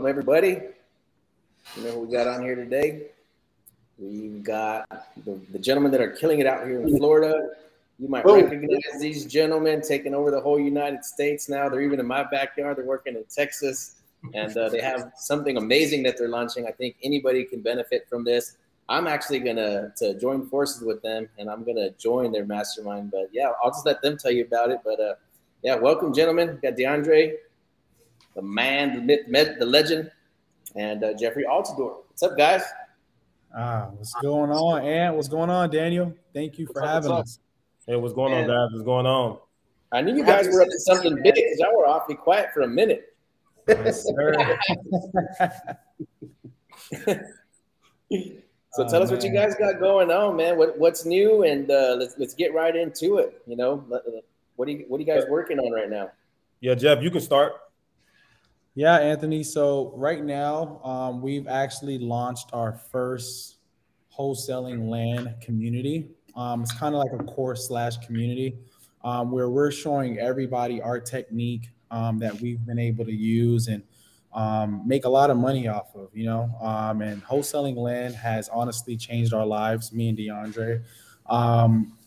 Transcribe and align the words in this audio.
Welcome 0.00 0.18
everybody. 0.18 0.62
You 1.76 1.84
know 1.84 1.90
who 1.90 2.00
we 2.06 2.16
got 2.16 2.26
on 2.26 2.40
here 2.42 2.54
today? 2.54 3.08
We've 3.98 4.42
got 4.42 4.88
the, 5.26 5.38
the 5.52 5.58
gentlemen 5.58 5.92
that 5.92 6.00
are 6.00 6.12
killing 6.12 6.40
it 6.40 6.46
out 6.46 6.66
here 6.66 6.80
in 6.80 6.96
Florida. 6.96 7.50
You 7.98 8.08
might 8.08 8.24
Oh. 8.24 8.34
recognize 8.34 8.80
these 8.98 9.26
gentlemen 9.26 9.82
taking 9.86 10.14
over 10.14 10.30
the 10.30 10.40
whole 10.40 10.58
United 10.58 11.04
States 11.04 11.50
now. 11.50 11.68
They're 11.68 11.82
even 11.82 12.00
in 12.00 12.06
my 12.06 12.24
backyard. 12.24 12.78
They're 12.78 12.86
working 12.86 13.14
in 13.14 13.24
Texas, 13.24 13.96
and 14.32 14.56
uh, 14.56 14.70
they 14.70 14.80
have 14.80 15.12
something 15.18 15.58
amazing 15.58 16.02
that 16.04 16.16
they're 16.16 16.28
launching. 16.28 16.66
I 16.66 16.70
think 16.70 16.96
anybody 17.02 17.44
can 17.44 17.60
benefit 17.60 18.08
from 18.08 18.24
this. 18.24 18.56
I'm 18.88 19.06
actually 19.06 19.40
gonna 19.40 19.92
to 19.98 20.18
join 20.18 20.46
forces 20.46 20.82
with 20.82 21.02
them, 21.02 21.28
and 21.38 21.50
I'm 21.50 21.62
gonna 21.62 21.90
join 21.90 22.32
their 22.32 22.46
mastermind. 22.46 23.10
But 23.10 23.28
yeah, 23.34 23.50
I'll 23.62 23.70
just 23.70 23.84
let 23.84 24.00
them 24.00 24.16
tell 24.16 24.32
you 24.32 24.46
about 24.46 24.70
it. 24.70 24.80
But 24.82 24.98
uh, 24.98 25.14
yeah, 25.62 25.74
welcome, 25.74 26.14
gentlemen. 26.14 26.54
We 26.54 26.70
got 26.70 26.78
DeAndre, 26.78 27.34
the 28.34 28.42
man, 28.42 28.94
the 28.94 29.00
myth, 29.00 29.28
myth, 29.28 29.58
the 29.58 29.66
legend, 29.66 30.10
and 30.76 31.02
uh, 31.02 31.14
Jeffrey 31.14 31.44
Altidort. 31.44 32.04
What's 32.08 32.22
up, 32.22 32.36
guys? 32.36 32.62
Ah, 33.56 33.88
what's 33.92 34.14
going 34.22 34.50
on, 34.50 34.84
And 34.84 35.16
What's 35.16 35.28
going 35.28 35.50
on, 35.50 35.70
Daniel? 35.70 36.14
Thank 36.32 36.58
you 36.58 36.66
for 36.66 36.80
What's 36.80 36.92
having 36.92 37.10
what's 37.10 37.32
us. 37.32 37.38
Hey, 37.86 37.96
what's 37.96 38.14
going 38.14 38.32
on, 38.32 38.46
guys? 38.46 38.68
What's 38.72 38.84
going 38.84 39.06
on? 39.06 39.38
I 39.92 40.02
knew 40.02 40.14
you 40.14 40.24
guys 40.24 40.46
were 40.46 40.62
up 40.62 40.68
to 40.68 40.78
something 40.78 41.16
big 41.16 41.34
because 41.34 41.58
y'all 41.58 41.76
were 41.76 41.88
awfully 41.88 42.14
quiet 42.14 42.50
for 42.54 42.60
a 42.60 42.68
minute. 42.68 43.16
Yes, 43.66 44.04
sir. 44.04 44.58
So 48.72 48.84
Oh, 48.84 48.88
tell 48.88 49.02
us 49.02 49.10
what 49.10 49.24
you 49.24 49.32
guys 49.32 49.56
got 49.56 49.80
going 49.80 50.12
on, 50.12 50.36
man. 50.36 50.56
What 50.56 50.78
what's 50.78 51.04
new, 51.04 51.42
and 51.42 51.68
uh, 51.70 51.96
let's 51.98 52.14
let's 52.18 52.34
get 52.34 52.54
right 52.54 52.74
into 52.74 53.18
it. 53.18 53.42
You 53.46 53.56
know, 53.56 53.84
what 54.54 54.68
are 54.68 54.70
you 54.70 54.84
what 54.86 54.98
are 54.98 55.00
you 55.00 55.06
guys 55.06 55.24
working 55.28 55.58
on 55.58 55.72
right 55.72 55.90
now? 55.90 56.12
Yeah, 56.60 56.74
Jeff, 56.74 57.02
you 57.02 57.10
can 57.10 57.20
start. 57.20 57.54
Yeah, 58.74 58.98
Anthony. 58.98 59.42
So 59.42 59.92
right 59.96 60.24
now, 60.24 60.80
um, 60.84 61.22
we've 61.22 61.48
actually 61.48 61.98
launched 61.98 62.50
our 62.52 62.72
first 62.72 63.56
wholesaling 64.16 64.88
land 64.88 65.34
community. 65.40 66.10
Um, 66.36 66.62
it's 66.62 66.72
kind 66.72 66.94
of 66.94 67.00
like 67.00 67.12
a 67.20 67.24
course 67.24 67.68
slash 67.68 67.98
community 67.98 68.58
um, 69.04 69.32
where 69.32 69.50
we're 69.50 69.72
showing 69.72 70.18
everybody 70.18 70.82
our 70.82 71.00
technique 71.00 71.70
um, 71.90 72.18
that 72.20 72.40
we've 72.40 72.64
been 72.66 72.78
able 72.78 73.04
to 73.04 73.12
use 73.12 73.68
and 73.68 73.82
um, 74.34 74.82
make 74.86 75.04
a 75.06 75.08
lot 75.08 75.30
of 75.30 75.36
money 75.36 75.68
off 75.68 75.94
of, 75.96 76.10
you 76.14 76.26
know. 76.26 76.50
Um, 76.62 77.02
and 77.02 77.24
wholesaling 77.24 77.76
land 77.76 78.14
has 78.16 78.48
honestly 78.50 78.96
changed 78.96 79.34
our 79.34 79.46
lives, 79.46 79.92
me 79.92 80.10
and 80.10 80.18
DeAndre. 80.18 80.84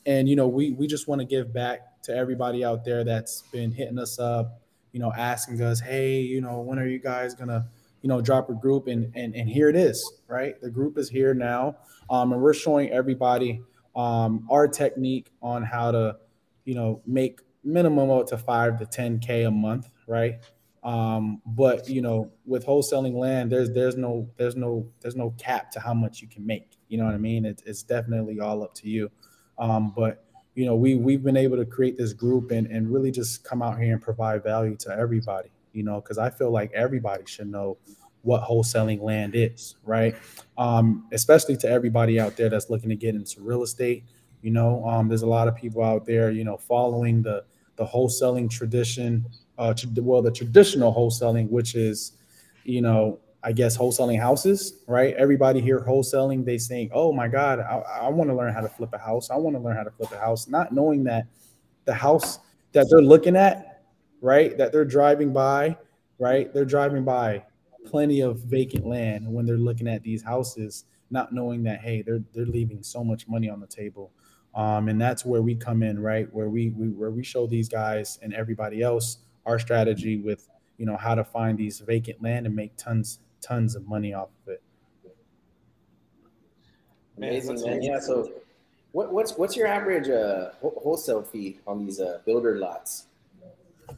And 0.06 0.30
you 0.30 0.36
know, 0.36 0.47
we 0.47 0.72
we 0.72 0.88
just 0.88 1.08
want 1.08 1.22
to 1.22 1.25
give 1.25 1.53
back 1.53 2.02
to 2.03 2.16
everybody 2.16 2.66
out 2.66 2.86
there 2.86 3.03
that's 3.03 3.44
been 3.53 3.72
hitting 3.72 4.00
us 4.00 4.19
up, 4.19 4.61
you 4.94 5.00
know, 5.00 5.12
asking 5.12 5.62
us, 5.62 5.82
hey, 5.82 6.22
you 6.22 6.40
know, 6.40 6.62
when 6.62 6.80
are 6.80 6.88
you 6.88 7.00
guys 7.00 7.36
gonna, 7.36 7.68
you 8.02 8.08
know, 8.08 8.22
drop 8.22 8.50
a 8.50 8.54
group? 8.54 8.88
And 8.88 9.12
and 9.16 9.36
and 9.36 9.50
here 9.50 9.68
it 9.68 9.76
is, 9.76 10.02
right? 10.28 10.60
The 10.62 10.70
group 10.70 10.98
is 10.98 11.10
here 11.10 11.34
now, 11.34 11.76
um, 12.10 12.32
and 12.32 12.42
we're 12.42 12.54
showing 12.54 12.90
everybody 12.92 13.62
um, 13.96 14.48
our 14.50 14.68
technique 14.68 15.32
on 15.42 15.64
how 15.64 15.92
to, 15.92 16.18
you 16.64 16.76
know, 16.76 17.02
make 17.06 17.42
minimum 17.64 18.09
up 18.09 18.28
to 18.28 18.38
five 18.38 18.80
to 18.80 18.86
ten 18.86 19.20
k 19.20 19.44
a 19.44 19.52
month, 19.52 19.90
right? 20.08 20.40
Um, 20.84 21.42
but 21.46 21.90
you 21.90 22.02
know, 22.02 22.32
with 22.46 22.66
wholesaling 22.66 23.16
land, 23.16 23.52
there's 23.52 23.72
there's 23.72 23.96
no 23.96 24.30
there's 24.38 24.56
no 24.56 24.88
there's 25.02 25.16
no 25.16 25.32
cap 25.38 25.72
to 25.72 25.80
how 25.80 25.94
much 25.94 26.22
you 26.22 26.28
can 26.28 26.46
make. 26.46 26.78
You 26.90 26.98
know 26.98 27.06
what 27.06 27.14
I 27.14 27.20
mean? 27.20 27.46
It's 27.46 27.64
it's 27.64 27.84
definitely 27.84 28.40
all 28.40 28.64
up 28.64 28.74
to 28.76 28.90
you. 28.90 29.09
Um, 29.58 29.94
but 29.96 30.26
you 30.56 30.66
know, 30.66 30.75
we 30.75 30.96
we've 30.96 31.24
been 31.24 31.38
able 31.38 31.58
to 31.58 31.66
create 31.66 31.97
this 31.97 32.14
group 32.14 32.52
and 32.52 32.68
and 32.68 32.91
really 32.91 33.12
just 33.12 33.44
come 33.44 33.62
out 33.62 33.80
here 33.80 33.94
and 33.94 34.02
provide 34.02 34.44
value 34.44 34.75
to 34.78 34.91
everybody. 34.91 35.50
You 35.74 35.84
know, 35.84 36.02
because 36.02 36.18
I 36.18 36.30
feel 36.30 36.52
like 36.52 36.72
everybody 36.74 37.24
should 37.25 37.47
know 37.47 37.78
what 38.22 38.44
wholesaling 38.44 39.02
land 39.02 39.34
is, 39.36 39.75
right? 39.84 40.16
Um, 40.58 41.08
especially 41.12 41.58
to 41.58 41.69
everybody 41.69 42.19
out 42.19 42.38
there 42.38 42.50
that's 42.50 42.69
looking 42.69 42.90
to 42.90 42.96
get 42.96 43.16
into 43.16 43.41
real 43.41 43.64
estate. 43.64 44.03
You 44.41 44.52
know, 44.52 44.86
um, 44.86 45.08
there's 45.08 45.24
a 45.24 45.28
lot 45.28 45.47
of 45.47 45.56
people 45.56 45.84
out 45.84 46.06
there, 46.06 46.31
you 46.31 46.44
know, 46.44 46.58
following 46.58 47.22
the 47.22 47.44
the 47.75 47.85
wholesaling 47.85 48.50
tradition, 48.50 49.25
uh, 49.58 49.74
well, 49.97 50.22
the 50.22 50.31
traditional 50.31 50.94
wholesaling, 50.94 51.50
which 51.50 51.75
is, 51.75 52.14
you 52.64 52.81
know, 52.81 53.20
I 53.44 53.52
guess 53.52 53.78
wholesaling 53.78 54.20
houses, 54.20 54.84
right? 54.88 55.14
Everybody 55.16 55.59
here 55.59 55.84
wholesaling, 55.86 56.46
they 56.46 56.58
saying, 56.58 56.90
"Oh 56.94 57.12
my 57.12 57.28
God, 57.28 57.59
I, 57.59 57.84
I 58.04 58.09
want 58.09 58.30
to 58.30 58.36
learn 58.36 58.54
how 58.54 58.62
to 58.62 58.70
flip 58.70 58.92
a 58.94 58.98
house. 58.98 59.30
I 59.30 59.36
want 59.36 59.56
to 59.56 59.62
learn 59.62 59.76
how 59.76 59.84
to 59.84 59.92
flip 59.92 60.12
a 60.12 60.18
house," 60.18 60.48
not 60.48 60.72
knowing 60.72 61.04
that 61.06 61.28
the 61.86 61.94
house 61.94 62.40
that 62.72 62.88
they're 62.90 63.02
looking 63.02 63.36
at, 63.36 63.84
right, 64.22 64.58
that 64.58 64.72
they're 64.72 64.86
driving 64.86 65.34
by, 65.34 65.78
right, 66.20 66.53
they're 66.53 66.66
driving 66.66 67.03
by 67.03 67.44
plenty 67.86 68.22
of 68.22 68.40
vacant 68.40 68.86
land 68.88 69.32
when 69.32 69.46
they're 69.46 69.58
looking 69.58 69.88
at 69.90 70.02
these 70.03 70.24
houses, 70.24 70.86
not 71.12 71.34
knowing 71.34 71.64
that 71.64 71.82
hey, 71.82 72.02
they're 72.02 72.24
they're 72.34 72.46
leaving 72.46 72.82
so 72.82 73.03
much 73.03 73.28
money 73.28 73.50
on 73.50 73.59
the 73.59 73.68
table. 73.68 74.12
Um, 74.56 74.88
and 74.88 75.02
that's 75.02 75.26
where 75.26 75.42
we 75.42 75.56
come 75.56 75.82
in, 75.82 76.00
right? 76.00 76.32
Where 76.32 76.48
we, 76.48 76.70
we 76.70 76.90
where 76.90 77.12
we 77.12 77.24
show 77.24 77.48
these 77.48 77.68
guys 77.68 78.20
and 78.22 78.34
everybody 78.34 78.82
else 78.82 79.18
our 79.46 79.59
strategy 79.59 80.18
with 80.18 80.48
you 80.78 80.86
know 80.86 80.96
how 80.96 81.16
to 81.16 81.24
find 81.24 81.58
these 81.58 81.80
vacant 81.80 82.22
land 82.22 82.46
and 82.46 82.56
make 82.56 82.76
tons 82.78 83.20
tons 83.44 83.76
of 83.76 83.88
money 83.88 84.14
off 84.14 84.30
of 84.46 84.54
it. 84.54 84.64
Amazing, 87.18 87.62
man. 87.62 87.84
Yeah. 87.84 88.00
So, 88.00 88.31
what 88.92 89.12
what's 89.12 89.38
what's 89.38 89.56
your 89.56 89.68
average 89.68 90.09
uh, 90.09 90.52
wholesale 90.62 91.24
fee 91.24 91.59
on 91.68 91.86
these 91.86 92.00
uh, 92.00 92.20
builder 92.26 92.58
lots? 92.58 93.08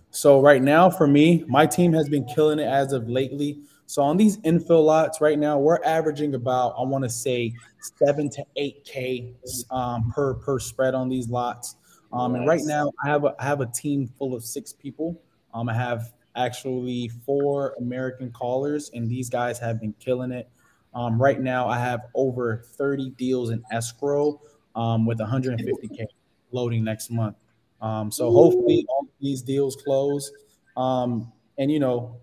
So 0.10 0.42
right 0.42 0.62
now, 0.62 0.90
for 0.90 1.08
me, 1.08 1.44
my 1.48 1.66
team 1.66 1.94
has 1.94 2.10
been 2.10 2.26
killing 2.26 2.60
it 2.60 2.68
as 2.68 2.94
of 2.94 3.10
lately. 3.10 3.60
So 3.86 4.02
on 4.02 4.18
these 4.18 4.38
infill 4.40 4.84
lots 4.84 5.22
right 5.22 5.38
now, 5.38 5.60
we're 5.60 5.84
averaging 5.84 6.34
about 6.36 6.76
I 6.78 6.82
want 6.84 7.04
to 7.04 7.10
say 7.10 7.54
seven 8.00 8.30
to 8.32 8.44
eight 8.56 8.84
k 8.84 9.34
um, 9.70 10.12
per 10.12 10.34
per 10.36 10.60
spread 10.60 10.96
on 10.96 11.10
these 11.10 11.30
lots. 11.30 11.76
Um, 12.12 12.36
and 12.36 12.48
right 12.48 12.62
now, 12.64 12.92
I 13.04 13.10
have 13.10 13.26
a 13.26 13.36
I 13.40 13.44
have 13.44 13.62
a 13.62 13.68
team 13.68 14.08
full 14.08 14.34
of 14.34 14.44
six 14.44 14.74
people. 14.74 15.22
Um, 15.54 15.70
I 15.70 15.74
have 15.74 16.14
actually 16.36 17.10
four 17.26 17.76
American 17.80 18.32
callers, 18.32 18.92
and 18.94 19.10
these 19.10 19.30
guys 19.30 19.60
have 19.60 19.80
been 19.80 19.94
killing 20.00 20.32
it. 20.32 20.50
Um, 20.94 21.22
right 21.22 21.40
now, 21.40 21.68
I 21.68 21.78
have 21.80 22.02
over 22.14 22.64
30 22.78 23.12
deals 23.12 23.50
in 23.50 23.64
escrow 23.72 24.42
um, 24.76 25.06
with 25.06 25.20
150k 25.20 26.06
loading 26.52 26.84
next 26.84 27.12
month. 27.12 27.36
Um, 27.82 28.12
so 28.12 28.32
hopefully 28.32 28.86
all 28.90 29.08
these 29.20 29.42
deals 29.42 29.76
close. 29.76 30.32
Um, 30.78 31.32
and 31.58 31.72
you 31.72 31.80
know, 31.80 32.18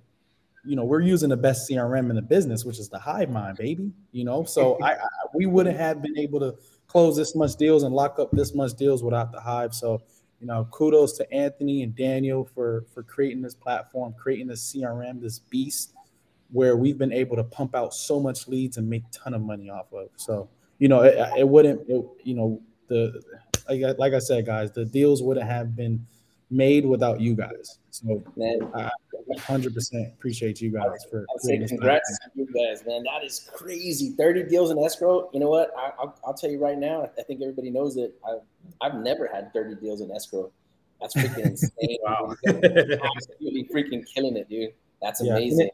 you 0.64 0.76
know, 0.76 0.84
we're 0.84 1.00
using 1.00 1.28
the 1.28 1.36
best 1.36 1.68
CRM 1.68 2.08
in 2.10 2.16
the 2.16 2.22
business, 2.22 2.64
which 2.64 2.78
is 2.78 2.88
the 2.88 2.98
Hive 2.98 3.30
Mind, 3.30 3.58
baby. 3.58 3.92
You 4.12 4.24
know, 4.24 4.44
so 4.44 4.78
I, 4.82 4.92
I 4.92 5.06
we 5.34 5.46
wouldn't 5.46 5.76
have 5.76 6.02
been 6.02 6.16
able 6.18 6.40
to 6.40 6.56
close 6.86 7.16
this 7.16 7.34
much 7.34 7.56
deals 7.56 7.82
and 7.82 7.94
lock 7.94 8.18
up 8.18 8.30
this 8.32 8.54
much 8.54 8.74
deals 8.74 9.02
without 9.02 9.32
the 9.32 9.40
Hive. 9.40 9.74
So, 9.74 10.02
you 10.42 10.48
know, 10.48 10.66
kudos 10.72 11.12
to 11.12 11.32
Anthony 11.32 11.84
and 11.84 11.94
Daniel 11.94 12.44
for 12.44 12.84
for 12.92 13.04
creating 13.04 13.42
this 13.42 13.54
platform, 13.54 14.12
creating 14.18 14.48
this 14.48 14.72
CRM, 14.72 15.20
this 15.20 15.38
beast, 15.38 15.94
where 16.50 16.76
we've 16.76 16.98
been 16.98 17.12
able 17.12 17.36
to 17.36 17.44
pump 17.44 17.76
out 17.76 17.94
so 17.94 18.18
much 18.18 18.48
leads 18.48 18.76
and 18.76 18.90
make 18.90 19.04
ton 19.12 19.34
of 19.34 19.40
money 19.40 19.70
off 19.70 19.92
of. 19.92 20.08
So, 20.16 20.48
you 20.80 20.88
know, 20.88 21.02
it, 21.02 21.16
it 21.38 21.48
wouldn't, 21.48 21.88
it, 21.88 22.04
you 22.24 22.34
know, 22.34 22.60
the 22.88 23.22
like, 23.70 23.96
like 23.98 24.14
I 24.14 24.18
said, 24.18 24.44
guys, 24.44 24.72
the 24.72 24.84
deals 24.84 25.22
wouldn't 25.22 25.46
have 25.46 25.76
been 25.76 26.04
made 26.52 26.86
without 26.86 27.20
you 27.20 27.34
guys. 27.34 27.78
So, 27.90 28.22
Man, 28.36 28.70
hundred 29.38 29.74
percent 29.74 30.08
appreciate 30.12 30.60
you 30.60 30.70
guys 30.70 31.04
for 31.10 31.24
I'll 31.30 31.38
say 31.38 31.46
creating 31.48 31.62
this 31.62 31.70
congrats 31.70 32.18
to 32.18 32.30
you 32.34 32.46
guys, 32.46 32.84
man. 32.86 33.02
That 33.04 33.24
is 33.24 33.50
crazy. 33.52 34.10
30 34.10 34.44
deals 34.44 34.70
in 34.70 34.78
escrow. 34.78 35.30
You 35.32 35.40
know 35.40 35.48
what? 35.48 35.72
I, 35.76 35.92
I'll, 35.98 36.18
I'll 36.26 36.34
tell 36.34 36.50
you 36.50 36.60
right 36.62 36.78
now. 36.78 37.08
I 37.18 37.22
think 37.22 37.40
everybody 37.40 37.70
knows 37.70 37.96
it. 37.96 38.14
I've, 38.28 38.40
I've 38.80 39.00
never 39.00 39.26
had 39.26 39.52
30 39.52 39.76
deals 39.80 40.00
in 40.00 40.10
escrow. 40.10 40.50
That's 41.00 41.14
freaking 41.14 41.38
insane. 41.46 41.98
Wow. 42.02 42.34
Absolutely 42.46 43.68
freaking 43.74 44.04
killing 44.12 44.36
it, 44.36 44.48
dude. 44.48 44.70
That's 45.00 45.22
Yeah. 45.22 45.32
amazing. 45.36 45.70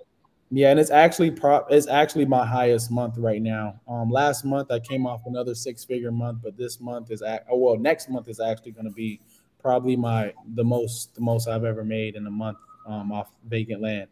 Yeah, 0.50 0.70
and 0.70 0.80
it's 0.80 0.90
actually 0.90 1.30
prop. 1.30 1.66
It's 1.70 1.88
actually 1.88 2.24
my 2.24 2.46
highest 2.46 2.90
month 2.90 3.18
right 3.18 3.42
now. 3.42 3.78
Um, 3.86 4.10
last 4.10 4.46
month 4.46 4.70
I 4.70 4.78
came 4.78 5.06
off 5.06 5.26
another 5.26 5.54
six 5.54 5.84
figure 5.84 6.10
month, 6.10 6.38
but 6.42 6.56
this 6.56 6.80
month 6.80 7.10
is 7.10 7.20
at, 7.20 7.44
oh 7.50 7.58
well, 7.58 7.76
next 7.76 8.08
month 8.08 8.28
is 8.28 8.40
actually 8.40 8.72
going 8.72 8.86
to 8.86 8.92
be 8.92 9.20
probably 9.60 9.96
my 9.96 10.32
the 10.54 10.64
most 10.64 11.14
the 11.14 11.20
most 11.20 11.48
I've 11.48 11.64
ever 11.64 11.84
made 11.84 12.16
in 12.16 12.26
a 12.26 12.30
month 12.30 12.58
um, 12.86 13.12
off 13.12 13.30
vacant 13.48 13.82
land. 13.82 14.08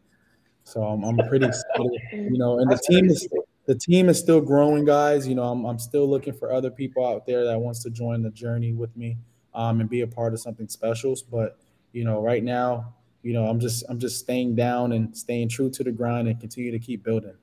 So 0.65 0.83
I'm, 0.83 1.05
I'm 1.05 1.17
pretty 1.29 1.47
excited, 1.47 2.01
you 2.13 2.39
know. 2.39 2.59
And 2.59 2.71
the 2.71 2.79
team 2.79 3.07
is 3.07 3.29
the 3.67 3.75
team 3.75 4.09
is 4.09 4.19
still 4.19 4.41
growing, 4.41 4.85
guys. 4.85 5.27
You 5.27 5.35
know, 5.35 5.45
I'm 5.45 5.65
I'm 5.65 5.79
still 5.79 6.09
looking 6.09 6.33
for 6.33 6.53
other 6.53 6.71
people 6.71 7.07
out 7.07 7.27
there 7.27 7.45
that 7.45 7.59
wants 7.59 7.83
to 7.85 7.91
join 7.91 8.23
the 8.23 8.31
journey 8.31 8.73
with 8.73 8.97
me 8.97 9.17
um, 9.55 9.81
and 9.81 9.89
be 9.89 10.01
a 10.01 10.07
part 10.07 10.33
of 10.33 10.41
something 10.41 10.69
special. 10.69 11.17
But 11.31 11.59
you 11.93 12.05
know, 12.05 12.21
right 12.21 12.43
now, 12.43 12.95
you 13.23 13.33
know, 13.33 13.47
I'm 13.47 13.61
just 13.61 13.85
I'm 13.89 13.99
just 13.99 14.19
staying 14.19 14.57
down 14.57 14.93
and 14.93 15.17
staying 15.17 15.49
true 15.49 15.71
to 15.71 15.85
the 15.85 15.93
grind 15.93 16.29
and 16.29 16.39
continue 16.41 16.73
to 16.73 16.79
keep 16.79 17.05
building. 17.05 17.35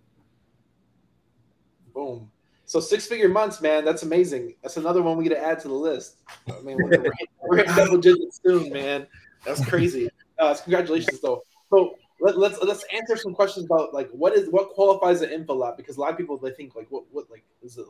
Boom. 1.93 2.29
So 2.73 2.79
six 2.79 3.05
figure 3.05 3.29
months, 3.29 3.61
man. 3.61 3.85
That's 3.85 4.01
amazing. 4.01 4.55
That's 4.63 4.77
another 4.77 5.03
one 5.03 5.15
we 5.15 5.25
get 5.25 5.35
to 5.35 5.39
add 5.39 5.59
to 5.59 5.67
the 5.67 5.75
list. 5.75 6.23
I 6.49 6.59
mean, 6.61 6.75
we're, 6.81 7.05
we're 7.47 7.59
in 7.59 7.75
double 7.75 7.99
digits 7.99 8.41
soon, 8.43 8.73
man. 8.73 9.05
That's 9.45 9.63
crazy. 9.63 10.09
Uh, 10.39 10.55
congratulations, 10.55 11.19
though. 11.19 11.43
So 11.69 11.93
let, 12.19 12.35
let's 12.35 12.59
let's 12.63 12.83
answer 12.91 13.15
some 13.15 13.35
questions 13.35 13.67
about 13.67 13.93
like 13.93 14.09
what 14.09 14.33
is 14.33 14.49
what 14.49 14.71
qualifies 14.71 15.21
an 15.21 15.29
infill 15.29 15.57
lot 15.57 15.77
because 15.77 15.97
a 15.97 16.01
lot 16.01 16.13
of 16.13 16.17
people 16.17 16.35
they 16.39 16.49
think 16.49 16.75
like 16.75 16.87
what 16.89 17.03
what 17.11 17.29
like 17.29 17.43
is 17.61 17.77
it 17.77 17.85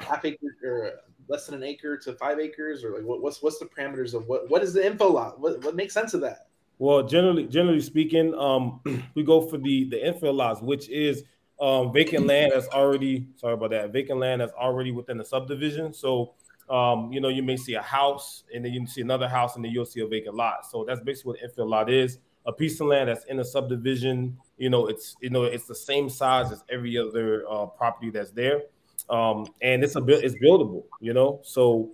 half 0.00 0.22
acre 0.26 0.54
or 0.62 0.90
less 1.28 1.46
than 1.46 1.54
an 1.54 1.62
acre 1.62 1.96
to 1.96 2.12
five 2.12 2.38
acres 2.38 2.84
or 2.84 2.90
like 2.90 3.04
what, 3.04 3.22
what's 3.22 3.42
what's 3.42 3.58
the 3.58 3.64
parameters 3.64 4.12
of 4.12 4.28
what 4.28 4.50
what 4.50 4.62
is 4.62 4.74
the 4.74 4.82
infill 4.82 5.14
lot? 5.14 5.40
What 5.40 5.64
what 5.64 5.74
makes 5.74 5.94
sense 5.94 6.12
of 6.12 6.20
that? 6.20 6.48
Well, 6.78 7.04
generally 7.04 7.46
generally 7.46 7.80
speaking, 7.80 8.34
um, 8.34 8.82
we 9.14 9.22
go 9.22 9.40
for 9.40 9.56
the 9.56 9.84
the 9.84 9.96
infill 9.96 10.34
lots, 10.34 10.60
which 10.60 10.90
is 10.90 11.24
um, 11.60 11.92
vacant 11.92 12.26
land 12.26 12.52
that's 12.54 12.68
already 12.68 13.26
sorry 13.36 13.54
about 13.54 13.70
that 13.70 13.92
vacant 13.92 14.20
land 14.20 14.40
that's 14.40 14.52
already 14.52 14.92
within 14.92 15.16
the 15.16 15.24
subdivision. 15.24 15.92
So 15.92 16.34
um, 16.68 17.12
you 17.12 17.20
know, 17.20 17.28
you 17.28 17.42
may 17.42 17.56
see 17.56 17.74
a 17.74 17.82
house 17.82 18.44
and 18.52 18.64
then 18.64 18.72
you 18.72 18.86
see 18.86 19.00
another 19.00 19.28
house 19.28 19.56
and 19.56 19.64
then 19.64 19.72
you'll 19.72 19.86
see 19.86 20.00
a 20.00 20.06
vacant 20.06 20.34
lot. 20.34 20.66
So 20.66 20.84
that's 20.84 21.00
basically 21.00 21.38
what 21.40 21.56
infill 21.56 21.68
lot 21.68 21.90
is. 21.90 22.18
A 22.46 22.52
piece 22.52 22.80
of 22.80 22.88
land 22.88 23.08
that's 23.08 23.24
in 23.26 23.40
a 23.40 23.44
subdivision, 23.44 24.36
you 24.56 24.70
know, 24.70 24.86
it's 24.86 25.16
you 25.20 25.30
know, 25.30 25.44
it's 25.44 25.66
the 25.66 25.74
same 25.74 26.08
size 26.08 26.52
as 26.52 26.62
every 26.68 26.96
other 26.96 27.44
uh, 27.48 27.66
property 27.66 28.10
that's 28.10 28.30
there. 28.30 28.62
Um, 29.08 29.46
and 29.62 29.84
it's 29.84 29.96
a 29.96 30.04
it's 30.06 30.34
buildable, 30.36 30.84
you 31.00 31.12
know. 31.12 31.40
So 31.42 31.90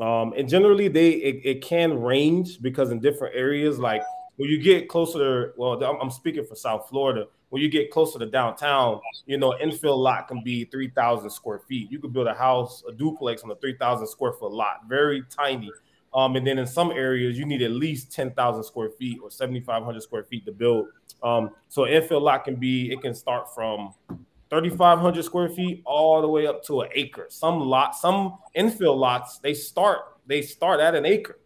um, 0.00 0.32
and 0.36 0.48
generally 0.48 0.88
they 0.88 1.10
it, 1.10 1.40
it 1.44 1.62
can 1.62 2.00
range 2.00 2.60
because 2.60 2.90
in 2.90 3.00
different 3.00 3.34
areas, 3.34 3.78
like 3.78 4.02
when 4.36 4.48
you 4.48 4.58
get 4.58 4.88
closer, 4.88 5.54
well, 5.56 5.82
I'm 5.82 6.10
speaking 6.10 6.44
for 6.44 6.54
South 6.54 6.88
Florida. 6.88 7.26
When 7.50 7.62
you 7.62 7.68
get 7.68 7.90
closer 7.90 8.18
to 8.18 8.26
downtown, 8.26 9.00
you 9.24 9.38
know, 9.38 9.54
infill 9.62 9.96
lot 9.96 10.28
can 10.28 10.42
be 10.42 10.64
3,000 10.64 11.30
square 11.30 11.60
feet. 11.60 11.90
You 11.90 11.98
could 12.00 12.12
build 12.12 12.26
a 12.26 12.34
house, 12.34 12.82
a 12.88 12.92
duplex 12.92 13.42
on 13.42 13.50
a 13.50 13.56
3,000 13.56 14.06
square 14.06 14.32
foot 14.32 14.52
lot, 14.52 14.88
very 14.88 15.22
tiny. 15.30 15.70
Um, 16.12 16.34
and 16.34 16.46
then 16.46 16.58
in 16.58 16.66
some 16.66 16.90
areas, 16.90 17.38
you 17.38 17.44
need 17.44 17.62
at 17.62 17.70
least 17.70 18.12
10,000 18.12 18.64
square 18.64 18.90
feet 18.90 19.20
or 19.22 19.30
7,500 19.30 20.02
square 20.02 20.24
feet 20.24 20.44
to 20.46 20.52
build. 20.52 20.88
Um, 21.22 21.50
so 21.68 21.82
infill 21.82 22.20
lot 22.20 22.44
can 22.44 22.56
be, 22.56 22.90
it 22.90 23.00
can 23.00 23.14
start 23.14 23.54
from 23.54 23.94
3,500 24.50 25.24
square 25.24 25.48
feet 25.48 25.82
all 25.84 26.22
the 26.22 26.28
way 26.28 26.46
up 26.46 26.64
to 26.64 26.80
an 26.80 26.88
acre. 26.94 27.26
Some 27.28 27.60
lot, 27.60 27.94
some 27.94 28.38
infill 28.56 28.96
lots, 28.96 29.38
they 29.38 29.54
start, 29.54 30.18
they 30.26 30.42
start 30.42 30.80
at 30.80 30.94
an 30.94 31.04
acre. 31.04 31.38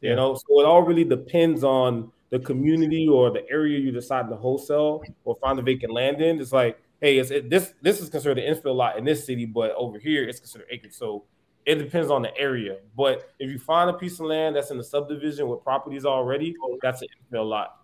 You 0.00 0.14
know, 0.14 0.34
so 0.34 0.60
it 0.60 0.64
all 0.64 0.82
really 0.82 1.02
depends 1.02 1.64
on 1.64 2.12
the 2.30 2.38
community 2.38 3.08
or 3.08 3.30
the 3.30 3.48
area 3.50 3.78
you 3.78 3.90
decide 3.90 4.28
to 4.28 4.36
wholesale 4.36 5.02
or 5.24 5.36
find 5.40 5.58
a 5.58 5.62
vacant 5.62 5.92
land 5.92 6.20
in. 6.20 6.40
It's 6.40 6.52
like, 6.52 6.78
hey, 7.00 7.18
it's, 7.18 7.30
it, 7.30 7.50
this 7.50 7.74
this 7.82 8.00
is 8.00 8.08
considered 8.08 8.38
an 8.38 8.54
infill 8.54 8.74
lot 8.74 8.98
in 8.98 9.04
this 9.04 9.24
city, 9.24 9.46
but 9.46 9.72
over 9.76 9.98
here 9.98 10.24
it's 10.24 10.40
considered 10.40 10.66
acreage. 10.70 10.94
So 10.94 11.24
it 11.64 11.76
depends 11.76 12.10
on 12.10 12.22
the 12.22 12.36
area. 12.36 12.78
But 12.96 13.30
if 13.38 13.50
you 13.50 13.58
find 13.58 13.90
a 13.90 13.92
piece 13.92 14.20
of 14.20 14.26
land 14.26 14.56
that's 14.56 14.70
in 14.70 14.78
the 14.78 14.84
subdivision 14.84 15.48
with 15.48 15.62
properties 15.62 16.04
already, 16.04 16.54
that's 16.82 17.02
an 17.02 17.08
infill 17.32 17.48
lot. 17.48 17.76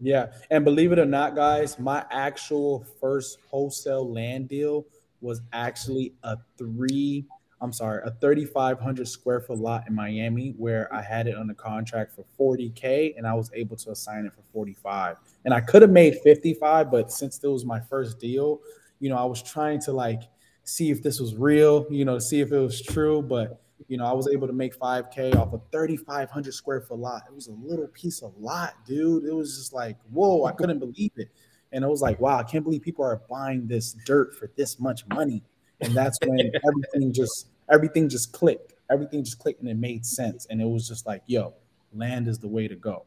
Yeah, 0.00 0.32
and 0.50 0.64
believe 0.64 0.92
it 0.92 0.98
or 0.98 1.06
not, 1.06 1.34
guys, 1.34 1.78
my 1.78 2.04
actual 2.10 2.84
first 3.00 3.38
wholesale 3.48 4.10
land 4.12 4.48
deal 4.48 4.84
was 5.20 5.40
actually 5.52 6.12
a 6.24 6.36
three 6.58 7.24
I'm 7.64 7.72
sorry, 7.72 8.02
a 8.04 8.10
3,500 8.20 9.08
square 9.08 9.40
foot 9.40 9.58
lot 9.58 9.84
in 9.88 9.94
Miami 9.94 10.54
where 10.58 10.92
I 10.94 11.00
had 11.00 11.26
it 11.26 11.34
under 11.34 11.54
contract 11.54 12.12
for 12.12 12.26
40K 12.38 13.14
and 13.16 13.26
I 13.26 13.32
was 13.32 13.50
able 13.54 13.74
to 13.76 13.90
assign 13.90 14.26
it 14.26 14.34
for 14.34 14.42
45. 14.52 15.16
And 15.46 15.54
I 15.54 15.60
could 15.60 15.80
have 15.80 15.90
made 15.90 16.18
55, 16.22 16.90
but 16.90 17.10
since 17.10 17.42
it 17.42 17.48
was 17.48 17.64
my 17.64 17.80
first 17.80 18.20
deal, 18.20 18.60
you 19.00 19.08
know, 19.08 19.16
I 19.16 19.24
was 19.24 19.42
trying 19.42 19.80
to 19.80 19.92
like 19.92 20.24
see 20.64 20.90
if 20.90 21.02
this 21.02 21.18
was 21.20 21.36
real, 21.36 21.86
you 21.90 22.04
know, 22.04 22.18
see 22.18 22.42
if 22.42 22.52
it 22.52 22.58
was 22.58 22.82
true. 22.82 23.22
But, 23.22 23.62
you 23.88 23.96
know, 23.96 24.04
I 24.04 24.12
was 24.12 24.28
able 24.28 24.46
to 24.46 24.52
make 24.52 24.78
5K 24.78 25.34
off 25.34 25.54
a 25.54 25.60
3,500 25.72 26.52
square 26.52 26.82
foot 26.82 26.98
lot. 26.98 27.22
It 27.26 27.34
was 27.34 27.46
a 27.46 27.52
little 27.52 27.88
piece 27.88 28.20
of 28.20 28.36
lot, 28.38 28.74
dude. 28.84 29.24
It 29.24 29.34
was 29.34 29.56
just 29.56 29.72
like, 29.72 29.96
whoa, 30.12 30.44
I 30.44 30.52
couldn't 30.52 30.80
believe 30.80 31.12
it. 31.16 31.30
And 31.72 31.82
it 31.82 31.88
was 31.88 32.02
like, 32.02 32.20
wow, 32.20 32.36
I 32.36 32.42
can't 32.42 32.62
believe 32.62 32.82
people 32.82 33.06
are 33.06 33.22
buying 33.30 33.66
this 33.66 33.96
dirt 34.04 34.34
for 34.36 34.50
this 34.54 34.78
much 34.78 35.06
money. 35.08 35.42
And 35.80 35.94
that's 35.94 36.18
when 36.26 36.52
everything 36.68 37.10
just 37.10 37.48
everything 37.70 38.08
just 38.08 38.32
clicked. 38.32 38.74
Everything 38.90 39.24
just 39.24 39.38
clicked 39.38 39.60
and 39.60 39.68
it 39.68 39.76
made 39.76 40.04
sense. 40.04 40.46
And 40.50 40.60
it 40.60 40.66
was 40.66 40.86
just 40.86 41.06
like, 41.06 41.22
yo, 41.26 41.54
land 41.92 42.28
is 42.28 42.38
the 42.38 42.48
way 42.48 42.68
to 42.68 42.74
go. 42.74 43.04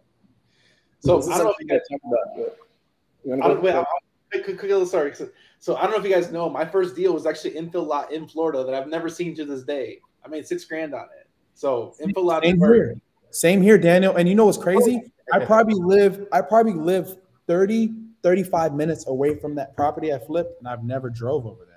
So 1.00 1.22
I 1.32 1.38
don't 1.38 1.46
know 1.46 1.50
if 1.52 1.58
you 1.60 1.68
guys 1.68 1.82
talk 1.92 2.02
about 2.06 2.40
it. 2.40 2.60
I 3.44 3.54
wait, 3.54 3.76
I'll, 3.76 4.86
sorry. 4.86 5.14
So 5.60 5.76
I 5.76 5.84
don't 5.84 5.92
know 5.92 5.98
if 5.98 6.04
you 6.04 6.14
guys 6.14 6.32
know, 6.32 6.50
my 6.50 6.66
first 6.66 6.96
deal 6.96 7.14
was 7.14 7.26
actually 7.26 7.52
infill 7.52 7.86
lot 7.86 8.12
in 8.12 8.28
Florida 8.28 8.64
that 8.64 8.74
I've 8.74 8.88
never 8.88 9.10
seen 9.10 9.36
to 9.36 9.46
this 9.46 9.64
day. 9.64 10.00
I 10.26 10.28
made 10.28 10.48
six 10.48 10.66
grand 10.66 10.94
on 10.94 11.06
it. 11.20 11.28
So 11.54 11.96
infill 12.02 12.24
lot. 12.24 12.44
Same 12.44 12.58
here. 12.58 12.96
Same 13.30 13.62
here, 13.62 13.78
Daniel. 13.78 14.16
And 14.16 14.28
you 14.28 14.36
know 14.36 14.46
what's 14.46 14.58
crazy? 14.58 15.02
I 15.34 15.44
probably 15.44 15.76
live, 15.76 16.26
I 16.32 16.42
probably 16.42 16.74
live 16.74 17.18
30, 17.48 17.94
35 18.24 18.74
minutes 18.74 19.08
away 19.08 19.36
from 19.36 19.56
that 19.56 19.76
property 19.76 20.14
I 20.14 20.20
flipped, 20.20 20.60
and 20.60 20.68
I've 20.68 20.84
never 20.84 21.10
drove 21.10 21.46
over 21.46 21.68
there. 21.68 21.74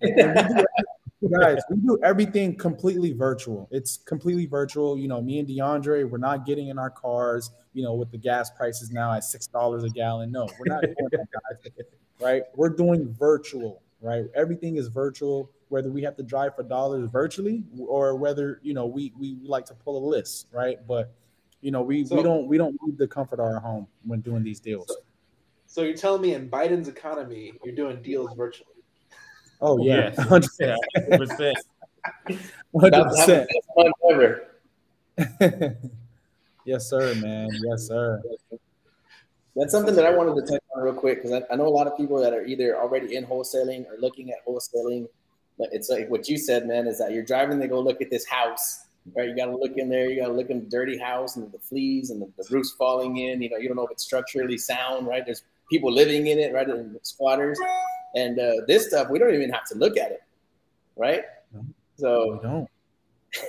guys, 1.28 1.62
we 1.70 1.76
do 1.76 1.98
everything 2.02 2.56
completely 2.56 3.12
virtual. 3.12 3.68
It's 3.70 3.98
completely 3.98 4.46
virtual. 4.46 4.98
You 4.98 5.08
know, 5.08 5.20
me 5.20 5.38
and 5.38 5.48
DeAndre, 5.48 6.08
we're 6.08 6.18
not 6.18 6.46
getting 6.46 6.68
in 6.68 6.78
our 6.78 6.90
cars, 6.90 7.50
you 7.74 7.82
know, 7.82 7.94
with 7.94 8.10
the 8.10 8.18
gas 8.18 8.50
prices 8.50 8.90
now 8.90 9.12
at 9.12 9.24
six 9.24 9.46
dollars 9.46 9.84
a 9.84 9.90
gallon. 9.90 10.32
No, 10.32 10.48
we're 10.58 10.74
not 10.74 10.82
doing 10.82 10.94
that, 11.12 11.26
guys. 11.32 11.72
Right? 12.22 12.42
We're 12.54 12.68
doing 12.68 13.16
virtual, 13.18 13.80
right? 14.02 14.26
Everything 14.34 14.76
is 14.76 14.88
virtual, 14.88 15.50
whether 15.70 15.90
we 15.90 16.02
have 16.02 16.18
to 16.18 16.22
drive 16.22 16.54
for 16.54 16.62
dollars 16.62 17.08
virtually 17.10 17.64
or 17.78 18.14
whether, 18.14 18.60
you 18.62 18.74
know, 18.74 18.84
we 18.84 19.14
we 19.18 19.38
like 19.42 19.64
to 19.66 19.74
pull 19.74 19.96
a 19.96 20.04
list, 20.06 20.48
right? 20.52 20.86
But 20.86 21.14
you 21.62 21.70
know, 21.70 21.80
we, 21.80 22.04
so, 22.04 22.16
we 22.16 22.22
don't 22.22 22.46
we 22.46 22.58
don't 22.58 22.76
need 22.84 22.98
the 22.98 23.08
comfort 23.08 23.40
of 23.40 23.46
our 23.46 23.58
home 23.58 23.86
when 24.04 24.20
doing 24.20 24.42
these 24.42 24.60
deals. 24.60 24.88
So, 24.88 24.96
so 25.66 25.82
you're 25.82 25.96
telling 25.96 26.20
me 26.20 26.34
in 26.34 26.50
Biden's 26.50 26.88
economy, 26.88 27.54
you're 27.64 27.74
doing 27.74 28.02
deals 28.02 28.34
virtually. 28.36 28.69
Oh 29.60 29.84
yeah, 29.84 30.14
hundred 30.18 30.48
percent. 30.48 30.80
Hundred 32.74 33.06
percent. 33.08 35.78
Yes, 36.64 36.88
sir, 36.88 37.14
man. 37.16 37.48
Yes, 37.64 37.88
sir. 37.88 38.22
That's 39.56 39.72
something 39.72 39.94
that 39.96 40.06
I 40.06 40.10
wanted 40.10 40.34
to 40.34 40.52
touch 40.52 40.62
on 40.76 40.82
real 40.82 40.94
quick 40.94 41.22
because 41.22 41.32
I, 41.32 41.52
I, 41.52 41.56
know 41.56 41.66
a 41.66 41.68
lot 41.68 41.86
of 41.86 41.96
people 41.96 42.20
that 42.20 42.32
are 42.32 42.44
either 42.44 42.76
already 42.76 43.16
in 43.16 43.26
wholesaling 43.26 43.86
or 43.86 43.98
looking 43.98 44.30
at 44.30 44.46
wholesaling. 44.46 45.08
But 45.58 45.70
it's 45.72 45.90
like 45.90 46.08
what 46.08 46.28
you 46.28 46.38
said, 46.38 46.68
man, 46.68 46.86
is 46.86 46.98
that 46.98 47.12
you're 47.12 47.24
driving 47.24 47.58
to 47.60 47.66
go 47.66 47.80
look 47.80 48.00
at 48.00 48.10
this 48.10 48.26
house, 48.26 48.84
right? 49.16 49.28
You 49.28 49.34
got 49.34 49.46
to 49.46 49.56
look 49.56 49.76
in 49.76 49.88
there, 49.88 50.08
you 50.08 50.20
got 50.20 50.28
to 50.28 50.32
look 50.32 50.50
in 50.50 50.60
the 50.60 50.70
dirty 50.70 50.98
house 50.98 51.36
and 51.36 51.50
the 51.50 51.58
fleas 51.58 52.10
and 52.10 52.22
the, 52.22 52.30
the 52.38 52.54
roof's 52.54 52.72
falling 52.72 53.16
in. 53.16 53.42
You 53.42 53.50
know, 53.50 53.56
you 53.56 53.66
don't 53.66 53.76
know 53.76 53.84
if 53.84 53.90
it's 53.90 54.04
structurally 54.04 54.58
sound, 54.58 55.06
right? 55.06 55.24
There's 55.24 55.42
people 55.70 55.92
living 55.92 56.28
in 56.28 56.38
it, 56.38 56.54
right? 56.54 56.68
And 56.68 56.96
squatters. 57.02 57.58
And 58.14 58.38
uh, 58.38 58.52
this 58.66 58.88
stuff, 58.88 59.08
we 59.08 59.18
don't 59.18 59.34
even 59.34 59.50
have 59.50 59.64
to 59.66 59.78
look 59.78 59.96
at 59.96 60.10
it, 60.10 60.22
right? 60.96 61.22
No, 61.52 61.64
so 61.96 62.66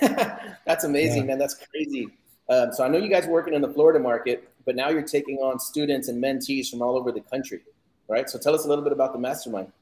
that's 0.00 0.84
amazing, 0.84 1.22
yeah. 1.22 1.28
man. 1.28 1.38
That's 1.38 1.54
crazy. 1.54 2.08
Um, 2.48 2.72
so 2.72 2.84
I 2.84 2.88
know 2.88 2.98
you 2.98 3.08
guys 3.08 3.26
are 3.26 3.30
working 3.30 3.54
in 3.54 3.62
the 3.62 3.72
Florida 3.72 3.98
market, 3.98 4.48
but 4.64 4.76
now 4.76 4.90
you're 4.90 5.02
taking 5.02 5.38
on 5.38 5.58
students 5.58 6.08
and 6.08 6.22
mentees 6.22 6.70
from 6.70 6.82
all 6.82 6.96
over 6.96 7.10
the 7.10 7.20
country, 7.20 7.60
right? 8.08 8.28
So 8.28 8.38
tell 8.38 8.54
us 8.54 8.64
a 8.64 8.68
little 8.68 8.84
bit 8.84 8.92
about 8.92 9.12
the 9.12 9.18
mastermind. 9.18 9.72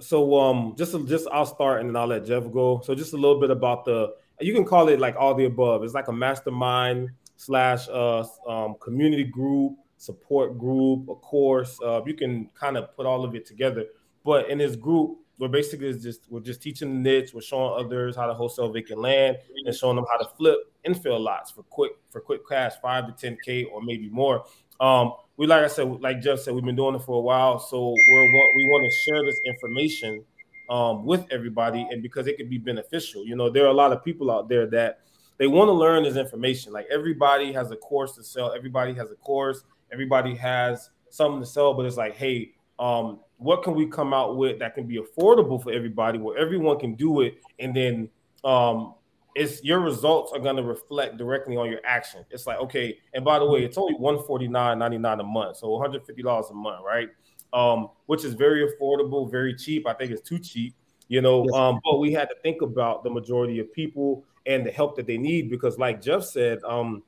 So 0.00 0.38
um, 0.38 0.74
just 0.76 0.92
just 1.06 1.28
I'll 1.30 1.46
start 1.46 1.80
and 1.80 1.88
then 1.88 1.96
I'll 1.96 2.06
let 2.06 2.24
Jeff 2.24 2.50
go. 2.50 2.80
So 2.84 2.94
just 2.94 3.12
a 3.12 3.16
little 3.16 3.40
bit 3.40 3.50
about 3.50 3.84
the 3.84 4.14
you 4.40 4.52
can 4.52 4.64
call 4.64 4.88
it 4.88 4.98
like 4.98 5.16
all 5.16 5.34
the 5.34 5.44
above. 5.44 5.84
It's 5.84 5.94
like 5.94 6.08
a 6.08 6.12
mastermind 6.12 7.10
slash 7.36 7.88
uh, 7.88 8.24
um, 8.48 8.74
community 8.80 9.24
group, 9.24 9.74
support 9.96 10.58
group, 10.58 11.08
a 11.08 11.14
course. 11.14 11.78
Uh, 11.84 12.02
you 12.04 12.14
can 12.14 12.50
kind 12.58 12.76
of 12.76 12.94
put 12.96 13.06
all 13.06 13.24
of 13.24 13.34
it 13.34 13.46
together. 13.46 13.86
But 14.24 14.48
in 14.50 14.58
this 14.58 14.76
group, 14.76 15.18
we're 15.38 15.48
basically 15.48 15.92
just 15.98 16.22
we're 16.30 16.40
just 16.40 16.62
teaching 16.62 17.02
the 17.02 17.10
niche, 17.10 17.34
we're 17.34 17.42
showing 17.42 17.84
others 17.84 18.16
how 18.16 18.26
to 18.26 18.34
wholesale 18.34 18.70
vacant 18.72 19.00
land 19.00 19.36
and 19.66 19.74
showing 19.74 19.96
them 19.96 20.06
how 20.10 20.18
to 20.18 20.28
flip 20.36 20.58
infill 20.86 21.20
lots 21.20 21.50
for 21.50 21.62
quick 21.64 21.92
for 22.10 22.20
quick 22.20 22.48
cash, 22.48 22.74
five 22.80 23.06
to 23.06 23.12
ten 23.12 23.36
k 23.44 23.64
or 23.64 23.82
maybe 23.82 24.08
more. 24.08 24.44
Um, 24.80 25.12
we 25.36 25.46
like 25.46 25.64
I 25.64 25.68
said, 25.68 26.00
like 26.00 26.20
Jeff 26.20 26.40
said, 26.40 26.54
we've 26.54 26.64
been 26.64 26.76
doing 26.76 26.94
it 26.94 27.02
for 27.02 27.18
a 27.18 27.20
while, 27.20 27.58
so 27.58 27.90
we're 27.90 28.22
we 28.56 28.66
want 28.66 28.84
to 28.84 29.10
share 29.10 29.24
this 29.24 29.40
information 29.44 30.24
um, 30.70 31.04
with 31.04 31.26
everybody, 31.30 31.86
and 31.90 32.02
because 32.02 32.26
it 32.26 32.36
could 32.36 32.50
be 32.50 32.58
beneficial. 32.58 33.24
You 33.24 33.36
know, 33.36 33.50
there 33.50 33.64
are 33.64 33.70
a 33.70 33.74
lot 33.74 33.92
of 33.92 34.04
people 34.04 34.30
out 34.30 34.48
there 34.48 34.66
that 34.68 35.00
they 35.38 35.46
want 35.46 35.68
to 35.68 35.72
learn 35.72 36.04
this 36.04 36.16
information. 36.16 36.72
Like 36.72 36.86
everybody 36.92 37.52
has 37.52 37.70
a 37.70 37.76
course 37.76 38.14
to 38.16 38.22
sell, 38.22 38.52
everybody 38.52 38.94
has 38.94 39.10
a 39.10 39.16
course, 39.16 39.64
everybody 39.92 40.34
has 40.36 40.90
something 41.10 41.40
to 41.40 41.46
sell, 41.46 41.74
but 41.74 41.86
it's 41.86 41.96
like, 41.96 42.16
hey, 42.16 42.52
um, 42.78 43.20
what 43.44 43.62
can 43.62 43.74
we 43.74 43.86
come 43.86 44.14
out 44.14 44.36
with 44.38 44.58
that 44.58 44.74
can 44.74 44.86
be 44.86 44.98
affordable 44.98 45.62
for 45.62 45.70
everybody, 45.70 46.18
where 46.18 46.38
everyone 46.38 46.78
can 46.78 46.94
do 46.94 47.20
it, 47.20 47.36
and 47.58 47.76
then 47.76 48.08
um, 48.42 48.94
it's 49.34 49.62
your 49.62 49.80
results 49.80 50.32
are 50.32 50.38
going 50.38 50.56
to 50.56 50.62
reflect 50.62 51.18
directly 51.18 51.54
on 51.56 51.68
your 51.68 51.80
action. 51.84 52.24
It's 52.30 52.46
like 52.46 52.58
okay, 52.60 52.96
and 53.12 53.22
by 53.22 53.38
the 53.38 53.46
way, 53.46 53.62
it's 53.62 53.76
only 53.76 53.94
one 53.94 54.22
forty 54.24 54.48
nine 54.48 54.78
ninety 54.78 54.96
nine 54.96 55.20
a 55.20 55.24
month, 55.24 55.58
so 55.58 55.68
one 55.68 55.82
hundred 55.82 56.06
fifty 56.06 56.22
dollars 56.22 56.46
a 56.50 56.54
month, 56.54 56.80
right? 56.86 57.10
Um, 57.52 57.90
which 58.06 58.24
is 58.24 58.32
very 58.32 58.66
affordable, 58.66 59.30
very 59.30 59.54
cheap. 59.54 59.86
I 59.86 59.92
think 59.92 60.10
it's 60.10 60.26
too 60.26 60.38
cheap, 60.38 60.74
you 61.08 61.20
know. 61.20 61.46
Um, 61.50 61.80
but 61.84 61.98
we 61.98 62.12
had 62.12 62.30
to 62.30 62.34
think 62.42 62.62
about 62.62 63.04
the 63.04 63.10
majority 63.10 63.58
of 63.60 63.70
people 63.74 64.24
and 64.46 64.64
the 64.64 64.70
help 64.70 64.96
that 64.96 65.06
they 65.06 65.18
need 65.18 65.50
because, 65.50 65.78
like 65.78 66.00
Jeff 66.00 66.24
said, 66.24 66.60
um, 66.64 67.02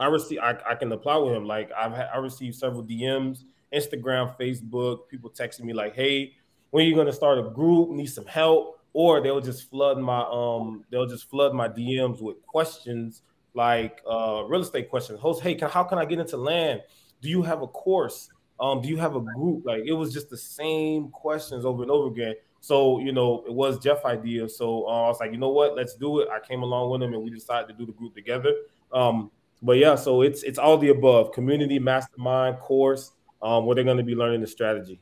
I 0.00 0.06
receive 0.06 0.40
I, 0.40 0.56
I 0.68 0.74
can 0.74 0.90
apply 0.90 1.18
with 1.18 1.34
him. 1.34 1.46
Like 1.46 1.70
I've 1.72 1.92
had, 1.92 2.08
I 2.12 2.18
received 2.18 2.56
several 2.56 2.82
DMs, 2.82 3.44
Instagram, 3.72 4.36
Facebook, 4.38 5.08
people 5.08 5.30
texting 5.30 5.62
me 5.64 5.72
like, 5.72 5.94
"Hey, 5.94 6.34
when 6.70 6.84
are 6.84 6.88
you 6.88 6.94
gonna 6.94 7.12
start 7.12 7.38
a 7.38 7.50
group? 7.50 7.90
Need 7.90 8.06
some 8.06 8.26
help?" 8.26 8.78
Or 8.92 9.20
they'll 9.20 9.40
just 9.40 9.68
flood 9.70 9.98
my 9.98 10.22
um 10.30 10.84
they'll 10.90 11.06
just 11.06 11.28
flood 11.28 11.54
my 11.54 11.68
DMs 11.68 12.20
with 12.20 12.44
questions 12.46 13.22
like 13.54 14.00
uh 14.10 14.44
real 14.46 14.62
estate 14.62 14.88
questions. 14.88 15.20
Host, 15.20 15.42
hey, 15.42 15.54
can, 15.54 15.68
how 15.70 15.84
can 15.84 15.98
I 15.98 16.04
get 16.04 16.18
into 16.18 16.36
land? 16.36 16.82
Do 17.20 17.28
you 17.28 17.42
have 17.42 17.62
a 17.62 17.66
course? 17.66 18.30
Um, 18.60 18.80
do 18.80 18.88
you 18.88 18.96
have 18.96 19.14
a 19.14 19.20
group? 19.20 19.64
Like 19.64 19.82
it 19.86 19.92
was 19.92 20.12
just 20.12 20.30
the 20.30 20.36
same 20.36 21.10
questions 21.10 21.64
over 21.64 21.82
and 21.82 21.90
over 21.90 22.08
again. 22.08 22.34
So 22.60 22.98
you 22.98 23.12
know, 23.12 23.44
it 23.46 23.52
was 23.52 23.78
Jeff' 23.78 24.04
idea. 24.04 24.48
So 24.48 24.86
uh, 24.86 25.04
I 25.04 25.08
was 25.08 25.20
like, 25.20 25.32
you 25.32 25.38
know 25.38 25.50
what, 25.50 25.76
let's 25.76 25.94
do 25.94 26.20
it. 26.20 26.28
I 26.28 26.40
came 26.40 26.62
along 26.62 26.90
with 26.90 27.02
him, 27.02 27.14
and 27.14 27.22
we 27.22 27.30
decided 27.30 27.68
to 27.68 27.74
do 27.74 27.86
the 27.86 27.92
group 27.92 28.14
together. 28.14 28.52
Um, 28.92 29.30
but 29.62 29.78
yeah, 29.78 29.94
so 29.94 30.22
it's 30.22 30.42
it's 30.42 30.58
all 30.58 30.78
the 30.78 30.88
above: 30.88 31.32
community, 31.32 31.78
mastermind, 31.78 32.58
course, 32.58 33.12
um, 33.42 33.66
where 33.66 33.74
they're 33.74 33.84
going 33.84 33.98
to 33.98 34.02
be 34.02 34.14
learning 34.14 34.40
the 34.40 34.46
strategy. 34.46 35.00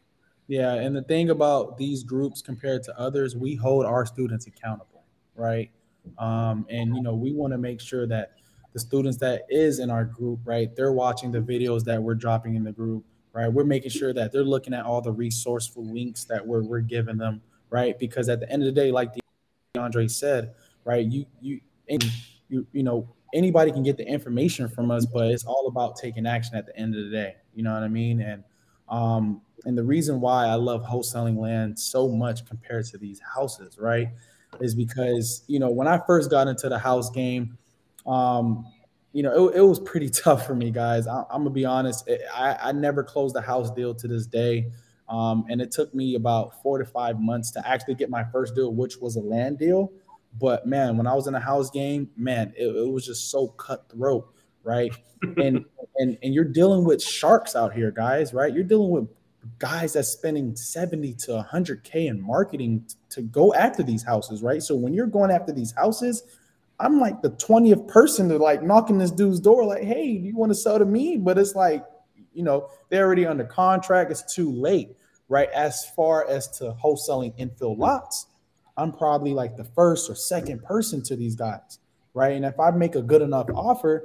Yeah, 0.48 0.74
and 0.74 0.94
the 0.94 1.02
thing 1.02 1.30
about 1.30 1.76
these 1.76 2.04
groups 2.04 2.40
compared 2.40 2.82
to 2.84 2.98
others, 2.98 3.34
we 3.34 3.54
hold 3.56 3.84
our 3.84 4.06
students 4.06 4.46
accountable, 4.46 5.02
right? 5.34 5.70
Um, 6.18 6.66
and 6.70 6.94
you 6.94 7.02
know, 7.02 7.14
we 7.14 7.32
want 7.32 7.52
to 7.52 7.58
make 7.58 7.80
sure 7.80 8.06
that 8.06 8.32
the 8.72 8.78
students 8.78 9.16
that 9.18 9.42
is 9.48 9.80
in 9.80 9.90
our 9.90 10.04
group, 10.04 10.40
right, 10.44 10.74
they're 10.76 10.92
watching 10.92 11.32
the 11.32 11.40
videos 11.40 11.82
that 11.84 12.00
we're 12.00 12.14
dropping 12.14 12.54
in 12.54 12.62
the 12.62 12.70
group, 12.72 13.04
right? 13.32 13.48
We're 13.48 13.64
making 13.64 13.90
sure 13.90 14.12
that 14.12 14.32
they're 14.32 14.44
looking 14.44 14.72
at 14.72 14.84
all 14.84 15.00
the 15.00 15.12
resourceful 15.12 15.84
links 15.84 16.24
that 16.24 16.46
we're 16.46 16.62
we're 16.62 16.80
giving 16.80 17.16
them, 17.16 17.42
right? 17.70 17.98
Because 17.98 18.28
at 18.28 18.38
the 18.38 18.50
end 18.50 18.62
of 18.62 18.66
the 18.66 18.80
day, 18.80 18.92
like 18.92 19.14
the 19.14 19.20
DeAndre 19.74 20.10
said, 20.10 20.54
right, 20.84 21.04
you 21.04 21.26
you 21.40 21.60
you 22.48 22.66
you 22.72 22.82
know 22.82 23.08
anybody 23.36 23.70
can 23.70 23.82
get 23.82 23.98
the 23.98 24.06
information 24.06 24.66
from 24.66 24.90
us, 24.90 25.04
but 25.04 25.30
it's 25.30 25.44
all 25.44 25.68
about 25.68 25.96
taking 25.96 26.26
action 26.26 26.56
at 26.56 26.66
the 26.66 26.76
end 26.76 26.96
of 26.96 27.04
the 27.04 27.10
day. 27.10 27.36
You 27.54 27.62
know 27.62 27.74
what 27.74 27.82
I 27.82 27.88
mean? 27.88 28.20
And 28.20 28.42
um, 28.88 29.42
and 29.64 29.76
the 29.76 29.84
reason 29.84 30.20
why 30.20 30.46
I 30.46 30.54
love 30.54 30.82
wholesaling 30.84 31.38
land 31.38 31.78
so 31.78 32.08
much 32.08 32.46
compared 32.46 32.86
to 32.86 32.98
these 32.98 33.20
houses, 33.20 33.78
right, 33.78 34.08
is 34.60 34.74
because 34.74 35.44
you 35.46 35.58
know 35.58 35.70
when 35.70 35.86
I 35.86 36.00
first 36.06 36.30
got 36.30 36.48
into 36.48 36.68
the 36.68 36.78
house 36.78 37.10
game, 37.10 37.58
um, 38.06 38.66
you 39.12 39.22
know 39.22 39.48
it, 39.48 39.56
it 39.56 39.62
was 39.62 39.80
pretty 39.80 40.08
tough 40.24 40.46
for 40.46 40.54
me, 40.54 40.70
guys. 40.70 41.06
I, 41.06 41.20
am 41.30 41.40
gonna 41.40 41.50
be 41.50 41.64
honest. 41.64 42.08
It, 42.08 42.22
I, 42.34 42.56
I 42.62 42.72
never 42.72 43.04
closed 43.04 43.36
a 43.36 43.42
house 43.42 43.70
deal 43.70 43.94
to 43.94 44.08
this 44.08 44.26
day, 44.26 44.70
um, 45.08 45.44
and 45.50 45.60
it 45.60 45.70
took 45.70 45.94
me 45.94 46.14
about 46.14 46.62
four 46.62 46.78
to 46.78 46.86
five 46.86 47.20
months 47.20 47.50
to 47.52 47.68
actually 47.68 47.96
get 47.96 48.08
my 48.08 48.24
first 48.24 48.54
deal, 48.54 48.72
which 48.72 48.96
was 48.98 49.16
a 49.16 49.20
land 49.20 49.58
deal. 49.58 49.92
But 50.38 50.66
man, 50.66 50.96
when 50.96 51.06
I 51.06 51.14
was 51.14 51.26
in 51.26 51.34
a 51.34 51.40
house 51.40 51.70
game, 51.70 52.10
man, 52.16 52.52
it, 52.56 52.66
it 52.66 52.90
was 52.90 53.06
just 53.06 53.30
so 53.30 53.48
cutthroat, 53.48 54.32
right? 54.62 54.92
and 55.36 55.64
and 55.96 56.18
and 56.22 56.34
you're 56.34 56.44
dealing 56.44 56.84
with 56.84 57.02
sharks 57.02 57.56
out 57.56 57.72
here, 57.72 57.90
guys, 57.90 58.34
right? 58.34 58.52
You're 58.52 58.64
dealing 58.64 58.90
with 58.90 59.08
guys 59.58 59.92
that's 59.92 60.08
spending 60.08 60.54
70 60.56 61.14
to 61.14 61.46
100k 61.50 62.08
in 62.08 62.20
marketing 62.20 62.84
to 63.10 63.22
go 63.22 63.54
after 63.54 63.82
these 63.82 64.02
houses, 64.02 64.42
right? 64.42 64.62
So 64.62 64.74
when 64.74 64.92
you're 64.92 65.06
going 65.06 65.30
after 65.30 65.52
these 65.52 65.72
houses, 65.72 66.24
I'm 66.78 67.00
like 67.00 67.22
the 67.22 67.30
20th 67.30 67.88
person 67.88 68.28
to 68.28 68.38
like 68.38 68.62
knocking 68.62 68.98
this 68.98 69.10
dude's 69.10 69.40
door, 69.40 69.64
like, 69.64 69.82
hey, 69.82 70.18
do 70.18 70.26
you 70.26 70.36
want 70.36 70.50
to 70.50 70.56
sell 70.56 70.78
to 70.78 70.84
me? 70.84 71.16
But 71.16 71.38
it's 71.38 71.54
like, 71.54 71.84
you 72.34 72.42
know, 72.42 72.68
they're 72.90 73.06
already 73.06 73.26
under 73.26 73.44
contract. 73.44 74.10
It's 74.10 74.34
too 74.34 74.52
late, 74.52 74.96
right? 75.28 75.48
As 75.50 75.88
far 75.90 76.28
as 76.28 76.48
to 76.58 76.76
wholesaling 76.82 77.38
infill 77.38 77.78
lots, 77.78 78.26
I'm 78.76 78.92
probably 78.92 79.32
like 79.32 79.56
the 79.56 79.64
first 79.64 80.10
or 80.10 80.14
second 80.14 80.62
person 80.62 81.02
to 81.04 81.16
these 81.16 81.34
guys, 81.34 81.78
right? 82.14 82.32
And 82.32 82.44
if 82.44 82.58
I 82.60 82.70
make 82.70 82.94
a 82.94 83.02
good 83.02 83.22
enough 83.22 83.48
offer, 83.54 84.04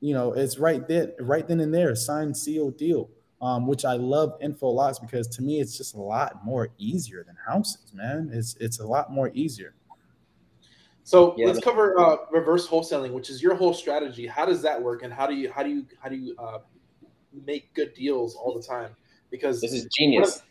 you 0.00 0.14
know, 0.14 0.32
it's 0.32 0.58
right 0.58 0.86
there, 0.86 1.12
right 1.20 1.46
then 1.46 1.60
and 1.60 1.74
there, 1.74 1.94
signed, 1.94 2.36
sealed 2.36 2.76
deal. 2.76 3.10
Um, 3.42 3.66
which 3.66 3.84
I 3.84 3.92
love 3.96 4.40
infill 4.40 4.74
lots 4.74 4.98
because 4.98 5.28
to 5.28 5.42
me 5.42 5.60
it's 5.60 5.76
just 5.76 5.94
a 5.94 6.00
lot 6.00 6.42
more 6.42 6.70
easier 6.78 7.22
than 7.22 7.36
houses, 7.46 7.92
man. 7.92 8.30
It's 8.32 8.56
it's 8.60 8.80
a 8.80 8.86
lot 8.86 9.12
more 9.12 9.30
easier. 9.34 9.74
So 11.02 11.34
yeah, 11.36 11.48
let's 11.48 11.60
cover 11.60 12.00
uh, 12.00 12.16
reverse 12.32 12.66
wholesaling, 12.66 13.12
which 13.12 13.28
is 13.28 13.42
your 13.42 13.54
whole 13.54 13.74
strategy. 13.74 14.26
How 14.26 14.46
does 14.46 14.62
that 14.62 14.82
work, 14.82 15.02
and 15.02 15.12
how 15.12 15.26
do 15.26 15.34
you 15.34 15.52
how 15.52 15.62
do 15.62 15.68
you 15.68 15.86
how 16.02 16.08
do 16.08 16.16
you 16.16 16.34
uh, 16.38 16.60
make 17.44 17.74
good 17.74 17.92
deals 17.92 18.34
all 18.36 18.54
the 18.54 18.62
time? 18.62 18.96
Because 19.30 19.60
this 19.60 19.74
is 19.74 19.86
genius 19.94 20.42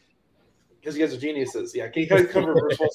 because 0.85 0.97
you 0.97 1.03
guys 1.03 1.15
are 1.15 1.19
geniuses. 1.19 1.73
Yeah, 1.73 1.87
can 1.87 2.03
you 2.03 2.07
cover 2.27 2.53
reverse? 2.53 2.77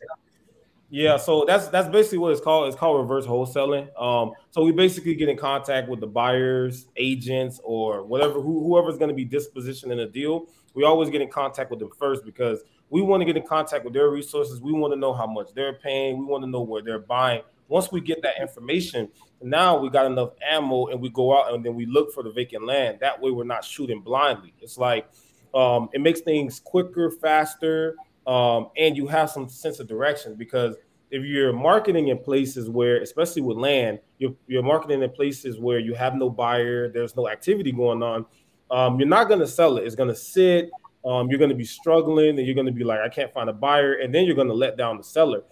Yeah, 0.93 1.19
so 1.19 1.45
that's 1.47 1.69
that's 1.69 1.89
basically 1.89 2.19
what 2.19 2.33
it's 2.33 2.41
called. 2.41 2.67
It's 2.67 2.77
called 2.77 3.01
reverse 3.01 3.25
wholesaling. 3.25 3.97
Um, 3.97 4.33
so 4.51 4.65
we 4.65 4.73
basically 4.73 5.15
get 5.15 5.29
in 5.29 5.37
contact 5.37 5.89
with 5.89 6.01
the 6.01 6.09
buyers, 6.09 6.87
agents, 6.97 7.61
or 7.63 8.03
whatever 8.03 8.41
who, 8.41 8.65
whoever's 8.65 8.99
going 8.99 9.09
to 9.09 9.15
be 9.15 9.25
dispositioning 9.25 10.03
a 10.03 10.09
deal. 10.09 10.47
We 10.75 10.83
always 10.83 11.09
get 11.09 11.21
in 11.21 11.31
contact 11.31 11.71
with 11.71 11.79
them 11.79 11.91
first 11.97 12.25
because 12.25 12.65
we 12.89 13.03
want 13.03 13.21
to 13.21 13.25
get 13.25 13.37
in 13.37 13.47
contact 13.47 13.85
with 13.85 13.95
their 13.95 14.11
resources. 14.11 14.61
We 14.61 14.73
want 14.73 14.93
to 14.93 14.99
know 14.99 15.13
how 15.13 15.29
much 15.29 15.55
they're 15.55 15.75
paying. 15.75 16.19
We 16.19 16.25
want 16.25 16.43
to 16.43 16.51
know 16.51 16.63
where 16.63 16.83
they're 16.83 16.99
buying. 16.99 17.43
Once 17.69 17.93
we 17.93 18.01
get 18.01 18.21
that 18.23 18.41
information, 18.41 19.09
now 19.41 19.79
we 19.79 19.91
got 19.91 20.07
enough 20.07 20.31
ammo, 20.45 20.89
and 20.89 21.01
we 21.01 21.09
go 21.11 21.41
out 21.41 21.55
and 21.55 21.65
then 21.65 21.77
we 21.77 21.87
look 21.87 22.13
for 22.13 22.25
the 22.25 22.33
vacant 22.33 22.65
land. 22.67 22.99
That 23.01 23.23
way, 23.23 23.31
we're 23.31 23.45
not 23.45 23.65
shooting 23.65 24.01
blindly. 24.01 24.55
It's 24.61 24.77
like 24.77 25.09
um, 25.55 25.89
it 25.93 26.01
makes 26.01 26.21
things 26.21 26.61
quicker, 26.61 27.11
faster, 27.11 27.97
um, 28.27 28.69
and 28.77 28.97
you 28.97 29.07
have 29.07 29.31
some 29.31 29.49
sense 29.49 29.81
of 29.81 29.89
direction 29.89 30.35
because 30.35 30.77
if 31.11 31.25
you're 31.25 31.53
marketing 31.53 32.09
in 32.09 32.19
places 32.19 32.71
where, 32.71 33.01
especially 33.03 33.43
with 33.43 33.57
land, 33.57 33.99
you're, 34.19 34.35
you're 34.47 34.63
marketing 34.63 35.03
in 35.03 35.11
places 35.11 35.59
where 35.59 35.79
you 35.79 35.95
have 35.95 36.15
no 36.15 36.31
buyer, 36.31 36.89
there's 36.89 37.17
no 37.17 37.29
activity 37.29 37.73
going 37.73 38.03
on, 38.03 38.25
um, 38.71 38.99
you're 38.99 39.09
not 39.09 39.29
going 39.29 39.41
to 39.41 39.47
sell 39.47 39.77
it. 39.79 39.85
It's 39.85 39.97
going 39.97 40.09
to 40.09 40.15
sit. 40.15 40.71
Um, 41.05 41.29
you're 41.29 41.39
going 41.39 41.51
to 41.51 41.57
be 41.57 41.65
struggling, 41.65 42.39
and 42.39 42.47
you're 42.47 42.55
going 42.55 42.67
to 42.67 42.73
be 42.73 42.85
like, 42.85 43.01
I 43.01 43.09
can't 43.09 43.33
find 43.33 43.49
a 43.49 43.53
buyer, 43.53 43.95
and 43.95 44.15
then 44.15 44.27
you're 44.27 44.37
going 44.37 44.49
to 44.49 44.55
let 44.55 44.77
down 44.77 44.99
the 44.99 45.03
seller. 45.03 45.43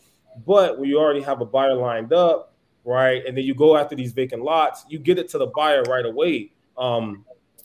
But 0.46 0.78
when 0.78 0.88
you 0.88 0.98
already 0.98 1.22
have 1.22 1.40
a 1.40 1.46
buyer 1.46 1.74
lined 1.74 2.12
up, 2.12 2.54
right, 2.84 3.24
and 3.26 3.36
then 3.36 3.44
you 3.44 3.54
go 3.54 3.76
after 3.76 3.96
these 3.96 4.12
vacant 4.12 4.42
lots, 4.42 4.84
you 4.88 4.98
get 4.98 5.18
it 5.18 5.28
to 5.30 5.38
the 5.38 5.46
buyer 5.46 5.82
right 5.84 6.04
away. 6.04 6.52
Um, 6.76 7.24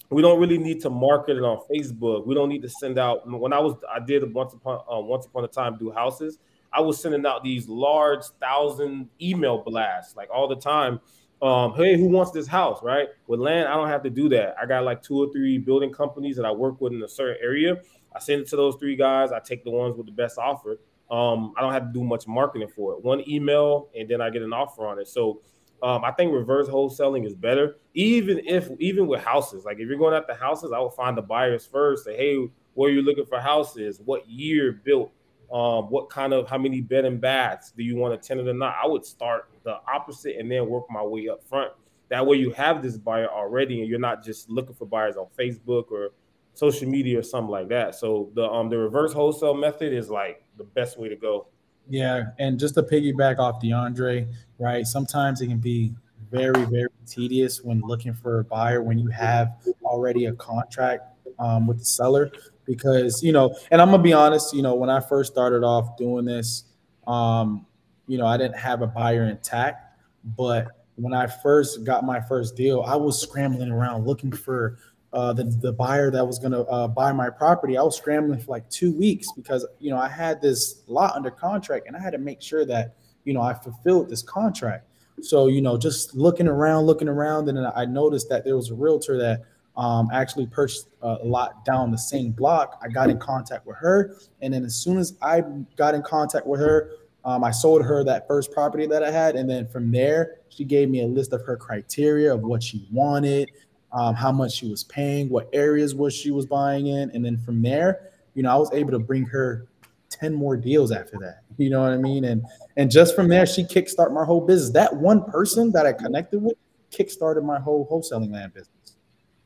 we 0.10 0.22
don't 0.22 0.40
really 0.40 0.58
need 0.58 0.82
to 0.82 0.90
market 0.90 1.38
it 1.38 1.44
on 1.44 1.60
Facebook. 1.70 2.26
We 2.26 2.36
don't 2.36 2.50
need 2.50 2.62
to 2.62 2.70
send 2.70 3.00
out. 3.00 3.28
When 3.28 3.54
I 3.54 3.60
was, 3.60 3.76
I 3.94 4.00
did 4.00 4.32
once 4.34 4.54
upon 4.54 4.80
uh, 4.92 5.00
once 5.00 5.26
upon 5.26 5.44
a 5.44 5.48
time 5.48 5.78
do 5.78 5.92
houses. 5.92 6.40
I 6.72 6.82
was 6.82 7.00
sending 7.00 7.26
out 7.26 7.44
these 7.44 7.68
large 7.68 8.24
thousand 8.42 9.10
email 9.22 9.64
blasts 9.64 10.16
like 10.16 10.30
all 10.34 10.48
the 10.48 10.56
time. 10.56 11.00
Um, 11.42 11.74
hey, 11.76 11.98
who 11.98 12.08
wants 12.08 12.32
this 12.32 12.48
house? 12.48 12.80
Right 12.82 13.10
with 13.28 13.40
land, 13.40 13.68
I 13.68 13.76
don't 13.76 13.90
have 13.90 14.04
to 14.04 14.10
do 14.10 14.30
that. 14.30 14.56
I 14.62 14.66
got 14.66 14.84
like 14.84 15.04
two 15.04 15.18
or 15.18 15.32
three 15.32 15.58
building 15.58 15.92
companies 15.92 16.36
that 16.38 16.46
I 16.46 16.52
work 16.52 16.80
with 16.82 16.94
in 16.94 17.04
a 17.04 17.08
certain 17.08 17.38
area. 17.44 17.78
I 18.16 18.20
send 18.20 18.42
it 18.42 18.48
to 18.50 18.56
those 18.56 18.76
three 18.76 18.96
guys. 18.96 19.32
I 19.32 19.40
take 19.40 19.64
the 19.64 19.72
ones 19.72 19.96
with 19.98 20.06
the 20.06 20.12
best 20.12 20.38
offer. 20.38 20.78
Um, 21.12 21.54
I 21.58 21.62
don't 21.62 21.74
have 21.74 21.88
to 21.88 21.94
do 21.94 22.04
much 22.04 22.28
marketing 22.28 22.70
for 22.70 22.94
it. 22.94 23.04
One 23.04 23.28
email, 23.28 23.90
and 23.98 24.08
then 24.10 24.22
I 24.22 24.30
get 24.30 24.42
an 24.42 24.54
offer 24.54 24.88
on 24.88 25.00
it. 25.00 25.08
So 25.08 25.42
um, 25.84 26.06
I 26.06 26.12
think 26.12 26.34
reverse 26.34 26.70
wholesaling 26.70 27.26
is 27.28 27.36
better, 27.36 27.76
even 27.94 28.40
if 28.48 28.70
even 28.80 29.06
with 29.06 29.22
houses. 29.22 29.66
Like 29.66 29.80
if 29.80 29.90
you're 29.90 29.98
going 29.98 30.16
after 30.16 30.34
houses, 30.34 30.72
I 30.72 30.80
would 30.80 30.94
find 30.94 31.18
the 31.18 31.22
buyers 31.22 31.66
first. 31.66 32.06
Say, 32.06 32.16
hey, 32.16 32.50
where 32.74 32.90
are 32.90 32.94
you 32.94 33.02
looking 33.02 33.26
for 33.26 33.38
houses? 33.38 34.00
What 34.04 34.28
year 34.28 34.82
built? 34.84 35.12
Um, 35.52 35.90
what 35.92 36.10
kind 36.10 36.34
of 36.34 36.50
how 36.50 36.58
many 36.58 36.80
bed 36.80 37.04
and 37.04 37.20
baths 37.20 37.72
do 37.72 37.84
you 37.84 37.98
want 37.98 38.20
to 38.20 38.28
tenant 38.28 38.48
or 38.48 38.54
not? 38.54 38.76
I 38.82 38.88
would 38.88 39.06
start 39.06 39.50
the 39.64 39.80
opposite 39.88 40.38
and 40.38 40.50
then 40.50 40.68
work 40.68 40.86
my 40.90 41.04
way 41.04 41.28
up 41.28 41.44
front. 41.44 41.74
That 42.10 42.26
way 42.26 42.38
you 42.38 42.52
have 42.52 42.82
this 42.82 42.98
buyer 42.98 43.28
already, 43.28 43.82
and 43.82 43.90
you're 43.90 44.00
not 44.00 44.24
just 44.24 44.50
looking 44.50 44.74
for 44.74 44.86
buyers 44.86 45.18
on 45.18 45.28
Facebook 45.38 45.92
or 45.92 46.12
social 46.54 46.88
media 46.88 47.20
or 47.20 47.24
something 47.24 47.52
like 47.52 47.68
that. 47.70 47.96
So 47.96 48.32
the 48.36 48.50
um 48.50 48.70
the 48.70 48.78
reverse 48.78 49.12
wholesale 49.12 49.54
method 49.54 49.92
is 49.92 50.10
like 50.10 50.46
the 50.58 50.64
best 50.64 50.98
way 50.98 51.10
to 51.10 51.18
go. 51.18 51.48
Yeah, 51.90 52.26
and 52.40 52.60
just 52.60 52.76
to 52.76 52.84
piggyback 52.84 53.40
off 53.40 53.62
DeAndre, 53.62 54.28
right? 54.58 54.86
Sometimes 54.86 55.42
it 55.42 55.48
can 55.48 55.58
be 55.58 55.94
very, 56.32 56.66
very 56.66 56.90
tedious 57.06 57.64
when 57.64 57.82
looking 57.82 58.14
for 58.14 58.40
a 58.40 58.44
buyer 58.44 58.82
when 58.82 58.98
you 58.98 59.08
have 59.10 59.54
already 59.84 60.26
a 60.26 60.34
contract 60.34 61.04
um, 61.40 61.68
with 61.68 61.80
the 61.80 61.86
seller, 61.86 62.32
because 62.66 63.22
you 63.22 63.32
know, 63.32 63.56
and 63.72 63.82
I'm 63.82 63.92
gonna 63.92 64.02
be 64.02 64.14
honest, 64.14 64.54
you 64.54 64.62
know, 64.62 64.76
when 64.76 64.90
I 64.90 65.00
first 65.00 65.32
started 65.32 65.64
off 65.64 65.98
doing 65.98 66.26
this, 66.26 66.64
um, 67.06 67.66
you 68.08 68.18
know, 68.18 68.26
I 68.26 68.38
didn't 68.38 68.58
have 68.58 68.82
a 68.82 68.88
buyer 68.88 69.26
intact, 69.26 70.00
but 70.38 70.68
when 70.96 71.14
I 71.14 71.28
first 71.28 71.84
got 71.84 72.04
my 72.04 72.22
first 72.22 72.56
deal, 72.56 72.82
I 72.82 72.96
was 72.96 73.22
scrambling 73.22 73.72
around 73.72 74.06
looking 74.06 74.32
for 74.32 74.78
uh, 75.14 75.32
the 75.32 75.44
the 75.44 75.72
buyer 75.72 76.12
that 76.12 76.26
was 76.26 76.40
going 76.40 76.52
to 76.52 76.66
uh, 76.66 76.88
buy 76.88 77.12
my 77.14 77.30
property, 77.30 77.78
I 77.78 77.84
was 77.84 77.96
scrambling 77.96 78.40
for 78.40 78.52
like 78.52 78.70
two 78.70 78.92
weeks 78.92 79.28
because 79.36 79.66
you 79.80 79.92
know 79.92 79.98
I 79.98 80.10
had 80.10 80.42
this 80.42 80.82
lot 80.88 81.16
under 81.16 81.32
contract 81.32 81.88
and 81.88 81.96
I 81.96 82.00
had 82.00 82.12
to 82.14 82.18
make 82.18 82.42
sure 82.42 82.66
that 82.66 82.96
you 83.24 83.34
know 83.34 83.42
I 83.42 83.54
fulfilled 83.54 84.10
this 84.10 84.24
contract. 84.24 84.88
So 85.22 85.48
you 85.48 85.62
know, 85.62 85.78
just 85.78 86.16
looking 86.16 86.48
around, 86.48 86.86
looking 86.86 87.08
around, 87.08 87.48
and 87.50 87.60
I 87.60 87.86
noticed 87.86 88.28
that 88.30 88.44
there 88.44 88.56
was 88.56 88.72
a 88.72 88.76
realtor 88.76 89.18
that 89.20 89.44
um, 89.78 90.10
actually 90.12 90.48
purchased 90.48 90.88
a 91.02 91.20
lot 91.24 91.64
down 91.64 91.92
the 91.92 91.98
same 91.98 92.32
block. 92.32 92.80
I 92.84 92.88
got 92.88 93.10
in 93.10 93.20
contact 93.20 93.66
with 93.66 93.78
her, 93.78 94.16
and 94.42 94.54
then 94.54 94.66
as 94.66 94.76
soon 94.76 94.98
as 94.98 95.16
I 95.22 95.44
got 95.78 95.96
in 95.96 96.02
contact 96.02 96.48
with 96.48 96.60
her, 96.60 96.90
Um, 97.26 97.42
I 97.42 97.52
sold 97.52 97.82
her 97.86 98.04
that 98.04 98.28
first 98.28 98.52
property 98.52 98.86
that 98.88 99.02
I 99.02 99.10
had, 99.10 99.38
and 99.38 99.48
then 99.50 99.66
from 99.68 99.92
there, 99.92 100.22
she 100.50 100.66
gave 100.66 100.90
me 100.90 101.04
a 101.04 101.08
list 101.08 101.32
of 101.32 101.42
her 101.46 101.56
criteria 101.56 102.34
of 102.36 102.42
what 102.42 102.62
she 102.62 102.86
wanted, 102.92 103.48
um, 103.94 104.16
how 104.16 104.32
much 104.32 104.54
she 104.54 104.70
was 104.70 104.84
paying, 104.84 105.30
what 105.30 105.50
areas 105.54 105.94
was 105.96 106.14
she 106.14 106.32
was 106.32 106.46
buying 106.46 106.88
in, 106.88 107.12
and 107.12 107.24
then 107.24 107.38
from 107.38 107.62
there, 107.62 108.10
you 108.34 108.44
know, 108.44 108.50
I 108.50 108.56
was 108.56 108.72
able 108.74 108.92
to 108.92 109.00
bring 109.00 109.26
her 109.26 109.68
ten 110.10 110.34
more 110.34 110.58
deals 110.58 110.92
after 110.92 111.18
that. 111.20 111.40
You 111.58 111.70
know 111.70 111.84
what 111.84 111.92
I 111.92 111.98
mean? 111.98 112.26
And 112.26 112.44
and 112.78 112.90
just 112.90 113.16
from 113.16 113.28
there, 113.28 113.46
she 113.46 113.64
kickstarted 113.64 114.12
my 114.12 114.26
whole 114.26 114.42
business. 114.42 114.72
That 114.72 114.96
one 114.96 115.24
person 115.26 115.72
that 115.74 115.86
I 115.86 115.94
connected 115.94 116.42
with 116.42 116.56
kickstarted 116.90 117.44
my 117.44 117.60
whole 117.60 117.88
wholesaling 117.88 118.32
land 118.32 118.56
business. 118.56 118.96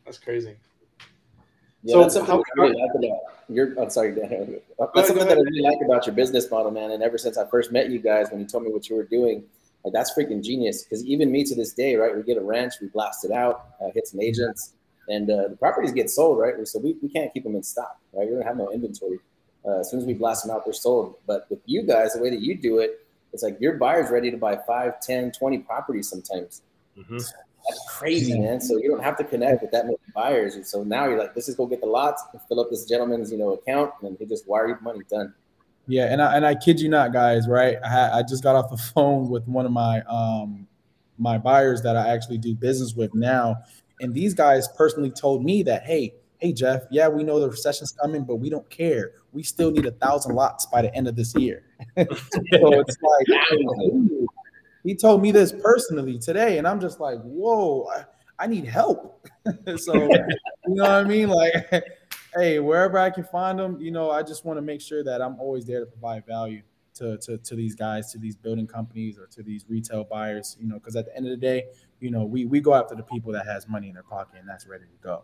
That's 0.06 0.18
crazy. 0.18 0.56
Yeah, 1.84 1.94
so 1.94 2.02
that's 2.02 2.14
something 2.14 2.34
how, 2.34 2.40
I 2.40 2.62
really 2.62 2.82
like 2.82 2.92
about 2.96 3.20
your. 3.50 3.78
I'm 3.78 3.90
sorry, 3.90 4.16
Dan. 4.16 4.56
That's 4.96 5.08
something 5.08 5.28
that 5.28 5.38
I 5.38 5.42
really 5.42 5.62
like 5.62 5.80
about 5.84 6.08
your 6.08 6.16
business 6.16 6.50
model, 6.50 6.72
man. 6.72 6.92
And 6.92 7.04
ever 7.04 7.18
since 7.18 7.38
I 7.38 7.46
first 7.46 7.74
met 7.74 7.90
you 7.90 8.00
guys, 8.00 8.30
when 8.32 8.40
you 8.40 8.48
told 8.48 8.64
me 8.64 8.72
what 8.72 8.90
you 8.90 8.96
were 8.96 9.04
doing, 9.04 9.44
like 9.88 9.94
that's 9.94 10.14
freaking 10.14 10.44
genius. 10.44 10.84
Because 10.84 11.06
even 11.06 11.32
me 11.32 11.44
to 11.46 11.56
this 11.56 11.74
day, 11.74 11.96
right? 11.96 12.16
We 12.16 12.24
get 12.24 12.38
a 12.38 12.42
ranch, 12.42 12.74
we 12.82 12.88
blast 12.88 13.26
it 13.26 13.32
out, 13.32 13.68
uh, 13.82 13.90
hit 13.94 14.08
some 14.08 14.20
agents, 14.20 14.74
and 15.08 15.30
uh, 15.30 15.48
the 15.50 15.56
properties 15.56 15.92
get 15.92 16.10
sold, 16.10 16.40
right? 16.40 16.54
So 16.68 16.80
we, 16.80 16.96
we 17.02 17.10
can't 17.10 17.34
keep 17.34 17.44
them 17.44 17.56
in 17.56 17.64
stock, 17.64 17.98
right? 18.14 18.28
We 18.28 18.36
don't 18.36 18.44
have 18.44 18.58
no 18.58 18.72
inventory. 18.72 19.20
Uh, 19.66 19.80
as 19.80 19.90
soon 19.90 20.00
as 20.00 20.06
we 20.06 20.14
blast 20.14 20.46
them 20.46 20.56
out, 20.56 20.66
they're 20.66 20.74
sold. 20.74 21.16
But 21.26 21.48
with 21.50 21.60
you 21.66 21.84
guys, 21.84 22.14
the 22.14 22.22
way 22.22 22.30
that 22.30 22.42
you 22.42 22.56
do 22.56 22.80
it, 22.80 23.06
it's 23.34 23.44
like 23.44 23.58
your 23.60 23.74
buyer's 23.74 24.10
ready 24.10 24.32
to 24.32 24.38
buy 24.38 24.58
5, 24.58 25.02
10, 25.02 25.32
20 25.32 25.58
properties 25.60 26.10
sometimes. 26.10 26.62
Mm-hmm. 26.98 27.18
That's 27.18 27.90
crazy, 27.90 28.40
man. 28.40 28.62
So 28.62 28.78
you 28.78 28.90
don't 28.90 29.04
have 29.04 29.18
to 29.18 29.24
connect 29.24 29.62
with 29.62 29.72
that 29.72 29.86
many 29.86 29.98
buyers. 30.16 30.56
And 30.56 30.66
so 30.66 30.84
now 30.84 31.06
you're 31.06 31.20
like, 31.20 31.36
this 31.36 31.50
is 31.50 31.56
go 31.56 31.66
get 31.66 31.82
the 31.82 31.88
lots 31.88 32.24
and 32.32 32.42
fill 32.48 32.62
up 32.62 32.70
this 32.70 32.86
gentleman's, 32.86 33.32
you 33.32 33.38
know, 33.38 33.54
account 33.54 33.92
and 34.04 34.18
he 34.18 34.26
just 34.26 34.48
wire 34.48 34.70
you 34.70 34.78
money 34.82 35.02
done. 35.10 35.34
Yeah, 35.88 36.12
and 36.12 36.22
I 36.22 36.36
and 36.36 36.46
I 36.46 36.56
kid 36.56 36.80
you 36.80 36.90
not, 36.90 37.14
guys, 37.14 37.48
right? 37.48 37.78
I, 37.84 38.20
I 38.20 38.24
just 38.24 38.44
got 38.44 38.56
off 38.56 38.70
the 38.70 38.78
phone 38.94 39.30
with 39.30 39.48
one 39.48 39.66
of 39.66 39.72
my 39.72 40.02
um 40.02 40.68
my 41.18 41.38
buyers 41.38 41.82
that 41.82 41.96
I 41.96 42.10
actually 42.10 42.38
do 42.38 42.54
business 42.54 42.94
with 42.94 43.14
now. 43.14 43.58
And 44.00 44.14
these 44.14 44.34
guys 44.34 44.68
personally 44.78 45.10
told 45.10 45.44
me 45.44 45.64
that, 45.64 45.84
hey, 45.84 46.14
hey 46.40 46.54
Jeff, 46.54 46.84
yeah, 46.92 47.08
we 47.08 47.24
know 47.24 47.40
the 47.40 47.50
recession's 47.50 47.92
coming, 47.92 48.24
but 48.24 48.36
we 48.36 48.50
don't 48.50 48.70
care. 48.70 49.14
We 49.32 49.42
still 49.44 49.72
need 49.72 49.86
a 49.86 49.92
thousand 49.92 50.36
lots 50.36 50.66
by 50.68 50.84
the 50.84 50.94
end 50.94 51.08
of 51.08 51.16
this 51.16 51.34
year. 51.36 51.64
so 51.98 52.06
it's 52.46 52.98
like 53.02 54.30
he 54.84 54.96
told 54.96 55.22
me 55.22 55.32
this 55.32 55.52
personally 55.52 56.20
today, 56.20 56.60
and 56.60 56.68
I'm 56.68 56.80
just 56.80 57.00
like, 57.00 57.20
whoa, 57.24 57.88
I, 57.96 58.06
I 58.44 58.48
need 58.48 58.66
help. 58.66 59.28
so 59.78 59.94
you 59.96 60.10
know 60.68 60.84
what 60.84 60.92
I 60.92 61.04
mean? 61.04 61.30
Like, 61.30 61.84
hey, 62.36 62.60
wherever 62.60 62.98
I 62.98 63.10
can 63.10 63.24
find 63.24 63.60
them, 63.60 63.80
you 63.80 63.92
know, 63.92 64.12
I 64.12 64.24
just 64.24 64.46
want 64.46 64.58
to 64.58 64.62
make 64.62 64.82
sure 64.82 65.04
that 65.04 65.22
I'm 65.22 65.40
always 65.40 65.66
there 65.66 65.80
to 65.80 65.86
provide 65.86 66.26
value 66.26 66.62
to, 66.96 67.18
to, 67.18 67.38
to 67.38 67.56
these 67.56 67.76
guys, 67.76 68.12
to 68.12 68.18
these 68.18 68.36
building 68.36 68.68
companies, 68.68 69.18
or 69.18 69.28
to 69.28 69.44
these 69.44 69.66
retail 69.68 70.04
buyers. 70.04 70.58
You 70.60 70.68
know, 70.68 70.76
because 70.76 70.96
at 70.96 71.06
the 71.06 71.16
end 71.16 71.26
of 71.26 71.32
the 71.32 71.38
day, 71.38 71.66
you 72.00 72.12
know, 72.12 72.26
we 72.26 72.46
we 72.46 72.60
go 72.60 72.74
after 72.74 72.96
the 72.96 73.04
people 73.04 73.32
that 73.34 73.46
has 73.46 73.68
money 73.68 73.88
in 73.88 73.94
their 73.94 74.04
pocket 74.04 74.40
and 74.40 74.48
that's 74.48 74.68
ready 74.68 74.86
to 74.86 75.04
go. 75.04 75.24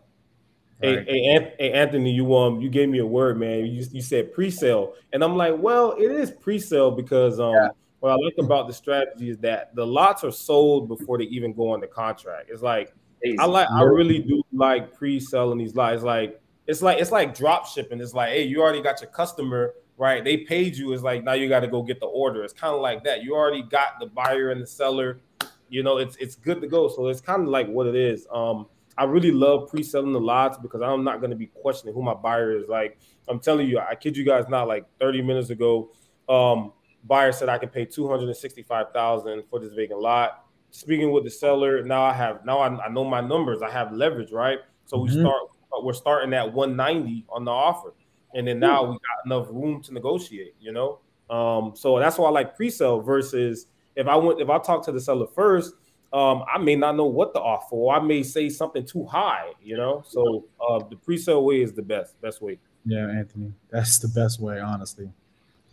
Right. 0.82 1.06
Hey, 1.06 1.54
hey, 1.58 1.72
Anthony, 1.72 2.10
you 2.10 2.34
um 2.36 2.60
you 2.60 2.68
gave 2.68 2.88
me 2.88 2.98
a 2.98 3.06
word, 3.06 3.38
man. 3.38 3.66
You, 3.66 3.86
you 3.92 4.02
said 4.02 4.32
pre-sale, 4.32 4.94
and 5.12 5.22
I'm 5.22 5.36
like, 5.36 5.54
well, 5.56 5.92
it 5.92 6.10
is 6.10 6.30
pre-sale 6.30 6.90
because 6.90 7.38
um 7.38 7.52
yeah. 7.52 7.68
what 8.00 8.10
I 8.10 8.16
like 8.16 8.34
about 8.38 8.66
the 8.66 8.74
strategy 8.74 9.30
is 9.30 9.38
that 9.38 9.74
the 9.76 9.86
lots 9.86 10.24
are 10.24 10.32
sold 10.32 10.88
before 10.88 11.18
they 11.18 11.24
even 11.24 11.52
go 11.52 11.70
on 11.70 11.80
the 11.80 11.86
contract. 11.86 12.50
It's 12.50 12.62
like 12.62 12.92
I 13.38 13.46
like 13.46 13.68
I 13.70 13.82
really 13.82 14.18
do 14.18 14.42
like 14.52 14.94
pre-selling 14.94 15.58
these 15.58 15.74
lots. 15.74 15.94
It's 15.94 16.04
like 16.04 16.40
it's 16.66 16.82
like 16.82 16.98
it's 17.00 17.12
like 17.12 17.36
drop 17.36 17.66
shipping. 17.66 18.00
It's 18.00 18.14
like, 18.14 18.30
hey, 18.30 18.42
you 18.44 18.62
already 18.62 18.82
got 18.82 19.00
your 19.00 19.10
customer, 19.10 19.74
right? 19.96 20.24
They 20.24 20.38
paid 20.38 20.76
you. 20.76 20.92
It's 20.92 21.02
like 21.02 21.24
now 21.24 21.32
you 21.32 21.48
got 21.48 21.60
to 21.60 21.68
go 21.68 21.82
get 21.82 22.00
the 22.00 22.06
order. 22.06 22.42
It's 22.42 22.52
kind 22.52 22.74
of 22.74 22.80
like 22.80 23.04
that. 23.04 23.22
You 23.22 23.34
already 23.34 23.62
got 23.62 24.00
the 24.00 24.06
buyer 24.06 24.50
and 24.50 24.62
the 24.62 24.66
seller. 24.66 25.20
You 25.68 25.82
know, 25.82 25.98
it's 25.98 26.16
it's 26.16 26.34
good 26.34 26.60
to 26.60 26.66
go. 26.66 26.88
So 26.88 27.08
it's 27.08 27.20
kind 27.20 27.42
of 27.42 27.48
like 27.48 27.66
what 27.68 27.86
it 27.86 27.96
is. 27.96 28.26
Um 28.32 28.66
I 28.96 29.04
really 29.04 29.32
love 29.32 29.70
pre-selling 29.70 30.12
the 30.12 30.20
lots 30.20 30.56
because 30.58 30.80
I'm 30.80 31.02
not 31.02 31.18
going 31.18 31.30
to 31.30 31.36
be 31.36 31.46
questioning 31.46 31.94
who 31.94 32.02
my 32.02 32.14
buyer 32.14 32.56
is. 32.56 32.68
Like 32.68 32.98
I'm 33.28 33.40
telling 33.40 33.66
you, 33.66 33.78
I 33.78 33.94
kid 33.94 34.16
you 34.16 34.24
guys 34.24 34.44
not. 34.48 34.68
Like 34.68 34.86
30 35.00 35.22
minutes 35.22 35.50
ago, 35.50 35.90
um, 36.28 36.72
buyer 37.04 37.32
said 37.32 37.48
I 37.48 37.58
can 37.58 37.70
pay 37.70 37.84
265,000 37.84 39.44
for 39.50 39.58
this 39.58 39.72
vacant 39.72 40.00
lot. 40.00 40.46
Speaking 40.70 41.12
with 41.12 41.24
the 41.24 41.30
seller, 41.30 41.82
now 41.82 42.02
I 42.02 42.12
have 42.12 42.44
now 42.44 42.58
I, 42.58 42.86
I 42.86 42.88
know 42.88 43.04
my 43.04 43.20
numbers. 43.20 43.62
I 43.62 43.70
have 43.70 43.92
leverage, 43.92 44.32
right? 44.32 44.58
So 44.86 44.98
we 44.98 45.08
mm-hmm. 45.08 45.20
start. 45.20 45.42
We're 45.82 45.92
starting 45.92 46.32
at 46.34 46.52
190 46.52 47.26
on 47.28 47.44
the 47.44 47.50
offer, 47.50 47.94
and 48.34 48.46
then 48.46 48.58
now 48.58 48.84
we 48.84 48.92
got 48.92 49.26
enough 49.26 49.48
room 49.50 49.82
to 49.82 49.94
negotiate. 49.94 50.54
You 50.60 50.72
know, 50.72 50.98
um, 51.30 51.72
so 51.74 51.98
that's 51.98 52.18
why 52.18 52.28
I 52.28 52.30
like 52.30 52.56
pre-sale 52.56 53.00
versus 53.00 53.66
if 53.96 54.06
I 54.06 54.16
went 54.16 54.40
if 54.40 54.50
I 54.50 54.58
talk 54.58 54.84
to 54.86 54.92
the 54.92 55.00
seller 55.00 55.26
first 55.26 55.74
um, 56.14 56.44
I 56.52 56.58
may 56.58 56.76
not 56.76 56.94
know 56.96 57.06
what 57.06 57.32
the 57.34 57.40
offer, 57.40 57.74
or 57.74 57.92
I 57.92 58.00
may 58.00 58.22
say 58.22 58.48
something 58.48 58.86
too 58.86 59.04
high, 59.04 59.50
you 59.60 59.76
know. 59.76 60.04
So 60.06 60.44
uh, 60.60 60.78
the 60.88 60.94
pre-sale 60.94 61.44
way 61.44 61.60
is 61.60 61.72
the 61.72 61.82
best, 61.82 62.20
best 62.20 62.40
way. 62.40 62.56
Yeah, 62.86 63.08
Anthony, 63.08 63.52
that's 63.68 63.98
the 63.98 64.06
best 64.06 64.38
way, 64.38 64.60
honestly. 64.60 65.10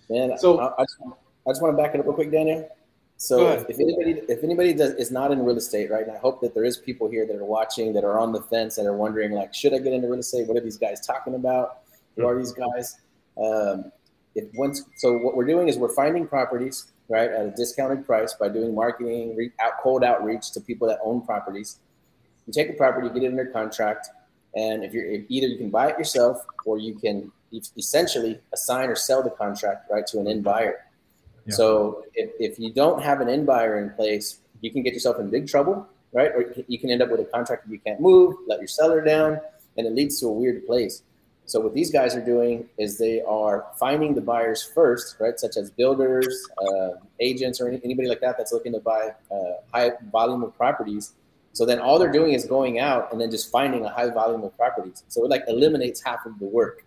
Man, 0.10 0.36
so 0.40 0.60
I, 0.60 0.82
I, 0.82 0.84
just, 0.84 0.98
I 1.04 1.52
just 1.52 1.62
want 1.62 1.78
to 1.78 1.82
back 1.82 1.94
it 1.94 2.00
up 2.00 2.08
real 2.08 2.16
quick, 2.16 2.32
Daniel. 2.32 2.68
So 3.22 3.50
if 3.70 3.80
anybody 3.80 4.22
if 4.30 4.44
anybody 4.44 4.74
does 4.74 4.94
is 4.94 5.12
not 5.12 5.32
in 5.32 5.46
real 5.46 5.56
estate, 5.56 5.92
right? 5.92 6.02
And 6.02 6.12
I 6.12 6.18
hope 6.18 6.42
that 6.42 6.56
there 6.56 6.64
is 6.64 6.78
people 6.78 7.08
here 7.08 7.28
that 7.28 7.36
are 7.36 7.46
watching 7.46 7.94
that 7.94 8.04
are 8.04 8.18
on 8.18 8.32
the 8.32 8.42
fence 8.42 8.80
and 8.80 8.88
are 8.88 8.98
wondering 8.98 9.34
like, 9.34 9.54
should 9.54 9.76
I 9.76 9.78
get 9.78 9.94
into 9.94 10.08
real 10.08 10.22
estate? 10.22 10.48
What 10.48 10.58
are 10.58 10.62
these 10.62 10.80
guys 10.80 11.06
talking 11.06 11.36
about? 11.36 11.82
Who 12.16 12.26
are 12.26 12.36
these 12.36 12.52
guys? 12.52 13.00
Um, 13.38 13.92
if 14.34 14.46
once 14.56 14.86
so 14.98 15.20
what 15.20 15.36
we're 15.36 15.46
doing 15.46 15.68
is 15.68 15.78
we're 15.78 15.94
finding 15.94 16.28
properties 16.28 16.92
right, 17.10 17.30
at 17.30 17.46
a 17.46 17.52
discounted 17.52 18.08
price 18.08 18.34
by 18.34 18.50
doing 18.50 18.74
marketing, 18.74 19.36
re- 19.36 19.52
out, 19.60 19.74
cold 19.84 20.04
outreach 20.04 20.50
to 20.54 20.60
people 20.60 20.88
that 20.88 20.98
own 21.04 21.24
properties. 21.24 21.78
You 22.48 22.54
take 22.54 22.72
a 22.72 22.74
property, 22.74 23.08
get 23.10 23.22
it 23.22 23.28
under 23.28 23.46
contract, 23.46 24.10
and 24.56 24.84
if 24.84 24.94
you're 24.94 25.06
if 25.06 25.26
either 25.30 25.46
you 25.46 25.60
can 25.60 25.70
buy 25.70 25.92
it 25.92 25.98
yourself 26.00 26.44
or 26.66 26.80
you 26.80 26.96
can 26.96 27.32
essentially 27.78 28.40
assign 28.52 28.90
or 28.90 28.96
sell 28.96 29.22
the 29.22 29.30
contract 29.30 29.92
right 29.92 30.08
to 30.08 30.20
an 30.20 30.28
end 30.28 30.44
buyer. 30.44 30.80
So 31.50 32.06
if, 32.14 32.32
if 32.40 32.60
you 32.60 32.72
don't 32.72 33.02
have 33.02 33.22
an 33.22 33.28
end 33.28 33.46
buyer 33.46 33.80
in 33.80 33.90
place, 33.92 34.40
you 34.62 34.72
can 34.72 34.84
get 34.84 34.94
yourself 34.94 35.20
in 35.20 35.30
big 35.30 35.48
trouble, 35.48 35.88
right? 36.14 36.32
Or 36.32 36.54
you 36.68 36.78
can 36.80 36.90
end 36.90 37.02
up 37.02 37.10
with 37.10 37.20
a 37.20 37.26
contract 37.26 37.66
that 37.66 37.72
you 37.72 37.80
can't 37.80 38.00
move, 38.00 38.36
let 38.48 38.60
your 38.60 38.68
seller 38.68 39.02
down, 39.02 39.40
and 39.78 39.88
it 39.88 39.94
leads 39.94 40.20
to 40.20 40.28
a 40.28 40.32
weird 40.32 40.66
place. 40.66 41.04
So 41.46 41.60
what 41.60 41.74
these 41.74 41.92
guys 41.92 42.16
are 42.16 42.24
doing 42.24 42.70
is 42.78 42.98
they 42.98 43.22
are 43.24 43.66
finding 43.78 44.14
the 44.16 44.22
buyers 44.22 44.64
first, 44.64 45.18
right? 45.20 45.38
Such 45.38 45.58
as 45.58 45.70
builders, 45.70 46.48
uh, 46.58 46.92
agents, 47.20 47.60
or 47.60 47.68
anybody 47.68 48.08
like 48.08 48.22
that 48.22 48.38
that's 48.38 48.54
looking 48.54 48.72
to 48.74 48.80
buy 48.80 49.14
uh, 49.32 49.36
high 49.74 49.92
volume 50.12 50.44
of 50.44 50.56
properties. 50.56 51.14
So 51.54 51.66
then 51.66 51.80
all 51.80 52.00
they're 52.00 52.12
doing 52.12 52.34
is 52.34 52.46
going 52.46 52.80
out 52.80 53.12
and 53.12 53.20
then 53.20 53.30
just 53.30 53.52
finding 53.52 53.84
a 53.84 53.90
high 53.90 54.10
volume 54.10 54.44
of 54.44 54.56
properties. 54.56 55.04
So 55.10 55.26
it 55.26 55.30
like 55.30 55.44
eliminates 55.48 56.02
half 56.02 56.26
of 56.26 56.40
the 56.40 56.46
work. 56.46 56.86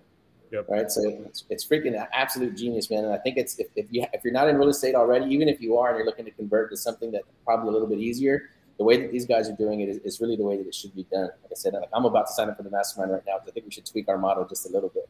Yep. 0.50 0.66
Right. 0.68 0.90
So 0.90 1.02
it's, 1.26 1.44
it's 1.50 1.66
freaking 1.66 2.06
absolute 2.12 2.56
genius, 2.56 2.90
man. 2.90 3.04
And 3.04 3.12
I 3.12 3.18
think 3.18 3.36
it's 3.36 3.58
if, 3.58 3.66
if 3.76 3.86
you 3.90 4.06
if 4.12 4.22
you're 4.22 4.32
not 4.32 4.48
in 4.48 4.56
real 4.56 4.68
estate 4.68 4.94
already, 4.94 5.26
even 5.32 5.48
if 5.48 5.60
you 5.60 5.76
are 5.78 5.88
and 5.88 5.98
you're 5.98 6.06
looking 6.06 6.24
to 6.26 6.30
convert 6.30 6.70
to 6.70 6.76
something 6.76 7.10
that's 7.10 7.26
probably 7.44 7.68
a 7.68 7.72
little 7.72 7.88
bit 7.88 7.98
easier, 7.98 8.50
the 8.78 8.84
way 8.84 9.00
that 9.00 9.10
these 9.10 9.26
guys 9.26 9.48
are 9.48 9.56
doing 9.56 9.80
it 9.80 9.88
is, 9.88 9.98
is 9.98 10.20
really 10.20 10.36
the 10.36 10.44
way 10.44 10.56
that 10.56 10.66
it 10.66 10.74
should 10.74 10.94
be 10.94 11.04
done. 11.04 11.28
Like 11.42 11.52
I 11.52 11.54
said, 11.54 11.74
like 11.74 11.88
I'm 11.92 12.04
about 12.04 12.26
to 12.26 12.32
sign 12.32 12.48
up 12.48 12.56
for 12.56 12.62
the 12.62 12.70
mastermind 12.70 13.12
right 13.12 13.22
now 13.26 13.34
because 13.38 13.48
I 13.48 13.52
think 13.52 13.66
we 13.66 13.72
should 13.72 13.86
tweak 13.86 14.08
our 14.08 14.18
model 14.18 14.46
just 14.46 14.66
a 14.66 14.72
little 14.72 14.90
bit. 14.90 15.08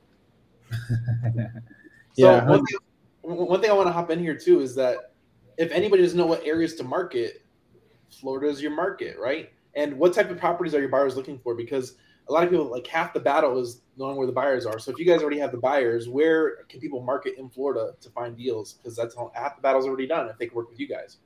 yeah. 2.17 2.41
So 2.41 2.51
one 2.51 2.65
thing, 2.65 2.79
one 3.23 3.61
thing 3.61 3.71
I 3.71 3.75
want 3.75 3.89
to 3.89 3.93
hop 3.93 4.11
in 4.11 4.19
here 4.19 4.37
too 4.37 4.61
is 4.61 4.75
that 4.77 5.13
if 5.57 5.71
anybody 5.73 6.03
doesn't 6.03 6.19
know 6.19 6.27
what 6.27 6.45
areas 6.45 6.75
to 6.77 6.85
market, 6.85 7.45
Florida 8.21 8.49
is 8.49 8.63
your 8.63 8.71
market, 8.71 9.17
right? 9.19 9.51
And 9.77 9.99
what 9.99 10.15
type 10.15 10.31
of 10.31 10.39
properties 10.39 10.75
are 10.75 10.81
your 10.81 10.89
buyers 10.89 11.17
looking 11.17 11.39
for? 11.39 11.55
Because 11.55 11.95
a 12.29 12.33
lot 12.33 12.45
of 12.45 12.51
people 12.51 12.71
like 12.71 12.87
half 12.87 13.13
the 13.13 13.21
battle 13.21 13.59
is 13.59 13.83
knowing 13.97 14.17
where 14.17 14.27
the 14.27 14.33
buyers 14.33 14.67
are. 14.67 14.79
So 14.79 14.91
if 14.91 14.99
you 14.99 15.05
guys 15.05 15.21
already 15.21 15.39
have 15.39 15.53
the 15.53 15.59
buyers, 15.59 16.09
where 16.09 16.65
can 16.69 16.81
people 16.81 17.01
market 17.01 17.35
in 17.39 17.49
Florida 17.49 17.93
to 18.01 18.11
find 18.11 18.37
deals? 18.37 18.75
Because 18.75 18.97
that's 18.97 19.15
all, 19.15 19.31
half 19.35 19.57
the 19.57 19.63
battle's 19.63 19.87
already 19.87 20.07
done 20.07 20.29
if 20.29 20.39
they 20.39 20.47
can 20.47 20.57
work 20.57 20.71
with 20.71 20.81
you 20.81 20.89
guys. 20.89 21.19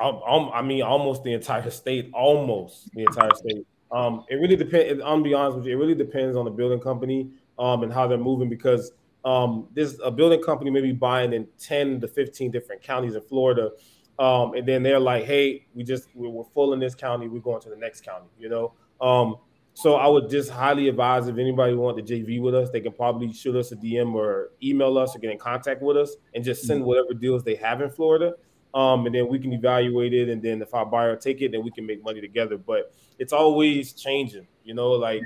I 0.00 0.62
mean, 0.62 0.82
almost 0.82 1.24
the 1.24 1.32
entire 1.32 1.70
state, 1.70 2.10
almost 2.14 2.92
the 2.94 3.02
entire 3.02 3.34
state. 3.34 3.66
Um, 3.90 4.24
it 4.28 4.36
really 4.36 4.56
depends. 4.56 5.02
I'm 5.04 5.22
be 5.22 5.34
honest 5.34 5.58
with 5.58 5.66
you, 5.66 5.72
it 5.72 5.76
really 5.76 5.94
depends 5.94 6.36
on 6.36 6.44
the 6.44 6.50
building 6.50 6.80
company 6.80 7.30
um, 7.58 7.82
and 7.82 7.92
how 7.92 8.06
they're 8.06 8.18
moving 8.18 8.48
because 8.48 8.92
um, 9.24 9.68
there's 9.74 9.98
a 10.00 10.10
building 10.10 10.42
company 10.42 10.70
maybe 10.70 10.92
buying 10.92 11.32
in 11.32 11.46
10 11.58 12.00
to 12.00 12.08
15 12.08 12.50
different 12.50 12.82
counties 12.82 13.14
in 13.14 13.22
Florida. 13.22 13.70
Um, 14.18 14.54
and 14.54 14.66
then 14.66 14.82
they're 14.82 14.98
like, 14.98 15.24
hey, 15.24 15.66
we 15.74 15.84
just 15.84 16.08
we're 16.14 16.44
full 16.54 16.72
in 16.72 16.80
this 16.80 16.94
county, 16.94 17.28
we're 17.28 17.40
going 17.40 17.60
to 17.62 17.68
the 17.68 17.76
next 17.76 18.04
county, 18.04 18.26
you 18.38 18.48
know. 18.48 18.72
Um, 19.00 19.36
so 19.78 19.94
I 19.94 20.08
would 20.08 20.28
just 20.28 20.50
highly 20.50 20.88
advise 20.88 21.28
if 21.28 21.38
anybody 21.38 21.74
want 21.74 21.96
to 21.98 22.02
JV 22.02 22.40
with 22.40 22.54
us, 22.54 22.70
they 22.70 22.80
can 22.80 22.92
probably 22.92 23.32
shoot 23.32 23.54
us 23.56 23.70
a 23.72 23.76
DM 23.76 24.14
or 24.14 24.50
email 24.62 24.98
us 24.98 25.14
or 25.14 25.20
get 25.20 25.30
in 25.30 25.38
contact 25.38 25.82
with 25.82 25.96
us 25.96 26.16
and 26.34 26.42
just 26.44 26.64
send 26.64 26.80
mm-hmm. 26.80 26.88
whatever 26.88 27.14
deals 27.14 27.44
they 27.44 27.54
have 27.54 27.80
in 27.80 27.90
Florida 27.90 28.34
um, 28.74 29.06
and 29.06 29.14
then 29.14 29.28
we 29.28 29.38
can 29.38 29.52
evaluate 29.52 30.12
it. 30.12 30.28
And 30.28 30.42
then 30.42 30.60
if 30.62 30.74
our 30.74 30.86
buyer 30.86 31.16
take 31.16 31.40
it, 31.40 31.52
then 31.52 31.64
we 31.64 31.70
can 31.70 31.86
make 31.86 32.04
money 32.04 32.20
together. 32.20 32.58
But 32.58 32.92
it's 33.18 33.32
always 33.32 33.92
changing, 33.92 34.46
you 34.64 34.74
know. 34.74 34.90
Like, 34.90 35.22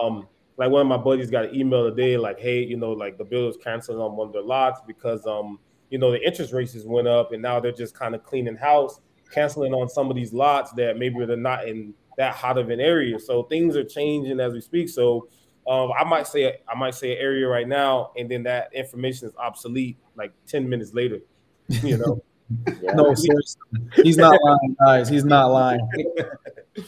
um, 0.00 0.28
like 0.56 0.70
one 0.70 0.82
of 0.82 0.86
my 0.86 0.96
buddies 0.96 1.30
got 1.30 1.46
an 1.46 1.54
email 1.54 1.88
today, 1.88 2.16
like, 2.16 2.38
hey, 2.38 2.62
you 2.62 2.76
know, 2.76 2.92
like 2.92 3.18
the 3.18 3.24
builder's 3.24 3.56
canceling 3.62 3.98
on 3.98 4.16
one 4.16 4.28
of 4.28 4.32
their 4.32 4.42
lots 4.42 4.80
because 4.86 5.26
um, 5.26 5.58
you 5.90 5.98
know 5.98 6.10
the 6.12 6.24
interest 6.24 6.52
rates 6.52 6.76
went 6.84 7.08
up, 7.08 7.32
and 7.32 7.42
now 7.42 7.60
they're 7.60 7.72
just 7.72 7.94
kind 7.94 8.14
of 8.14 8.22
cleaning 8.22 8.56
house, 8.56 9.00
canceling 9.32 9.72
on 9.72 9.88
some 9.88 10.10
of 10.10 10.16
these 10.16 10.32
lots 10.32 10.72
that 10.72 10.98
maybe 10.98 11.24
they're 11.24 11.36
not 11.36 11.66
in 11.66 11.94
that 12.16 12.34
hot 12.34 12.58
of 12.58 12.70
an 12.70 12.80
area. 12.80 13.18
So 13.18 13.44
things 13.44 13.76
are 13.76 13.84
changing 13.84 14.40
as 14.40 14.52
we 14.52 14.60
speak. 14.60 14.88
So 14.88 15.28
um, 15.66 15.92
I 15.98 16.04
might 16.04 16.26
say 16.26 16.60
I 16.68 16.74
might 16.76 16.94
say 16.94 17.12
an 17.12 17.18
area 17.18 17.46
right 17.46 17.68
now, 17.68 18.12
and 18.16 18.30
then 18.30 18.42
that 18.44 18.72
information 18.74 19.28
is 19.28 19.34
obsolete 19.36 19.98
like 20.16 20.32
ten 20.46 20.68
minutes 20.68 20.92
later. 20.94 21.20
You 21.68 21.98
know. 21.98 22.22
Yeah. 22.82 22.92
No, 22.92 23.14
seriously. 23.14 23.62
He's 24.02 24.18
not 24.18 24.38
lying, 24.42 24.76
guys. 24.84 25.08
He's 25.08 25.24
not 25.24 25.46
lying. 25.46 25.88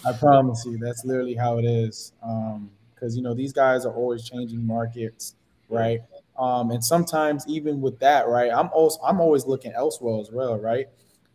I 0.06 0.12
promise 0.12 0.62
you. 0.66 0.76
That's 0.76 1.06
literally 1.06 1.34
how 1.34 1.56
it 1.56 1.64
is. 1.64 2.12
Um, 2.22 2.70
because 3.04 3.16
you 3.16 3.22
know 3.22 3.34
these 3.34 3.52
guys 3.52 3.84
are 3.84 3.92
always 3.94 4.28
changing 4.28 4.66
markets, 4.66 5.36
right? 5.68 6.00
Um, 6.38 6.70
and 6.70 6.82
sometimes 6.82 7.44
even 7.46 7.80
with 7.80 7.98
that, 8.00 8.28
right? 8.28 8.50
I'm 8.52 8.70
also 8.72 9.00
I'm 9.02 9.20
always 9.20 9.46
looking 9.46 9.72
elsewhere 9.72 10.20
as 10.20 10.30
well, 10.32 10.58
right? 10.58 10.86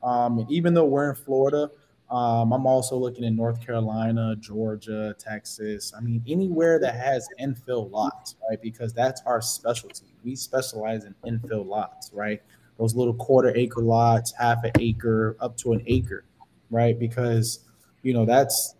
Um, 0.01 0.39
and 0.39 0.51
even 0.51 0.73
though 0.73 0.85
we're 0.85 1.09
in 1.09 1.15
Florida, 1.15 1.69
um, 2.11 2.51
I'm 2.53 2.65
also 2.65 2.97
looking 2.97 3.23
in 3.23 3.35
North 3.35 3.63
Carolina, 3.65 4.35
Georgia, 4.39 5.15
Texas. 5.19 5.93
I 5.95 6.01
mean, 6.01 6.23
anywhere 6.27 6.79
that 6.79 6.95
has 6.95 7.27
infill 7.39 7.91
lots, 7.91 8.35
right? 8.49 8.61
Because 8.61 8.93
that's 8.93 9.21
our 9.25 9.41
specialty. 9.41 10.07
We 10.23 10.35
specialize 10.35 11.05
in 11.05 11.15
infill 11.25 11.65
lots, 11.65 12.11
right? 12.13 12.41
those 12.79 12.95
little 12.95 13.13
quarter 13.13 13.55
acre 13.55 13.81
lots, 13.81 14.33
half 14.39 14.63
an 14.63 14.71
acre, 14.79 15.35
up 15.41 15.57
to 15.57 15.73
an 15.73 15.83
acre, 15.85 16.23
right? 16.71 16.97
Because 16.97 17.59
you 18.01 18.13
know 18.13 18.25
that's 18.25 18.75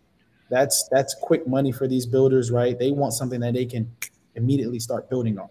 that's 0.50 0.88
that's 0.90 1.14
quick 1.22 1.46
money 1.46 1.72
for 1.72 1.88
these 1.88 2.06
builders, 2.06 2.50
right? 2.50 2.80
They 2.80 2.92
want 2.92 3.14
something 3.14 3.42
that 3.42 3.54
they 3.54 3.66
can 3.66 3.92
immediately 4.36 4.80
start 4.80 5.10
building 5.10 5.38
on, 5.38 5.50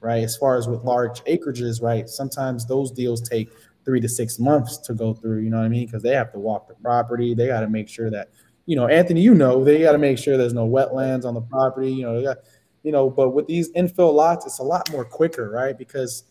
right? 0.00 0.22
As 0.22 0.36
far 0.36 0.56
as 0.56 0.68
with 0.68 0.84
large 0.84 1.22
acreages, 1.24 1.82
right? 1.82 2.08
Sometimes 2.08 2.66
those 2.66 2.92
deals 2.92 3.20
take 3.20 3.50
three 3.84 4.00
to 4.00 4.08
six 4.08 4.38
months 4.38 4.76
to 4.78 4.94
go 4.94 5.14
through, 5.14 5.40
you 5.40 5.50
know 5.50 5.58
what 5.58 5.64
I 5.64 5.68
mean? 5.68 5.86
Because 5.86 6.02
they 6.02 6.14
have 6.14 6.32
to 6.32 6.38
walk 6.38 6.68
the 6.68 6.74
property, 6.74 7.34
they 7.34 7.46
got 7.46 7.60
to 7.60 7.68
make 7.68 7.88
sure 7.88 8.10
that, 8.10 8.30
you 8.66 8.76
know, 8.76 8.86
Anthony, 8.86 9.22
you 9.22 9.34
know, 9.34 9.64
they 9.64 9.80
got 9.80 9.92
to 9.92 9.98
make 9.98 10.18
sure 10.18 10.36
there's 10.36 10.54
no 10.54 10.68
wetlands 10.68 11.24
on 11.24 11.34
the 11.34 11.40
property, 11.40 11.92
you 11.92 12.02
know, 12.02 12.22
got, 12.22 12.38
you 12.82 12.92
know, 12.92 13.08
but 13.08 13.30
with 13.30 13.46
these 13.46 13.72
infill 13.72 14.12
lots, 14.12 14.46
it's 14.46 14.58
a 14.58 14.62
lot 14.62 14.90
more 14.90 15.04
quicker, 15.04 15.50
right? 15.50 15.76
Because 15.76 16.24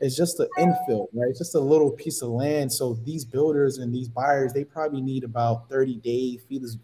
it's 0.00 0.16
just 0.16 0.40
an 0.40 0.48
infill, 0.58 1.06
right? 1.14 1.28
It's 1.30 1.38
just 1.38 1.54
a 1.54 1.60
little 1.60 1.90
piece 1.90 2.20
of 2.20 2.30
land. 2.30 2.72
So 2.72 2.94
these 3.04 3.24
builders 3.24 3.78
and 3.78 3.94
these 3.94 4.08
buyers, 4.08 4.52
they 4.52 4.64
probably 4.64 5.00
need 5.00 5.24
about 5.24 5.68
30 5.70 5.96
day 5.96 6.38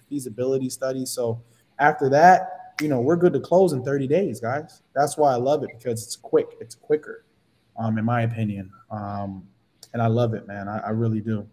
feasibility 0.08 0.70
study. 0.70 1.04
So 1.04 1.42
after 1.78 2.08
that, 2.10 2.74
you 2.80 2.88
know, 2.88 3.00
we're 3.00 3.16
good 3.16 3.32
to 3.32 3.40
close 3.40 3.72
in 3.72 3.84
30 3.84 4.06
days, 4.06 4.40
guys. 4.40 4.82
That's 4.94 5.16
why 5.16 5.32
I 5.32 5.36
love 5.36 5.62
it 5.64 5.70
because 5.76 6.04
it's 6.04 6.16
quick. 6.16 6.56
It's 6.60 6.74
quicker, 6.74 7.24
um, 7.78 7.98
in 7.98 8.04
my 8.04 8.22
opinion. 8.22 8.70
Um, 8.90 9.46
and 9.92 10.02
I 10.02 10.06
love 10.06 10.34
it, 10.34 10.46
man. 10.46 10.68
I, 10.68 10.78
I 10.78 10.90
really 10.90 11.20
do. 11.20 11.46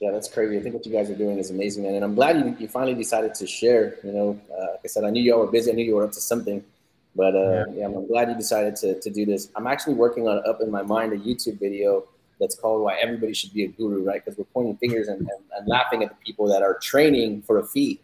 Yeah, 0.00 0.12
that's 0.12 0.28
crazy. 0.28 0.56
I 0.56 0.62
think 0.62 0.74
what 0.74 0.86
you 0.86 0.92
guys 0.92 1.10
are 1.10 1.16
doing 1.16 1.38
is 1.38 1.50
amazing, 1.50 1.82
man. 1.82 1.94
And 1.94 2.04
I'm 2.04 2.14
glad 2.14 2.36
you, 2.36 2.56
you 2.58 2.68
finally 2.68 2.94
decided 2.94 3.34
to 3.34 3.46
share. 3.46 3.96
You 4.04 4.12
know, 4.12 4.40
uh, 4.52 4.72
like 4.72 4.80
I 4.84 4.88
said, 4.88 5.04
I 5.04 5.10
knew 5.10 5.22
y'all 5.22 5.40
were 5.40 5.48
busy. 5.48 5.72
I 5.72 5.74
knew 5.74 5.84
you 5.84 5.96
were 5.96 6.04
up 6.04 6.12
to 6.12 6.20
something. 6.20 6.62
But 7.16 7.34
uh, 7.34 7.38
yeah. 7.38 7.64
yeah. 7.74 7.84
I'm 7.86 8.06
glad 8.06 8.28
you 8.28 8.36
decided 8.36 8.76
to, 8.76 9.00
to 9.00 9.10
do 9.10 9.26
this. 9.26 9.50
I'm 9.56 9.66
actually 9.66 9.94
working 9.94 10.28
on 10.28 10.40
up 10.48 10.60
in 10.60 10.70
my 10.70 10.82
mind 10.82 11.12
a 11.12 11.18
YouTube 11.18 11.58
video 11.58 12.04
that's 12.38 12.54
called 12.54 12.82
"Why 12.82 12.94
Everybody 12.94 13.34
Should 13.34 13.52
Be 13.52 13.64
a 13.64 13.68
Guru," 13.68 14.04
right? 14.04 14.24
Because 14.24 14.38
we're 14.38 14.44
pointing 14.44 14.76
fingers 14.76 15.08
and, 15.08 15.20
and, 15.20 15.28
and, 15.56 15.66
laughing 15.66 16.04
at 16.04 16.10
the 16.10 16.14
people 16.24 16.46
that 16.46 16.62
are 16.62 16.78
training 16.78 17.42
for 17.42 17.58
a 17.58 17.66
fee, 17.66 18.00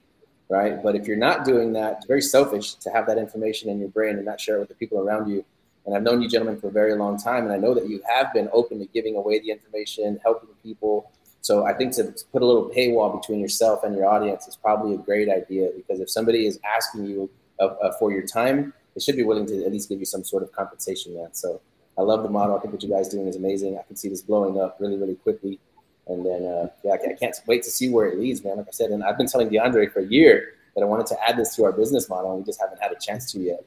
right? 0.49 0.83
But 0.83 0.97
if 0.97 1.07
you're 1.07 1.17
not 1.17 1.45
doing 1.45 1.73
that, 1.75 1.99
it's 1.99 2.07
very 2.07 2.23
selfish 2.23 2.75
to 2.75 2.91
have 2.91 3.07
that 3.07 3.19
information 3.19 3.71
in 3.71 3.79
your 3.79 3.91
brain 3.91 4.17
and 4.17 4.25
not 4.25 4.41
share 4.41 4.57
it 4.57 4.61
with 4.61 4.69
the 4.69 4.75
people 4.75 4.99
around 4.99 5.31
you. 5.31 5.45
And 5.87 5.95
I've 5.95 6.03
known 6.03 6.23
you 6.23 6.29
gentlemen 6.29 6.59
for 6.59 6.69
a 6.69 6.73
very 6.73 6.95
long 6.95 7.19
time, 7.19 7.45
and 7.45 7.53
I 7.53 7.59
know 7.59 7.75
that 7.75 7.89
you 7.89 8.01
have 8.09 8.33
been 8.33 8.49
open 8.53 8.79
to 8.79 8.87
giving 8.87 9.17
away 9.17 9.41
the 9.41 9.51
information, 9.51 10.19
helping 10.23 10.49
people. 10.63 11.11
So 11.43 11.67
I 11.67 11.75
think 11.75 11.95
to 11.97 12.15
put 12.33 12.41
a 12.41 12.47
little 12.47 12.71
paywall 12.71 13.21
between 13.21 13.41
yourself 13.41 13.85
and 13.85 13.95
your 13.95 14.07
audience 14.07 14.49
is 14.49 14.57
probably 14.57 14.95
a 14.95 14.99
great 14.99 15.29
idea 15.29 15.69
because 15.77 16.01
if 16.01 16.09
somebody 16.09 16.47
is 16.47 16.59
asking 16.65 17.05
you 17.05 17.31
uh, 17.61 17.67
uh, 17.67 17.93
for 17.99 18.11
your 18.11 18.27
time, 18.27 18.73
they 18.95 19.01
should 19.01 19.17
be 19.17 19.25
willing 19.25 19.45
to 19.47 19.65
at 19.65 19.73
least 19.73 19.91
give 19.91 19.99
you 19.99 20.07
some 20.07 20.25
sort 20.25 20.43
of 20.43 20.53
compensation, 20.53 21.15
man. 21.15 21.35
So 21.35 21.61
I 21.99 22.03
love 22.03 22.23
the 22.23 22.31
model. 22.31 22.57
I 22.57 22.61
think 22.61 22.73
what 22.73 22.83
you 22.83 22.89
guys 22.89 23.09
doing 23.11 23.29
is 23.29 23.37
amazing. 23.37 23.79
I 23.79 23.83
can 23.83 23.97
see 23.97 24.09
this 24.09 24.23
blowing 24.23 24.59
up 24.59 24.79
really, 24.81 24.97
really 24.97 25.17
quickly. 25.17 25.61
And 26.07 26.25
then, 26.25 26.47
uh, 26.47 26.69
yeah, 26.83 26.93
I 26.93 27.15
can't 27.15 27.37
wait 27.47 27.63
to 27.65 27.71
see 27.71 27.91
where 27.91 28.07
it 28.07 28.19
leads, 28.19 28.43
man. 28.43 28.57
Like 28.57 28.69
I 28.69 28.73
said, 28.73 28.91
and 28.91 29.05
I've 29.05 29.17
been 29.17 29.27
telling 29.27 29.49
DeAndre 29.49 29.93
for 29.93 30.01
a 30.01 30.07
year 30.07 30.55
that 30.75 30.83
I 30.83 30.85
wanted 30.85 31.07
to 31.07 31.17
add 31.29 31.37
this 31.37 31.55
to 31.57 31.65
our 31.65 31.73
business 31.73 32.09
model, 32.09 32.33
and 32.33 32.41
we 32.41 32.45
just 32.45 32.61
haven't 32.61 32.81
had 32.81 32.93
a 32.93 32.97
chance 33.01 33.31
to 33.33 33.39
yet. 33.39 33.65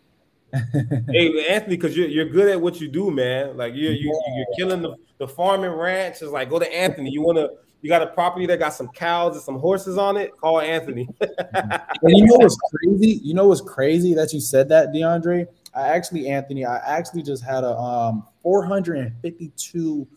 Hey 0.53 1.47
Anthony, 1.49 1.75
because 1.75 1.95
you're, 1.95 2.07
you're 2.07 2.29
good 2.29 2.49
at 2.49 2.59
what 2.59 2.79
you 2.79 2.87
do, 2.87 3.11
man. 3.11 3.57
Like 3.57 3.73
you're 3.75 3.91
you, 3.91 4.19
you're 4.35 4.45
killing 4.57 4.81
the, 4.81 4.95
the 5.17 5.27
farm 5.27 5.63
and 5.63 5.77
ranch. 5.77 6.21
Is 6.21 6.31
like 6.31 6.49
go 6.49 6.59
to 6.59 6.73
Anthony. 6.73 7.09
You 7.09 7.21
want 7.21 7.37
to 7.37 7.51
you 7.81 7.89
got 7.89 8.01
a 8.01 8.07
property 8.07 8.45
that 8.47 8.59
got 8.59 8.73
some 8.73 8.87
cows 8.89 9.35
and 9.35 9.43
some 9.43 9.59
horses 9.59 9.97
on 9.97 10.17
it, 10.17 10.35
call 10.37 10.59
Anthony. 10.59 11.07
and 11.21 11.81
you 12.01 12.25
know 12.25 12.37
what's 12.37 12.57
crazy? 12.57 13.21
You 13.23 13.33
know 13.33 13.47
what's 13.47 13.61
crazy 13.61 14.13
that 14.15 14.33
you 14.33 14.39
said 14.39 14.69
that, 14.69 14.89
DeAndre? 14.89 15.45
I 15.75 15.89
actually, 15.89 16.27
Anthony, 16.27 16.65
I 16.65 16.77
actually 16.77 17.23
just 17.23 17.43
had 17.43 17.63
a 17.63 17.77
um 17.77 18.25
452 18.41 20.07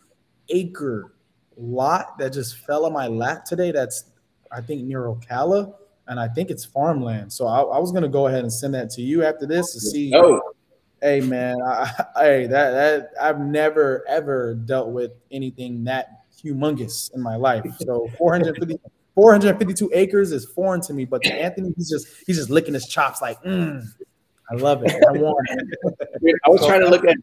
acre 0.49 1.13
lot 1.57 2.19
that 2.19 2.33
just 2.33 2.59
fell 2.59 2.87
on 2.87 2.93
my 2.93 3.09
lap 3.09 3.45
today. 3.45 3.73
That's 3.73 4.05
I 4.51 4.61
think 4.61 4.83
near 4.83 5.03
Ocala, 5.03 5.75
and 6.11 6.19
I 6.19 6.29
think 6.29 6.51
it's 6.51 6.65
farmland. 6.65 7.33
So 7.33 7.47
I, 7.47 7.61
I 7.61 7.79
was 7.79 7.93
gonna 7.93 8.09
go 8.09 8.27
ahead 8.27 8.41
and 8.41 8.53
send 8.53 8.75
that 8.75 8.91
to 8.91 9.03
you 9.03 9.25
after 9.25 9.47
this 9.47 9.73
to 9.73 9.81
see. 9.81 10.13
Oh, 10.15 10.43
hey 11.01 11.21
man, 11.21 11.63
I, 11.63 12.05
hey 12.17 12.47
that 12.47 12.71
that 12.73 13.11
I've 13.19 13.41
never 13.41 14.05
ever 14.07 14.55
dealt 14.55 14.91
with 14.91 15.13
anything 15.31 15.85
that 15.85 16.25
humongous 16.45 17.15
in 17.15 17.23
my 17.23 17.37
life. 17.37 17.65
So 17.79 18.11
450, 18.19 18.79
452 19.15 19.91
acres 19.95 20.33
is 20.33 20.45
foreign 20.47 20.81
to 20.83 20.93
me, 20.93 21.05
but 21.05 21.23
to 21.23 21.33
Anthony, 21.33 21.73
he's 21.77 21.89
just 21.89 22.09
he's 22.27 22.37
just 22.37 22.51
licking 22.51 22.75
his 22.75 22.87
chops 22.87 23.23
like, 23.23 23.43
mm, 23.45 23.83
I 24.51 24.55
love 24.57 24.83
it. 24.85 24.93
I 25.09 25.13
want 25.13 25.47
it. 25.49 26.37
I 26.45 26.51
was 26.51 26.67
trying 26.67 26.81
to 26.81 26.89
look 26.89 27.05
at 27.05 27.17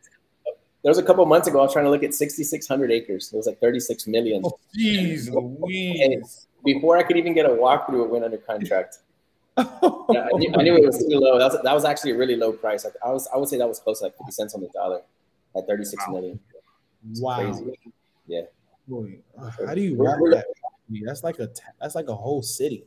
there 0.84 0.91
was 0.91 1.00
a 1.00 1.04
couple 1.04 1.26
months 1.26 1.50
ago, 1.50 1.60
I 1.60 1.63
was 1.63 1.73
trying 1.73 1.84
to 1.84 1.91
look 1.91 2.04
at 2.04 2.13
6,600 2.13 2.91
acres. 2.91 3.34
It 3.34 3.36
was 3.36 3.47
like 3.47 3.60
36 3.60 4.08
million. 4.08 4.41
Oh, 4.45 4.58
Louise. 4.78 6.46
Before 6.73 6.97
I 6.97 7.03
could 7.03 7.17
even 7.17 7.34
get 7.34 7.45
a 7.45 7.49
walkthrough, 7.49 8.03
it 8.06 8.10
went 8.10 8.25
under 8.25 8.38
contract. 8.38 8.99
yeah, 9.58 9.65
I, 9.65 10.38
knew, 10.38 10.53
I, 10.56 10.63
knew, 10.63 10.75
it 10.75 10.86
was 10.86 10.99
too 10.99 11.17
low. 11.17 11.39
That 11.39 11.51
was, 11.51 11.62
that 11.63 11.73
was 11.73 11.86
actually 11.86 12.12
a 12.12 12.17
really 12.17 12.36
low 12.36 12.51
price. 12.51 12.86
I, 12.86 12.89
I, 13.08 13.12
was 13.12 13.27
I 13.34 13.38
would 13.38 13.49
say 13.49 13.58
that 13.58 13.67
was 13.67 13.80
close 13.80 13.99
to 13.99 14.06
like 14.06 14.17
50 14.17 14.32
cents 14.32 14.53
on 14.53 14.62
the 14.62 14.67
dollar 14.69 15.01
at 15.56 15.65
36 15.65 16.03
wow. 16.08 16.13
million. 16.13 16.39
wow. 17.19 17.38
Crazy. 17.38 17.80
Yeah. 18.27 18.41
Boy, 18.88 19.17
how 19.65 19.73
do 19.73 19.82
you 19.82 19.95
walk 19.97 20.19
that? 20.32 20.45
That's 21.06 21.23
like 21.23 21.39
a 21.39 21.49
that's 21.82 21.95
like 21.95 22.08
a 22.08 22.15
whole 22.15 22.41
city. 22.41 22.86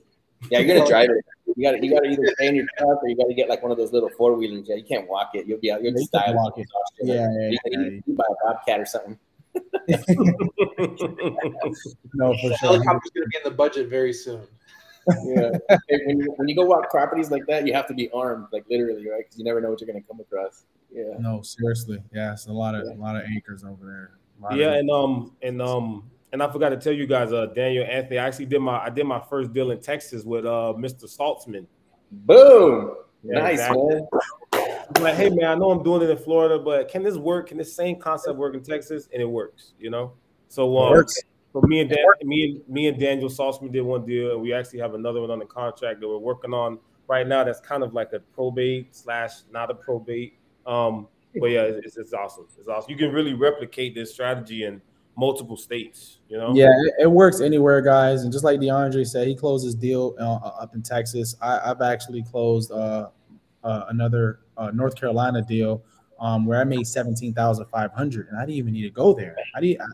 Yeah, 0.50 0.60
you're 0.60 0.78
gonna 0.78 0.88
drive 0.88 1.10
it. 1.10 1.24
You 1.56 1.68
got 1.68 1.72
to 1.72 1.84
you 1.84 1.92
got 1.92 2.00
to 2.00 2.08
either 2.08 2.26
stay 2.36 2.46
in 2.46 2.54
your 2.54 2.66
truck 2.78 3.02
or 3.02 3.08
you 3.08 3.16
got 3.16 3.26
to 3.26 3.34
get 3.34 3.48
like 3.48 3.60
one 3.60 3.72
of 3.72 3.76
those 3.76 3.92
little 3.92 4.08
four 4.16 4.34
wheelers. 4.34 4.66
Yeah, 4.68 4.76
you 4.76 4.84
can't 4.84 5.08
walk 5.08 5.32
it. 5.34 5.46
You'll 5.46 5.58
be 5.58 5.72
out. 5.72 5.82
You'll 5.82 5.92
just 5.92 6.12
die. 6.12 6.30
Walk 6.30 6.56
it. 6.56 6.66
Yeah, 7.02 7.28
yeah, 7.28 7.50
yeah. 7.66 7.78
you 8.06 8.14
buy 8.14 8.24
a 8.30 8.46
bobcat 8.46 8.78
or 8.78 8.86
something. 8.86 9.18
No, 12.14 12.34
for 12.34 12.40
sure. 12.40 12.56
Helicopter's 12.58 13.10
gonna 13.14 13.26
be 13.26 13.36
in 13.36 13.44
the 13.44 13.50
budget 13.50 13.88
very 13.88 14.12
soon. 14.12 14.46
yeah, 15.24 15.50
when 16.06 16.20
you, 16.20 16.34
when 16.36 16.48
you 16.48 16.54
go 16.54 16.64
walk 16.64 16.90
properties 16.90 17.30
like 17.30 17.46
that, 17.46 17.66
you 17.66 17.72
have 17.72 17.86
to 17.86 17.94
be 17.94 18.10
armed, 18.10 18.46
like 18.52 18.64
literally, 18.70 19.08
right? 19.08 19.24
Because 19.24 19.38
you 19.38 19.44
never 19.44 19.60
know 19.60 19.70
what 19.70 19.80
you're 19.80 19.86
gonna 19.86 20.02
come 20.02 20.20
across. 20.20 20.64
Yeah. 20.92 21.14
No, 21.18 21.42
seriously. 21.42 22.02
Yeah, 22.12 22.32
it's 22.32 22.46
a 22.46 22.52
lot 22.52 22.74
of 22.74 22.86
yeah. 22.86 22.94
a 22.94 22.98
lot 23.00 23.16
of 23.16 23.22
acres 23.36 23.64
over 23.64 23.84
there. 23.84 24.12
Yeah, 24.56 24.74
and 24.74 24.90
um 24.90 25.32
and 25.42 25.60
um 25.60 26.10
and 26.32 26.42
I 26.42 26.50
forgot 26.50 26.68
to 26.70 26.76
tell 26.76 26.92
you 26.92 27.06
guys, 27.06 27.32
uh, 27.32 27.46
Daniel 27.46 27.84
Anthony, 27.84 28.18
I 28.18 28.26
actually 28.26 28.46
did 28.46 28.60
my 28.60 28.78
I 28.78 28.90
did 28.90 29.04
my 29.04 29.20
first 29.28 29.52
deal 29.52 29.70
in 29.70 29.80
Texas 29.80 30.24
with 30.24 30.44
uh 30.44 30.74
Mr. 30.76 31.04
Saltzman. 31.04 31.66
Boom. 32.10 32.94
Yeah, 33.22 33.40
nice, 33.40 33.60
exactly. 33.60 33.94
man. 33.94 34.08
I'm 34.96 35.02
like, 35.02 35.14
hey 35.14 35.30
man, 35.30 35.44
I 35.46 35.54
know 35.54 35.70
I'm 35.70 35.82
doing 35.82 36.02
it 36.02 36.10
in 36.10 36.18
Florida, 36.18 36.58
but 36.58 36.88
can 36.88 37.02
this 37.02 37.16
work? 37.16 37.48
Can 37.48 37.58
this 37.58 37.74
same 37.74 37.98
concept 37.98 38.36
work 38.36 38.54
in 38.54 38.62
Texas? 38.62 39.08
And 39.12 39.22
it 39.22 39.28
works, 39.28 39.72
you 39.78 39.90
know. 39.90 40.12
So 40.48 40.76
um, 40.78 41.04
for 41.52 41.62
me 41.62 41.80
and 41.80 41.90
Dan, 41.90 41.98
me 42.22 42.44
and 42.44 42.68
me 42.68 42.88
and 42.88 42.98
Daniel 42.98 43.28
Saltzman 43.28 43.72
did 43.72 43.82
one 43.82 44.04
deal, 44.04 44.32
and 44.32 44.40
we 44.40 44.52
actually 44.52 44.80
have 44.80 44.94
another 44.94 45.20
one 45.20 45.30
on 45.30 45.38
the 45.38 45.44
contract 45.44 46.00
that 46.00 46.08
we're 46.08 46.18
working 46.18 46.52
on 46.52 46.78
right 47.08 47.26
now. 47.26 47.44
That's 47.44 47.60
kind 47.60 47.82
of 47.82 47.94
like 47.94 48.12
a 48.12 48.20
probate 48.20 48.94
slash 48.94 49.32
not 49.52 49.70
a 49.70 49.74
probate. 49.74 50.38
Um, 50.66 51.08
but 51.38 51.46
yeah, 51.46 51.62
it's, 51.62 51.96
it's 51.96 52.12
awesome. 52.12 52.46
It's 52.58 52.68
awesome. 52.68 52.90
You 52.90 52.96
can 52.96 53.12
really 53.12 53.34
replicate 53.34 53.94
this 53.94 54.12
strategy 54.12 54.64
in 54.64 54.82
multiple 55.16 55.56
states. 55.56 56.18
You 56.28 56.38
know. 56.38 56.52
Yeah, 56.54 56.70
it, 56.70 57.04
it 57.04 57.10
works 57.10 57.40
anywhere, 57.40 57.80
guys. 57.80 58.22
And 58.22 58.32
just 58.32 58.44
like 58.44 58.58
DeAndre 58.58 59.06
said, 59.06 59.28
he 59.28 59.36
closed 59.36 59.64
his 59.64 59.74
deal 59.74 60.14
uh, 60.18 60.34
uh 60.34 60.62
up 60.62 60.74
in 60.74 60.82
Texas. 60.82 61.36
I, 61.40 61.60
have 61.68 61.82
actually 61.82 62.22
closed 62.22 62.72
uh, 62.72 63.10
uh, 63.62 63.84
another 63.88 64.40
uh, 64.60 64.70
North 64.72 64.94
Carolina 64.94 65.42
deal 65.42 65.82
um, 66.20 66.44
where 66.44 66.60
I 66.60 66.64
made 66.64 66.86
seventeen 66.86 67.32
thousand 67.32 67.66
five 67.66 67.92
hundred, 67.92 68.28
and 68.28 68.38
I 68.38 68.42
didn't 68.42 68.56
even 68.56 68.72
need 68.74 68.82
to 68.82 68.90
go 68.90 69.12
there. 69.14 69.34
I 69.54 69.60
didn't. 69.60 69.80
I, 69.80 69.86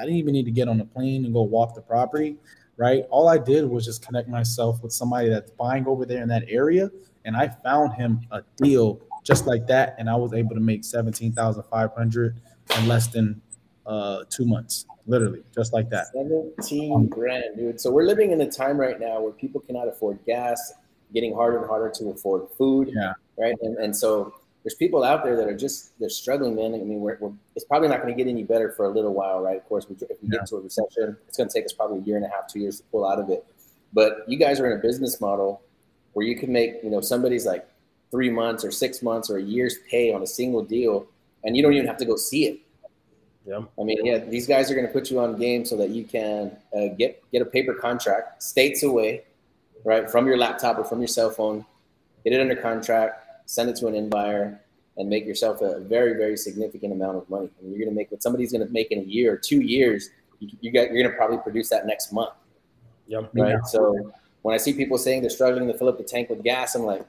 I 0.00 0.04
didn't 0.04 0.16
even 0.16 0.32
need 0.32 0.44
to 0.44 0.50
get 0.50 0.68
on 0.68 0.80
a 0.80 0.84
plane 0.84 1.24
and 1.24 1.32
go 1.32 1.42
walk 1.42 1.74
the 1.74 1.80
property. 1.80 2.36
Right. 2.76 3.04
All 3.10 3.28
I 3.28 3.38
did 3.38 3.64
was 3.64 3.84
just 3.84 4.04
connect 4.04 4.28
myself 4.28 4.82
with 4.82 4.92
somebody 4.92 5.28
that's 5.28 5.50
buying 5.52 5.86
over 5.86 6.04
there 6.04 6.22
in 6.22 6.28
that 6.28 6.44
area, 6.48 6.90
and 7.24 7.36
I 7.36 7.48
found 7.48 7.94
him 7.94 8.20
a 8.30 8.42
deal 8.56 9.00
just 9.24 9.46
like 9.46 9.66
that, 9.68 9.94
and 9.98 10.10
I 10.10 10.16
was 10.16 10.32
able 10.32 10.54
to 10.54 10.60
make 10.60 10.84
seventeen 10.84 11.32
thousand 11.32 11.62
five 11.64 11.90
hundred 11.96 12.40
in 12.76 12.88
less 12.88 13.06
than 13.06 13.40
uh, 13.86 14.24
two 14.28 14.44
months, 14.44 14.84
literally, 15.06 15.42
just 15.54 15.72
like 15.72 15.88
that. 15.90 16.08
17 16.12 17.06
grand, 17.06 17.56
dude. 17.56 17.80
So 17.80 17.90
we're 17.90 18.04
living 18.04 18.32
in 18.32 18.40
a 18.42 18.50
time 18.50 18.78
right 18.78 19.00
now 19.00 19.22
where 19.22 19.32
people 19.32 19.62
cannot 19.62 19.88
afford 19.88 20.18
gas, 20.26 20.74
getting 21.14 21.34
harder 21.34 21.58
and 21.58 21.66
harder 21.66 21.90
to 21.96 22.10
afford 22.10 22.48
food. 22.56 22.90
Yeah. 22.94 23.14
Right. 23.38 23.54
And, 23.62 23.76
and 23.76 23.96
so 23.96 24.34
there's 24.64 24.74
people 24.74 25.04
out 25.04 25.22
there 25.22 25.36
that 25.36 25.46
are 25.46 25.56
just, 25.56 25.98
they're 26.00 26.10
struggling, 26.10 26.56
man. 26.56 26.74
I 26.74 26.78
mean, 26.78 27.00
we're, 27.00 27.16
we're 27.20 27.32
it's 27.54 27.64
probably 27.64 27.88
not 27.88 28.02
going 28.02 28.12
to 28.12 28.16
get 28.24 28.28
any 28.28 28.42
better 28.42 28.72
for 28.72 28.86
a 28.86 28.88
little 28.88 29.14
while, 29.14 29.40
right? 29.40 29.56
Of 29.56 29.68
course, 29.68 29.88
we, 29.88 29.94
if 29.94 30.20
we 30.22 30.28
Yeah. 30.28 30.40
get 30.40 30.48
to 30.48 30.56
a 30.56 30.60
recession, 30.60 31.16
it's 31.28 31.36
going 31.36 31.48
to 31.48 31.54
take 31.54 31.64
us 31.64 31.72
probably 31.72 31.98
a 31.98 32.02
year 32.02 32.16
and 32.16 32.26
a 32.26 32.28
half, 32.28 32.48
two 32.52 32.58
years 32.58 32.78
to 32.78 32.84
pull 32.90 33.08
out 33.08 33.18
of 33.20 33.30
it. 33.30 33.44
But 33.92 34.24
you 34.26 34.36
guys 34.36 34.60
are 34.60 34.70
in 34.70 34.78
a 34.78 34.82
business 34.82 35.20
model 35.20 35.62
where 36.12 36.26
you 36.26 36.36
can 36.36 36.52
make, 36.52 36.82
you 36.82 36.90
know, 36.90 37.00
somebody's 37.00 37.46
like 37.46 37.66
three 38.10 38.30
months 38.30 38.64
or 38.64 38.70
six 38.70 39.02
months 39.02 39.30
or 39.30 39.36
a 39.36 39.42
year's 39.42 39.76
pay 39.88 40.12
on 40.12 40.22
a 40.22 40.26
single 40.26 40.64
deal, 40.64 41.06
and 41.44 41.56
you 41.56 41.62
don't 41.62 41.74
even 41.74 41.86
have 41.86 41.98
to 41.98 42.04
go 42.04 42.16
see 42.16 42.46
it. 42.46 42.60
Yeah. 43.46 43.60
I 43.80 43.84
mean, 43.84 44.04
yeah, 44.04 44.18
these 44.18 44.46
guys 44.46 44.70
are 44.70 44.74
going 44.74 44.86
to 44.86 44.92
put 44.92 45.10
you 45.10 45.20
on 45.20 45.38
game 45.38 45.64
so 45.64 45.76
that 45.76 45.90
you 45.90 46.04
can 46.04 46.54
uh, 46.76 46.88
get 46.98 47.22
get 47.32 47.40
a 47.40 47.46
paper 47.46 47.72
contract 47.72 48.42
states 48.42 48.82
away, 48.82 49.24
right, 49.84 50.10
from 50.10 50.26
your 50.26 50.36
laptop 50.36 50.78
or 50.78 50.84
from 50.84 50.98
your 50.98 51.08
cell 51.08 51.30
phone, 51.30 51.64
get 52.24 52.34
it 52.34 52.40
under 52.40 52.56
contract, 52.56 53.24
send 53.48 53.70
it 53.70 53.76
to 53.76 53.86
an 53.86 53.94
end 53.94 54.10
buyer, 54.10 54.60
and 54.98 55.08
make 55.08 55.24
yourself 55.24 55.62
a 55.62 55.80
very 55.80 56.12
very 56.14 56.36
significant 56.36 56.92
amount 56.92 57.16
of 57.16 57.28
money. 57.30 57.48
I 57.58 57.62
mean, 57.62 57.70
you're 57.72 57.78
going 57.80 57.90
to 57.90 57.94
make 57.96 58.10
what 58.10 58.22
somebody's 58.22 58.52
going 58.52 58.66
to 58.66 58.72
make 58.72 58.90
in 58.92 58.98
a 58.98 59.02
year 59.04 59.32
or 59.32 59.36
two 59.36 59.60
years. 59.60 60.10
You, 60.38 60.48
you 60.60 60.70
got 60.72 60.92
you're 60.92 61.02
going 61.02 61.10
to 61.10 61.16
probably 61.16 61.38
produce 61.38 61.68
that 61.70 61.86
next 61.86 62.12
month, 62.12 62.34
Yeah. 63.06 63.22
right? 63.34 63.54
Yeah. 63.54 63.62
So 63.62 64.12
when 64.42 64.54
I 64.54 64.58
see 64.58 64.72
people 64.72 64.98
saying 64.98 65.22
they're 65.22 65.30
struggling 65.30 65.66
to 65.68 65.76
fill 65.78 65.88
up 65.88 65.98
the 65.98 66.04
tank 66.04 66.28
with 66.30 66.42
gas, 66.44 66.74
I'm 66.74 66.82
like, 66.84 67.04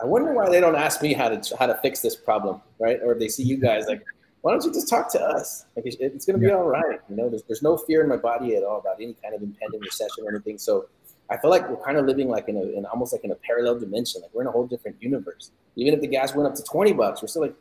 I 0.00 0.04
wonder 0.04 0.32
why 0.32 0.48
they 0.50 0.60
don't 0.60 0.74
ask 0.76 1.00
me 1.00 1.12
how 1.12 1.28
to 1.28 1.56
how 1.56 1.66
to 1.66 1.74
fix 1.82 2.02
this 2.02 2.16
problem, 2.16 2.60
right? 2.78 2.98
Or 3.02 3.12
if 3.12 3.18
they 3.20 3.28
see 3.28 3.44
you 3.44 3.56
guys 3.56 3.86
like, 3.86 4.02
why 4.42 4.52
don't 4.52 4.64
you 4.64 4.72
just 4.72 4.88
talk 4.88 5.10
to 5.12 5.20
us? 5.20 5.64
Like 5.76 5.86
it's, 5.86 5.96
it's 6.00 6.26
going 6.26 6.38
to 6.38 6.40
be 6.40 6.48
Yeah. 6.48 6.56
all 6.56 6.68
right. 6.68 7.00
You 7.08 7.16
know, 7.16 7.28
there's, 7.28 7.42
there's 7.44 7.62
no 7.62 7.76
fear 7.76 8.02
in 8.02 8.08
my 8.08 8.16
body 8.16 8.56
at 8.56 8.64
all 8.64 8.78
about 8.80 8.96
any 9.00 9.14
kind 9.22 9.34
of 9.34 9.42
impending 9.42 9.80
recession 9.80 10.24
or 10.24 10.30
anything. 10.30 10.58
So 10.58 10.86
I 11.30 11.36
feel 11.36 11.50
like 11.50 11.68
we're 11.68 11.82
kind 11.84 11.98
of 11.98 12.06
living 12.06 12.28
like 12.28 12.48
in 12.48 12.56
a 12.56 12.62
in 12.62 12.86
almost 12.86 13.12
like 13.12 13.22
in 13.24 13.30
a 13.30 13.34
parallel 13.34 13.78
dimension. 13.78 14.22
Like 14.22 14.30
we're 14.32 14.42
in 14.42 14.48
a 14.48 14.50
whole 14.50 14.66
different 14.66 14.96
universe. 15.00 15.50
Even 15.76 15.94
if 15.94 16.00
the 16.00 16.06
gas 16.06 16.34
went 16.34 16.48
up 16.48 16.54
to 16.54 16.62
twenty 16.62 16.92
bucks, 16.92 17.20
we're 17.22 17.28
still 17.28 17.42
like, 17.42 17.54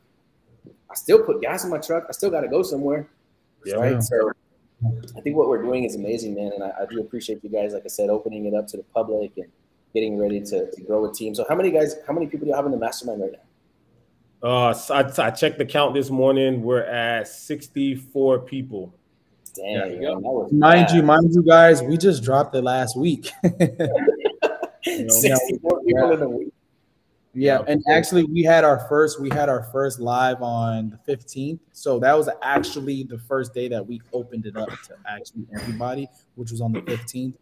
I 0.89 0.95
still 0.95 1.23
put 1.23 1.41
gas 1.41 1.63
in 1.63 1.69
my 1.69 1.77
truck. 1.77 2.05
I 2.07 2.11
still 2.13 2.29
got 2.31 2.41
to 2.41 2.47
go 2.47 2.63
somewhere, 2.63 3.07
Yeah. 3.65 3.75
right? 3.75 4.01
So 4.01 4.31
I 5.17 5.21
think 5.21 5.35
what 5.35 5.49
we're 5.49 5.61
doing 5.61 5.83
is 5.83 5.95
amazing, 5.95 6.35
man, 6.35 6.51
and 6.53 6.63
I, 6.63 6.71
I 6.81 6.85
do 6.89 7.01
appreciate 7.01 7.43
you 7.43 7.49
guys, 7.49 7.73
like 7.73 7.83
I 7.83 7.89
said, 7.89 8.09
opening 8.09 8.45
it 8.45 8.53
up 8.53 8.67
to 8.67 8.77
the 8.77 8.83
public 8.83 9.31
and 9.37 9.47
getting 9.93 10.17
ready 10.19 10.39
to, 10.41 10.69
to 10.69 10.81
grow 10.83 11.05
a 11.09 11.13
team. 11.13 11.33
So 11.33 11.45
how 11.49 11.55
many 11.55 11.71
guys, 11.71 11.95
how 12.05 12.13
many 12.13 12.27
people 12.27 12.45
do 12.45 12.49
you 12.51 12.55
have 12.55 12.65
in 12.65 12.71
the 12.71 12.77
mastermind 12.77 13.21
right 13.21 13.31
now? 13.31 14.47
Uh, 14.47 14.73
so 14.73 14.93
I, 14.93 15.27
I 15.27 15.31
checked 15.31 15.57
the 15.57 15.65
count 15.65 15.95
this 15.95 16.11
morning. 16.11 16.61
We're 16.61 16.83
at 16.83 17.27
64 17.27 18.39
people. 18.41 18.93
Damn, 19.57 20.01
Yeah, 20.01 20.13
man, 20.13 20.21
that 20.21 20.29
was 20.29 20.51
Mind 20.53 20.87
bad. 20.87 20.95
you, 20.95 21.03
mind 21.03 21.33
you 21.33 21.43
guys, 21.43 21.81
we 21.81 21.97
just 21.97 22.23
dropped 22.23 22.55
it 22.55 22.63
last 22.63 22.97
week. 22.97 23.29
know, 23.43 25.07
64 25.09 25.83
people 25.83 26.11
in 26.11 26.21
a 26.21 26.29
week. 26.29 26.53
Yeah, 27.33 27.59
Yeah. 27.59 27.65
and 27.67 27.83
actually 27.89 28.23
we 28.23 28.43
had 28.43 28.63
our 28.63 28.79
first 28.87 29.21
we 29.21 29.29
had 29.29 29.47
our 29.49 29.63
first 29.71 29.99
live 29.99 30.41
on 30.41 30.97
the 31.05 31.13
15th. 31.13 31.59
So 31.71 31.99
that 31.99 32.17
was 32.17 32.29
actually 32.41 33.03
the 33.03 33.19
first 33.19 33.53
day 33.53 33.67
that 33.67 33.85
we 33.85 34.01
opened 34.13 34.45
it 34.45 34.57
up 34.57 34.69
to 34.69 34.95
actually 35.07 35.45
everybody, 35.55 36.07
which 36.35 36.51
was 36.51 36.61
on 36.61 36.71
the 36.71 36.81
15th. 36.81 37.33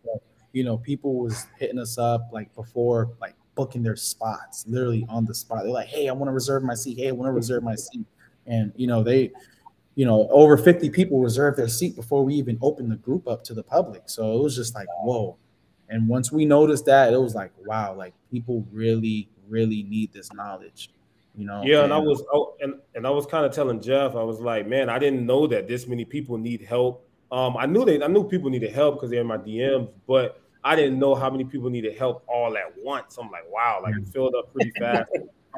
You 0.54 0.64
know, 0.64 0.78
people 0.78 1.16
was 1.16 1.48
hitting 1.60 1.80
us 1.80 1.98
up 1.98 2.30
like 2.32 2.54
before 2.56 3.12
like 3.22 3.36
booking 3.56 3.84
their 3.84 3.96
spots, 3.96 4.66
literally 4.68 5.06
on 5.10 5.24
the 5.26 5.34
spot. 5.34 5.64
They're 5.64 5.72
like, 5.72 5.88
"Hey, 5.88 6.10
I 6.10 6.12
want 6.14 6.28
to 6.30 6.34
reserve 6.34 6.64
my 6.64 6.76
seat. 6.76 6.98
Hey, 6.98 7.10
I 7.10 7.12
want 7.12 7.28
to 7.30 7.34
reserve 7.34 7.64
my 7.64 7.76
seat." 7.76 8.06
And 8.48 8.72
you 8.76 8.88
know, 8.88 9.02
they 9.04 9.32
you 9.96 10.06
know, 10.06 10.28
over 10.30 10.58
50 10.58 10.90
people 10.90 11.20
reserved 11.22 11.58
their 11.58 11.70
seat 11.70 11.96
before 11.96 12.24
we 12.24 12.36
even 12.36 12.58
opened 12.62 12.92
the 12.92 12.98
group 12.98 13.28
up 13.28 13.44
to 13.46 13.54
the 13.54 13.64
public. 13.64 14.04
So 14.06 14.38
it 14.38 14.44
was 14.44 14.56
just 14.56 14.76
like, 14.76 14.88
"Whoa." 15.04 15.38
And 15.90 16.08
once 16.08 16.32
we 16.32 16.46
noticed 16.46 16.86
that, 16.86 17.14
it 17.14 17.22
was 17.22 17.36
like, 17.36 17.52
wow, 17.66 17.94
like 17.94 18.14
people 18.32 18.66
really, 18.72 19.30
really 19.48 19.84
need 19.84 20.12
this 20.14 20.34
knowledge, 20.34 20.90
you 21.36 21.46
know? 21.46 21.62
Yeah, 21.64 21.84
and 21.84 21.94
I 21.94 21.98
was 21.98 22.24
oh, 22.34 22.56
and 22.62 22.76
and 22.96 23.06
I 23.06 23.10
was 23.10 23.26
kind 23.26 23.46
of 23.46 23.54
telling 23.54 23.82
Jeff, 23.82 24.16
I 24.16 24.24
was 24.24 24.40
like, 24.40 24.68
man, 24.68 24.90
I 24.90 25.00
didn't 25.00 25.26
know 25.26 25.48
that 25.48 25.68
this 25.68 25.88
many 25.88 26.06
people 26.06 26.38
need 26.38 26.62
help. 26.62 27.08
Um, 27.32 27.58
I 27.58 27.66
knew 27.66 27.86
they, 27.86 28.02
I 28.02 28.08
knew 28.08 28.24
people 28.24 28.50
needed 28.50 28.72
help 28.72 28.96
because 28.96 29.10
they're 29.10 29.22
in 29.22 29.28
my 29.28 29.38
DMs, 29.38 29.90
but 30.08 30.42
I 30.64 30.76
didn't 30.76 30.98
know 30.98 31.14
how 31.14 31.30
many 31.30 31.44
people 31.44 31.70
needed 31.70 31.96
help 31.98 32.24
all 32.28 32.58
at 32.58 32.74
once. 32.82 33.18
I'm 33.18 33.30
like, 33.30 33.44
wow, 33.52 33.82
like 33.84 33.96
it 33.96 34.08
filled 34.08 34.36
up 34.36 34.52
pretty 34.54 34.72
fast. 34.80 35.12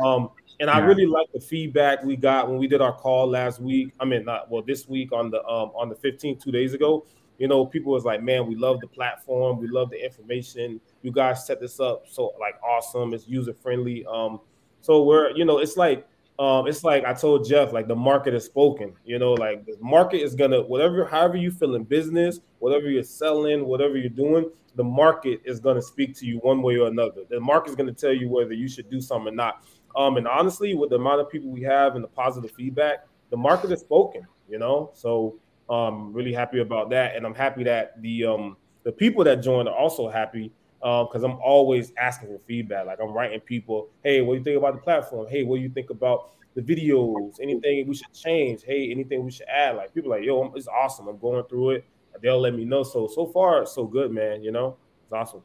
Um, 0.04 0.30
and 0.60 0.70
I 0.70 0.80
really 0.80 1.06
like 1.06 1.28
the 1.34 1.39
feedback 1.39 2.04
we 2.04 2.15
got 2.15 2.50
when 2.50 2.58
we 2.58 2.67
did 2.67 2.82
our 2.82 2.93
call 2.93 3.28
last 3.28 3.60
week. 3.60 3.93
I 4.00 4.06
mean, 4.06 4.26
not 4.26 4.50
well, 4.50 4.63
this 4.63 4.88
week 4.88 5.12
on 5.12 5.30
the 5.30 5.39
um 5.46 5.72
on 5.76 5.89
the 5.89 5.96
15th, 5.96 6.43
two 6.43 6.52
days 6.52 6.74
ago. 6.74 7.06
You 7.38 7.48
know, 7.48 7.65
people 7.65 7.91
was 7.91 8.04
like, 8.04 8.24
man, 8.24 8.48
we 8.48 8.56
love 8.56 8.80
the 8.82 8.88
platform, 8.88 9.60
we 9.60 9.67
love 9.67 9.91
the 9.91 10.04
information. 10.04 10.82
You 11.04 11.12
guys 11.12 11.46
set 11.46 11.60
this 11.60 11.80
up 11.80 12.06
so 12.10 12.34
like 12.39 12.56
awesome. 12.63 13.13
It's 13.13 13.28
user 13.28 13.54
friendly. 13.54 14.06
Um, 14.12 14.39
so 14.82 15.04
we're 15.04 15.32
you 15.32 15.46
know, 15.46 15.60
it's 15.60 15.78
like 15.78 16.08
um, 16.39 16.67
it's 16.67 16.84
like 16.84 17.04
I 17.04 17.13
told 17.13 17.48
Jeff, 17.48 17.74
like 17.74 17.88
the 17.88 17.96
market 17.96 18.34
is 18.34 18.46
spoken. 18.46 18.93
You 19.06 19.17
know, 19.17 19.34
like 19.34 19.65
the 19.65 19.76
market 19.80 20.22
is 20.22 20.36
gonna 20.36 20.62
whatever, 20.62 21.06
however 21.06 21.36
you 21.36 21.52
feel 21.52 21.76
in 21.76 21.84
business, 21.84 22.39
whatever 22.60 22.89
you're 22.89 23.04
selling, 23.04 23.65
whatever 23.65 23.98
you're 23.98 24.10
doing, 24.10 24.50
the 24.76 24.84
market 24.84 25.41
is 25.46 25.60
gonna 25.60 25.82
speak 25.82 26.15
to 26.17 26.26
you 26.28 26.38
one 26.39 26.62
way 26.62 26.78
or 26.78 26.88
another. 26.88 27.22
The 27.28 27.39
market 27.39 27.72
is 27.72 27.76
gonna 27.76 27.93
tell 27.93 28.13
you 28.13 28.30
whether 28.30 28.54
you 28.54 28.67
should 28.70 28.89
do 28.89 29.02
something 29.02 29.34
or 29.34 29.36
not. 29.36 29.63
Um, 29.97 30.17
and 30.17 30.27
honestly, 30.27 30.75
with 30.75 30.91
the 30.91 30.95
amount 30.95 31.21
of 31.21 31.29
people 31.29 31.49
we 31.49 31.63
have 31.63 31.95
and 31.95 32.03
the 32.03 32.07
positive 32.07 32.51
feedback, 32.51 33.07
the 33.31 33.38
market 33.38 33.71
has 33.71 33.81
spoken. 33.81 34.25
You 34.47 34.60
know, 34.60 34.91
so 34.93 35.36
um, 35.69 36.13
really 36.13 36.31
happy 36.31 36.60
about 36.60 36.89
that, 36.91 37.17
and 37.17 37.25
I'm 37.25 37.36
happy 37.36 37.63
that 37.65 38.01
the 38.01 38.25
um 38.25 38.55
the 38.83 38.91
people 38.91 39.23
that 39.25 39.43
joined 39.43 39.67
are 39.67 39.75
also 39.75 40.07
happy 40.07 40.53
because 40.79 41.23
I'm 41.23 41.38
always 41.43 41.91
asking 41.97 42.29
for 42.29 42.39
feedback. 42.47 42.86
Like 42.86 42.99
I'm 43.01 43.12
writing 43.12 43.39
people, 43.41 43.89
hey, 44.03 44.21
what 44.21 44.33
do 44.33 44.38
you 44.38 44.43
think 44.43 44.57
about 44.57 44.75
the 44.75 44.81
platform? 44.81 45.27
Hey, 45.29 45.43
what 45.43 45.57
do 45.57 45.62
you 45.62 45.69
think 45.69 45.89
about 45.89 46.29
the 46.55 46.62
videos? 46.62 47.39
Anything 47.41 47.88
we 47.88 47.95
should 47.95 48.13
change? 48.13 48.63
Hey, 48.63 48.89
anything 48.91 49.25
we 49.25 49.31
should 49.31 49.47
add? 49.47 49.75
Like 49.75 49.93
people 49.93 50.12
like, 50.12 50.23
yo, 50.23 50.53
it's 50.55 50.67
awesome. 50.67 51.07
I'm 51.07 51.17
going 51.17 51.43
through 51.45 51.71
it. 51.71 51.86
They'll 52.21 52.39
let 52.39 52.53
me 52.53 52.63
know. 52.63 52.83
So 52.83 53.07
so 53.07 53.25
far, 53.27 53.65
so 53.65 53.86
good, 53.86 54.12
man. 54.12 54.43
You 54.43 54.51
know, 54.51 54.77
it's 55.03 55.13
awesome. 55.13 55.41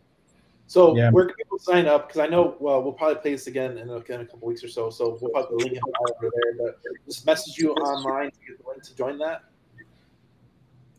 So 0.73 0.97
Yeah. 0.97 1.11
where 1.11 1.27
can 1.27 1.35
people 1.37 1.59
sign 1.59 1.87
up? 1.87 2.09
Because 2.09 2.21
I 2.21 2.29
know 2.29 2.57
well, 2.59 2.83
we'll 2.83 2.95
probably 2.95 3.17
play 3.17 3.33
this 3.33 3.47
again 3.47 3.77
in 3.77 3.91
a, 3.91 3.97
in 3.97 4.21
a 4.23 4.25
couple 4.25 4.49
weeks 4.49 4.65
or 4.65 4.69
so. 4.69 4.89
So 4.89 5.19
we'll 5.21 5.31
probably 5.31 5.65
link 5.65 5.77
it 5.77 5.83
over 6.01 6.33
there. 6.35 6.55
But 6.59 6.81
just 7.05 7.27
message 7.27 7.59
you 7.59 7.75
online 7.75 8.31
to 8.31 8.39
get 8.49 8.57
the 8.63 8.71
link 8.71 8.83
to 8.85 8.97
join 8.97 9.19
that. 9.19 9.43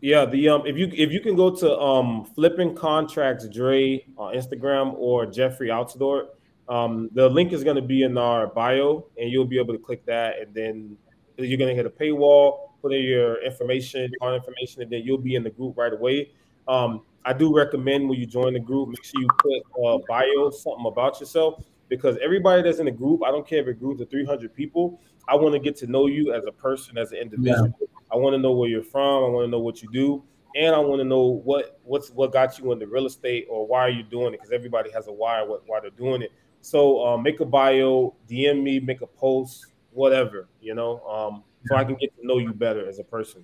Yeah, 0.01 0.25
the 0.25 0.47
um 0.49 0.67
if 0.67 0.77
you 0.77 0.91
if 0.93 1.11
you 1.11 1.21
can 1.21 1.35
go 1.35 1.49
to 1.55 1.79
um 1.79 2.23
flipping 2.35 2.75
contracts 2.75 3.47
Dre 3.49 4.05
on 4.15 4.35
Instagram 4.35 4.93
or 4.95 5.25
Jeffrey 5.25 5.69
Altidort, 5.69 6.25
um 6.69 7.09
the 7.13 7.27
link 7.27 7.51
is 7.51 7.63
gonna 7.63 7.81
be 7.81 8.03
in 8.03 8.15
our 8.15 8.45
bio 8.45 9.07
and 9.17 9.31
you'll 9.31 9.51
be 9.55 9.57
able 9.57 9.73
to 9.73 9.79
click 9.79 10.05
that 10.05 10.39
and 10.39 10.53
then 10.53 10.95
you're 11.37 11.57
gonna 11.57 11.73
hit 11.73 11.87
a 11.87 11.89
paywall, 11.89 12.69
put 12.83 12.93
in 12.93 13.01
your 13.03 13.43
information, 13.43 14.11
card 14.19 14.35
information, 14.35 14.83
and 14.83 14.91
then 14.91 15.01
you'll 15.03 15.17
be 15.17 15.33
in 15.33 15.43
the 15.43 15.49
group 15.49 15.75
right 15.75 15.93
away. 15.93 16.29
Um, 16.67 17.01
I 17.25 17.33
do 17.33 17.55
recommend 17.55 18.09
when 18.09 18.19
you 18.19 18.25
join 18.25 18.53
the 18.53 18.59
group, 18.59 18.89
make 18.89 19.03
sure 19.03 19.21
you 19.21 19.27
put 19.39 19.85
uh, 19.85 19.97
bio 20.07 20.49
something 20.49 20.85
about 20.85 21.19
yourself 21.19 21.63
because 21.89 22.17
everybody 22.21 22.61
that's 22.61 22.79
in 22.79 22.85
the 22.85 22.91
group, 22.91 23.21
I 23.23 23.31
don't 23.31 23.47
care 23.47 23.61
if 23.61 23.67
it 23.67 23.79
groups 23.79 24.01
of 24.01 24.09
300 24.09 24.53
people, 24.53 24.99
I 25.27 25.35
want 25.35 25.53
to 25.53 25.59
get 25.59 25.75
to 25.77 25.87
know 25.87 26.07
you 26.07 26.33
as 26.33 26.45
a 26.45 26.51
person, 26.51 26.97
as 26.97 27.11
an 27.11 27.19
individual. 27.19 27.73
I 28.11 28.15
want 28.15 28.33
to 28.33 28.37
know 28.37 28.51
where 28.51 28.69
you're 28.69 28.83
from. 28.83 29.23
I 29.23 29.27
want 29.27 29.45
to 29.45 29.51
know 29.51 29.59
what 29.59 29.81
you 29.81 29.89
do, 29.91 30.23
and 30.55 30.75
I 30.75 30.79
want 30.79 30.99
to 30.99 31.05
know 31.05 31.21
what 31.21 31.79
what's 31.83 32.09
what 32.11 32.31
got 32.31 32.59
you 32.59 32.71
into 32.71 32.87
real 32.87 33.05
estate 33.05 33.47
or 33.49 33.65
why 33.65 33.79
are 33.81 33.89
you 33.89 34.03
doing 34.03 34.33
it? 34.33 34.41
Because 34.41 34.51
everybody 34.51 34.91
has 34.91 35.07
a 35.07 35.11
why 35.11 35.41
what 35.41 35.63
why 35.65 35.79
they're 35.79 35.89
doing 35.91 36.21
it. 36.21 36.31
So 36.61 37.05
um, 37.05 37.23
make 37.23 37.39
a 37.39 37.45
bio, 37.45 38.15
DM 38.29 38.61
me, 38.61 38.79
make 38.79 39.01
a 39.01 39.07
post, 39.07 39.67
whatever 39.91 40.47
you 40.61 40.75
know, 40.75 40.99
um, 41.07 41.43
so 41.65 41.75
I 41.75 41.83
can 41.83 41.95
get 41.95 42.15
to 42.19 42.25
know 42.27 42.37
you 42.37 42.53
better 42.53 42.87
as 42.87 42.99
a 42.99 43.03
person. 43.03 43.43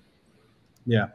Yeah. 0.86 1.06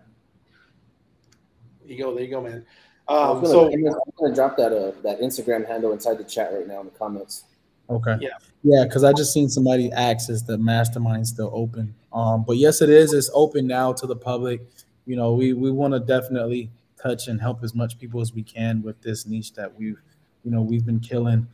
There 1.85 1.93
you 1.95 2.03
go. 2.03 2.13
There 2.13 2.23
you 2.23 2.29
go, 2.29 2.41
man. 2.41 2.65
I 3.07 3.13
was 3.13 3.29
Um, 3.29 3.35
gonna, 3.35 3.47
so 3.47 3.71
I'm 3.71 3.83
gonna- 3.83 3.95
I'm 3.95 4.11
gonna 4.19 4.35
drop 4.35 4.57
that 4.57 4.73
uh, 4.73 4.91
that 5.03 5.19
Instagram 5.21 5.67
handle 5.67 5.91
inside 5.91 6.17
the 6.17 6.23
chat 6.23 6.53
right 6.53 6.67
now 6.67 6.79
in 6.79 6.85
the 6.87 6.91
comments. 6.91 7.43
Okay. 7.89 8.17
Yeah. 8.19 8.29
Yeah, 8.63 8.83
because 8.85 9.03
I 9.03 9.13
just 9.13 9.31
seen 9.31 9.47
somebody 9.47 9.91
ask, 9.91 10.27
is 10.31 10.41
the 10.43 10.57
mastermind 10.57 11.27
still 11.27 11.51
open? 11.53 11.93
Um, 12.11 12.43
but 12.43 12.57
yes, 12.57 12.81
it 12.81 12.89
is. 12.89 13.13
It's 13.13 13.29
open 13.33 13.67
now 13.67 13.93
to 13.93 14.07
the 14.07 14.15
public. 14.15 14.61
You 15.05 15.15
know, 15.15 15.33
we 15.33 15.53
we 15.53 15.69
want 15.69 15.93
to 15.93 15.99
definitely 15.99 16.71
touch 16.99 17.27
and 17.27 17.39
help 17.39 17.63
as 17.63 17.75
much 17.75 17.99
people 17.99 18.21
as 18.21 18.33
we 18.33 18.41
can 18.41 18.81
with 18.81 18.99
this 19.03 19.27
niche 19.27 19.53
that 19.53 19.77
we've, 19.77 20.01
you 20.43 20.49
know, 20.49 20.63
we've 20.63 20.83
been 20.85 20.99
killing. 20.99 21.45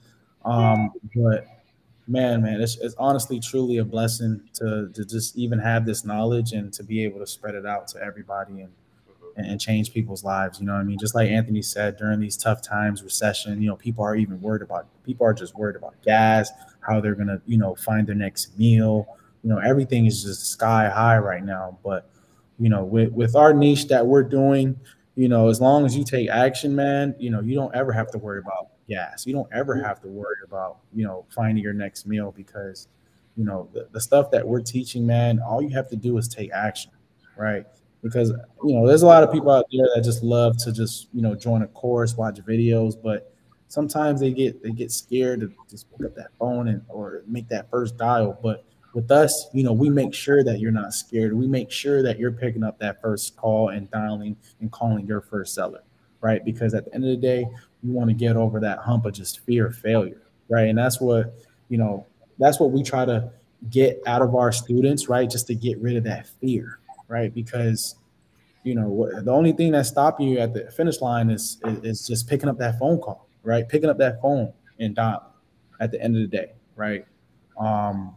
Um, 0.46 0.92
but 1.14 1.46
man, 2.08 2.42
man, 2.42 2.62
it's, 2.62 2.78
it's 2.78 2.96
honestly 2.98 3.42
truly 3.42 3.78
a 3.80 3.84
blessing 3.84 4.42
to 4.54 4.90
to 4.94 5.04
just 5.04 5.36
even 5.36 5.60
have 5.60 5.86
this 5.86 6.06
knowledge 6.06 6.54
and 6.54 6.72
to 6.72 6.84
be 6.84 7.04
able 7.04 7.20
to 7.20 7.28
spread 7.28 7.56
it 7.56 7.66
out 7.66 7.90
to 7.90 8.02
everybody 8.02 8.62
and 8.62 8.72
and, 9.36 9.60
change 9.60 9.94
people's 9.94 10.24
lives. 10.24 10.60
You 10.60 10.66
know 10.66 10.74
what 10.74 10.80
I 10.80 10.84
mean? 10.84 10.98
Just 11.00 11.16
like 11.16 11.30
Anthony 11.30 11.62
said, 11.62 11.98
during 11.98 12.20
these 12.20 12.38
tough 12.38 12.62
times, 12.62 13.04
recession, 13.04 13.62
you 13.62 13.70
know, 13.70 13.76
people 13.76 14.04
are 14.04 14.16
even 14.16 14.42
worried 14.42 14.62
about 14.62 14.88
people 15.04 15.26
are 15.26 15.34
just 15.34 15.56
worried 15.56 15.76
about 15.76 15.94
gas, 16.04 16.52
how 16.80 17.00
they're 17.00 17.16
gonna, 17.16 17.42
you 17.46 17.58
know, 17.58 17.76
find 17.76 18.08
their 18.08 18.16
next 18.16 18.58
meal. 18.58 19.08
You 19.44 19.50
know, 19.50 19.58
everything 19.60 20.06
is 20.06 20.24
just 20.24 20.48
sky 20.48 20.90
high 20.90 21.18
right 21.18 21.44
now. 21.44 21.78
But 21.84 22.10
you 22.60 22.70
know, 22.70 22.84
with 22.84 23.12
with 23.12 23.36
our 23.36 23.54
niche 23.54 23.88
that 23.88 24.06
we're 24.06 24.24
doing, 24.24 24.80
you 25.16 25.28
know, 25.28 25.50
as 25.50 25.60
long 25.60 25.86
as 25.86 25.96
you 25.96 26.04
take 26.04 26.30
action, 26.30 26.76
man, 26.76 27.16
you 27.20 27.30
know, 27.30 27.42
you 27.42 27.56
don't 27.56 27.74
ever 27.76 27.92
have 27.92 28.12
to 28.12 28.18
worry 28.18 28.40
about 28.40 28.70
gas. 28.88 29.26
You 29.26 29.34
don't 29.34 29.50
ever 29.52 29.76
have 29.82 30.02
to 30.02 30.08
worry 30.08 30.38
about, 30.46 30.80
you 30.94 31.06
know, 31.06 31.26
finding 31.30 31.64
your 31.64 31.74
next 31.74 32.06
meal 32.06 32.34
because, 32.36 32.88
you 33.36 33.44
know, 33.44 33.70
the, 33.74 33.88
the 33.92 34.02
stuff 34.02 34.32
that 34.32 34.48
we're 34.48 34.62
teaching, 34.62 35.06
man, 35.06 35.40
all 35.40 35.62
you 35.62 35.70
have 35.70 35.90
to 35.90 35.96
do 35.96 36.18
is 36.18 36.28
take 36.28 36.52
action, 36.52 36.92
right? 37.38 37.66
Because 38.04 38.30
you 38.64 38.76
know, 38.76 38.88
there's 38.88 39.04
a 39.04 39.08
lot 39.08 39.24
of 39.24 39.32
people 39.32 39.52
out 39.52 39.66
there 39.72 39.88
that 39.96 40.04
just 40.04 40.24
love 40.24 40.58
to 40.64 40.72
just, 40.72 41.10
you 41.14 41.22
know, 41.22 41.36
join 41.36 41.62
a 41.62 41.68
course, 41.68 42.16
watch 42.18 42.40
videos, 42.40 42.96
but 43.02 43.34
sometimes 43.68 44.20
they 44.20 44.32
get 44.32 44.62
they 44.62 44.72
get 44.72 44.92
scared 44.92 45.42
to 45.42 45.52
just 45.70 45.90
pick 45.92 46.08
up 46.08 46.16
that 46.16 46.32
phone 46.40 46.68
and 46.68 46.82
or 46.90 47.24
make 47.28 47.48
that 47.50 47.70
first 47.70 47.98
dial. 47.98 48.38
But 48.42 48.66
with 48.94 49.10
us, 49.12 49.48
you 49.54 49.64
know, 49.64 49.72
we 49.72 49.90
make 49.90 50.14
sure 50.14 50.44
that 50.44 50.60
you're 50.60 50.72
not 50.72 50.94
scared. 50.94 51.34
We 51.34 51.48
make 51.48 51.72
sure 51.72 52.04
that 52.04 52.20
you're 52.20 52.32
picking 52.32 52.64
up 52.64 52.78
that 52.80 53.02
first 53.02 53.38
call 53.38 53.70
and 53.70 53.90
dialing 53.90 54.36
and 54.60 54.72
calling 54.72 55.06
your 55.06 55.22
first 55.22 55.54
seller, 55.54 55.84
right? 56.20 56.44
Because 56.44 56.74
at 56.74 56.86
the 56.86 56.94
end 56.94 57.06
of 57.06 57.10
the 57.10 57.18
day, 57.18 57.46
you 57.84 57.92
want 57.92 58.10
to 58.10 58.14
get 58.14 58.36
over 58.36 58.60
that 58.60 58.80
hump 58.80 59.06
of 59.06 59.14
just 59.14 59.40
fear 59.40 59.68
of 59.68 59.76
failure, 59.76 60.22
right? 60.50 60.68
And 60.68 60.78
that's 60.78 61.00
what, 61.00 61.34
you 61.70 61.78
know, 61.78 62.06
that's 62.38 62.60
what 62.60 62.72
we 62.72 62.84
try 62.84 63.06
to 63.06 63.32
get 63.70 64.02
out 64.06 64.22
of 64.22 64.36
our 64.36 64.52
students, 64.52 65.08
right? 65.08 65.30
Just 65.30 65.48
to 65.48 65.56
get 65.56 65.80
rid 65.80 65.96
of 65.96 66.04
that 66.04 66.28
fear, 66.42 66.80
right? 67.12 67.34
Because 67.34 67.96
you 68.64 68.74
know 68.74 69.10
the 69.22 69.32
only 69.32 69.52
thing 69.52 69.74
that's 69.74 69.90
stopping 69.90 70.30
you 70.30 70.40
at 70.40 70.54
the 70.54 70.72
finish 70.72 71.02
line 71.02 71.30
is, 71.30 71.60
is, 71.66 71.84
is 71.84 72.08
just 72.08 72.28
picking 72.28 72.48
up 72.48 72.58
that 72.60 72.80
phone 72.80 73.00
call, 73.00 73.28
right? 73.44 73.68
Picking 73.68 73.90
up 73.90 73.98
that 73.98 74.22
phone 74.22 74.54
and 74.80 74.96
dialing 74.96 75.20
at 75.80 75.92
the 75.92 76.02
end 76.02 76.16
of 76.16 76.22
the 76.22 76.28
day, 76.28 76.54
right? 76.76 77.06
Um, 77.60 78.16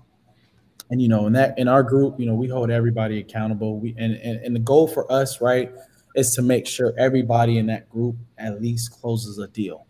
and 0.91 1.03
you 1.03 1.09
know 1.09 1.27
in 1.27 1.33
that 1.33 1.59
in 1.59 1.67
our 1.67 1.83
group 1.83 2.21
you 2.21 2.27
know 2.27 2.35
we 2.35 2.47
hold 2.47 2.71
everybody 2.71 3.19
accountable 3.19 3.81
we 3.81 3.95
and, 3.99 4.15
and 4.17 4.39
and 4.45 4.55
the 4.55 4.61
goal 4.61 4.87
for 4.87 5.11
us 5.11 5.41
right 5.41 5.73
is 6.15 6.35
to 6.35 6.43
make 6.43 6.67
sure 6.67 6.93
everybody 6.99 7.59
in 7.59 7.67
that 7.67 7.89
group 7.89 8.17
at 8.39 8.61
least 8.61 8.93
closes 9.01 9.39
a 9.39 9.49
deal 9.49 9.87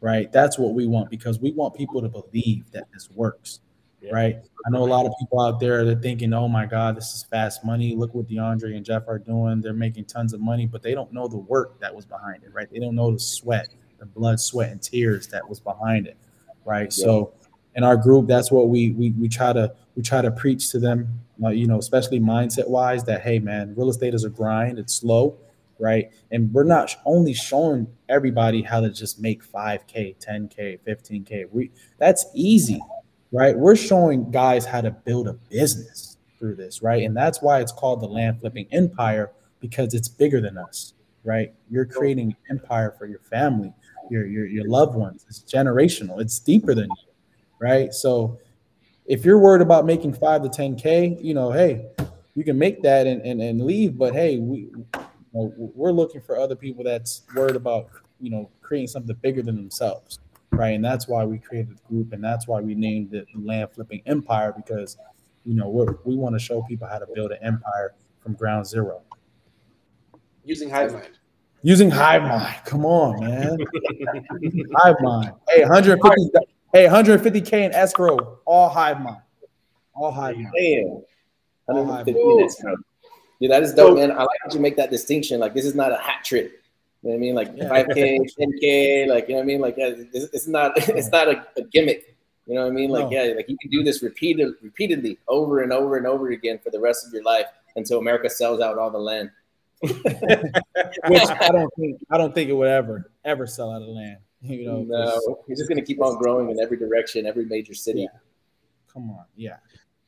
right 0.00 0.30
that's 0.32 0.56
what 0.56 0.72
we 0.72 0.86
want 0.86 1.10
because 1.10 1.40
we 1.40 1.50
want 1.50 1.74
people 1.74 2.00
to 2.00 2.08
believe 2.08 2.70
that 2.70 2.84
this 2.92 3.10
works 3.10 3.60
yeah. 4.00 4.12
right 4.12 4.36
i 4.66 4.70
know 4.70 4.82
a 4.82 4.84
lot 4.84 5.06
of 5.06 5.12
people 5.18 5.40
out 5.40 5.58
there 5.58 5.84
they're 5.84 5.94
thinking 5.96 6.32
oh 6.32 6.48
my 6.48 6.66
god 6.66 6.96
this 6.96 7.14
is 7.14 7.24
fast 7.24 7.64
money 7.64 7.94
look 7.94 8.14
what 8.14 8.28
deandre 8.28 8.76
and 8.76 8.84
jeff 8.84 9.02
are 9.08 9.18
doing 9.18 9.60
they're 9.60 9.72
making 9.72 10.04
tons 10.04 10.32
of 10.32 10.40
money 10.40 10.66
but 10.66 10.82
they 10.82 10.94
don't 10.94 11.12
know 11.12 11.26
the 11.28 11.36
work 11.36 11.80
that 11.80 11.94
was 11.94 12.04
behind 12.04 12.42
it 12.42 12.52
right 12.52 12.70
they 12.70 12.78
don't 12.78 12.94
know 12.94 13.10
the 13.12 13.18
sweat 13.18 13.68
the 13.98 14.06
blood 14.06 14.38
sweat 14.38 14.70
and 14.70 14.82
tears 14.82 15.26
that 15.28 15.46
was 15.48 15.60
behind 15.60 16.06
it 16.06 16.16
right 16.64 16.94
yeah. 16.96 17.04
so 17.04 17.32
in 17.74 17.84
our 17.84 17.96
group 17.96 18.26
that's 18.26 18.50
what 18.50 18.68
we 18.68 18.90
we, 18.92 19.10
we 19.12 19.28
try 19.28 19.52
to 19.52 19.72
we 19.96 20.02
try 20.02 20.20
to 20.22 20.30
preach 20.30 20.70
to 20.70 20.78
them, 20.78 21.20
uh, 21.42 21.48
you 21.48 21.66
know, 21.66 21.78
especially 21.78 22.20
mindset 22.20 22.68
wise, 22.68 23.02
that 23.04 23.22
hey, 23.22 23.38
man, 23.38 23.74
real 23.76 23.88
estate 23.88 24.14
is 24.14 24.24
a 24.24 24.30
grind. 24.30 24.78
It's 24.78 24.94
slow, 24.94 25.38
right? 25.78 26.10
And 26.30 26.52
we're 26.52 26.64
not 26.64 26.94
only 27.06 27.32
showing 27.32 27.88
everybody 28.08 28.62
how 28.62 28.80
to 28.80 28.90
just 28.90 29.20
make 29.20 29.42
5K, 29.42 30.16
10K, 30.24 30.78
15K. 30.86 31.48
We 31.50 31.70
that's 31.98 32.26
easy, 32.34 32.80
right? 33.36 33.54
We're 33.54 33.76
showing 33.76 34.30
guys 34.30 34.64
how 34.64 34.80
to 34.80 34.90
build 34.90 35.28
a 35.28 35.34
business 35.34 36.16
through 36.38 36.54
this, 36.54 36.82
right? 36.82 37.02
And 37.02 37.14
that's 37.14 37.42
why 37.42 37.60
it's 37.60 37.70
called 37.70 38.00
the 38.00 38.06
land 38.06 38.40
flipping 38.40 38.66
empire 38.72 39.30
because 39.60 39.92
it's 39.92 40.08
bigger 40.08 40.40
than 40.40 40.56
us, 40.56 40.94
right? 41.22 41.52
You're 41.70 41.84
creating 41.84 42.30
an 42.30 42.36
empire 42.58 42.94
for 42.98 43.04
your 43.04 43.18
family, 43.18 43.74
your 44.10 44.24
your 44.24 44.46
your 44.46 44.66
loved 44.66 44.94
ones. 44.94 45.26
It's 45.28 45.40
generational. 45.40 46.18
It's 46.18 46.38
deeper 46.38 46.74
than 46.74 46.86
you, 46.86 47.12
right? 47.58 47.92
So 47.92 48.38
if 49.04 49.22
you're 49.22 49.38
worried 49.38 49.60
about 49.60 49.84
making 49.84 50.14
five 50.14 50.42
to 50.42 50.48
10K, 50.48 51.22
you 51.22 51.34
know, 51.34 51.52
hey, 51.52 51.88
you 52.34 52.42
can 52.42 52.58
make 52.58 52.82
that 52.82 53.06
and, 53.06 53.20
and, 53.20 53.42
and 53.42 53.60
leave. 53.60 53.98
But 53.98 54.14
hey, 54.14 54.38
we, 54.38 54.58
you 54.60 54.86
know, 55.34 55.52
we're 55.56 55.92
looking 55.92 56.22
for 56.22 56.38
other 56.38 56.56
people 56.56 56.84
that's 56.84 57.22
worried 57.34 57.56
about, 57.56 57.90
you 58.18 58.30
know, 58.30 58.48
creating 58.62 58.88
something 58.88 59.14
bigger 59.20 59.42
than 59.42 59.56
themselves. 59.56 60.20
Right. 60.56 60.74
And 60.74 60.84
that's 60.84 61.06
why 61.06 61.24
we 61.24 61.38
created 61.38 61.76
the 61.76 61.88
group 61.88 62.12
and 62.12 62.22
that's 62.22 62.46
why 62.46 62.60
we 62.60 62.74
named 62.74 63.14
it 63.14 63.26
the 63.34 63.40
Land 63.40 63.70
Flipping 63.72 64.02
Empire 64.06 64.52
because, 64.56 64.96
you 65.44 65.54
know, 65.54 65.68
we 65.68 65.86
we 66.04 66.16
want 66.16 66.34
to 66.34 66.38
show 66.38 66.62
people 66.62 66.88
how 66.88 66.98
to 66.98 67.06
build 67.14 67.32
an 67.32 67.38
empire 67.42 67.94
from 68.20 68.34
ground 68.34 68.66
zero. 68.66 69.02
Using 70.44 70.70
HiveMind. 70.70 71.10
Using 71.62 71.90
HiveMind. 71.90 72.64
Come 72.64 72.84
on, 72.84 73.20
man. 73.20 73.56
HiveMind. 74.42 75.36
Hey, 75.48 75.62
150 75.62 76.46
Hey, 76.76 76.88
150k 76.88 77.52
in 77.64 77.72
escrow, 77.72 78.38
all 78.44 78.68
HiveMind, 78.68 79.22
all 79.94 80.12
HiveMind. 80.12 80.50
Damn, 80.58 81.02
150 81.64 82.20
in 82.20 82.44
escrow. 82.44 82.76
Dude, 83.40 83.50
that 83.50 83.62
is 83.62 83.72
dope, 83.72 83.96
man. 83.96 84.10
I 84.12 84.18
like 84.18 84.28
that 84.44 84.54
you 84.54 84.60
make 84.60 84.76
that 84.76 84.90
distinction. 84.90 85.40
Like, 85.40 85.54
this 85.54 85.64
is 85.64 85.74
not 85.74 85.90
a 85.90 85.96
hat 85.96 86.22
trick. 86.22 86.52
You 87.06 87.12
know 87.12 87.18
what 87.18 87.18
I 87.18 87.20
mean? 87.20 87.34
Like 87.36 87.52
yeah. 87.54 87.68
5K, 87.68 88.18
10K, 88.36 89.06
like 89.06 89.28
you 89.28 89.34
know 89.34 89.36
what 89.36 89.42
I 89.42 89.46
mean? 89.46 89.60
Like 89.60 89.74
it's, 89.78 90.34
it's 90.34 90.48
not 90.48 90.72
it's 90.88 91.08
not 91.10 91.28
a, 91.28 91.46
a, 91.56 91.62
gimmick. 91.62 92.16
You 92.48 92.56
know 92.56 92.62
what 92.62 92.72
I 92.72 92.74
mean? 92.74 92.90
Like 92.90 93.04
no. 93.04 93.10
yeah, 93.12 93.34
like 93.34 93.48
you 93.48 93.56
can 93.58 93.70
do 93.70 93.84
this 93.84 94.02
repeated 94.02 94.54
repeatedly 94.60 95.16
over 95.28 95.62
and 95.62 95.72
over 95.72 95.98
and 95.98 96.06
over 96.06 96.30
again 96.30 96.58
for 96.58 96.70
the 96.70 96.80
rest 96.80 97.06
of 97.06 97.12
your 97.12 97.22
life 97.22 97.46
until 97.76 98.00
America 98.00 98.28
sells 98.28 98.60
out 98.60 98.76
all 98.76 98.90
the 98.90 98.98
land. 98.98 99.30
Which 99.80 99.94
I 100.02 101.48
don't 101.52 101.72
think 101.78 102.00
I 102.10 102.18
don't 102.18 102.34
think 102.34 102.50
it 102.50 102.54
would 102.54 102.66
ever 102.66 103.12
ever 103.24 103.46
sell 103.46 103.70
out 103.70 103.82
of 103.82 103.88
land. 103.88 104.18
You 104.40 104.66
know, 104.66 104.82
no, 104.82 105.44
he's 105.46 105.58
just 105.58 105.68
going 105.68 105.78
to 105.78 105.86
keep 105.86 106.02
on 106.02 106.18
growing 106.18 106.50
in 106.50 106.58
every 106.58 106.76
direction, 106.76 107.24
every 107.24 107.44
major 107.44 107.74
city. 107.74 108.00
Yeah. 108.00 108.18
Come 108.92 109.10
on, 109.10 109.26
yeah. 109.36 109.58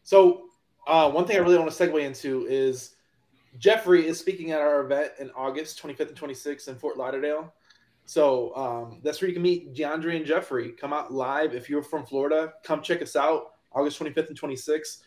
So, 0.02 0.46
uh, 0.86 1.10
one 1.12 1.26
thing 1.26 1.36
I 1.36 1.40
really 1.40 1.58
want 1.58 1.70
to 1.70 1.86
segue 1.86 2.02
into 2.02 2.44
is 2.48 2.96
Jeffrey 3.56 4.06
is 4.06 4.18
speaking 4.18 4.52
at 4.52 4.60
our 4.60 4.80
event 4.80 5.12
in 5.18 5.30
August 5.30 5.82
25th 5.82 6.08
and 6.08 6.16
26th 6.16 6.68
in 6.68 6.76
Fort 6.76 6.96
Lauderdale. 6.96 7.52
So 8.04 8.54
um, 8.56 9.00
that's 9.02 9.20
where 9.20 9.28
you 9.28 9.34
can 9.34 9.42
meet 9.42 9.74
DeAndre 9.74 10.16
and 10.16 10.26
Jeffrey. 10.26 10.72
Come 10.72 10.92
out 10.92 11.12
live 11.12 11.54
if 11.54 11.68
you're 11.68 11.82
from 11.82 12.06
Florida. 12.06 12.54
Come 12.64 12.82
check 12.82 13.02
us 13.02 13.16
out 13.16 13.52
August 13.72 14.00
25th 14.00 14.28
and 14.28 14.40
26th. 14.40 15.02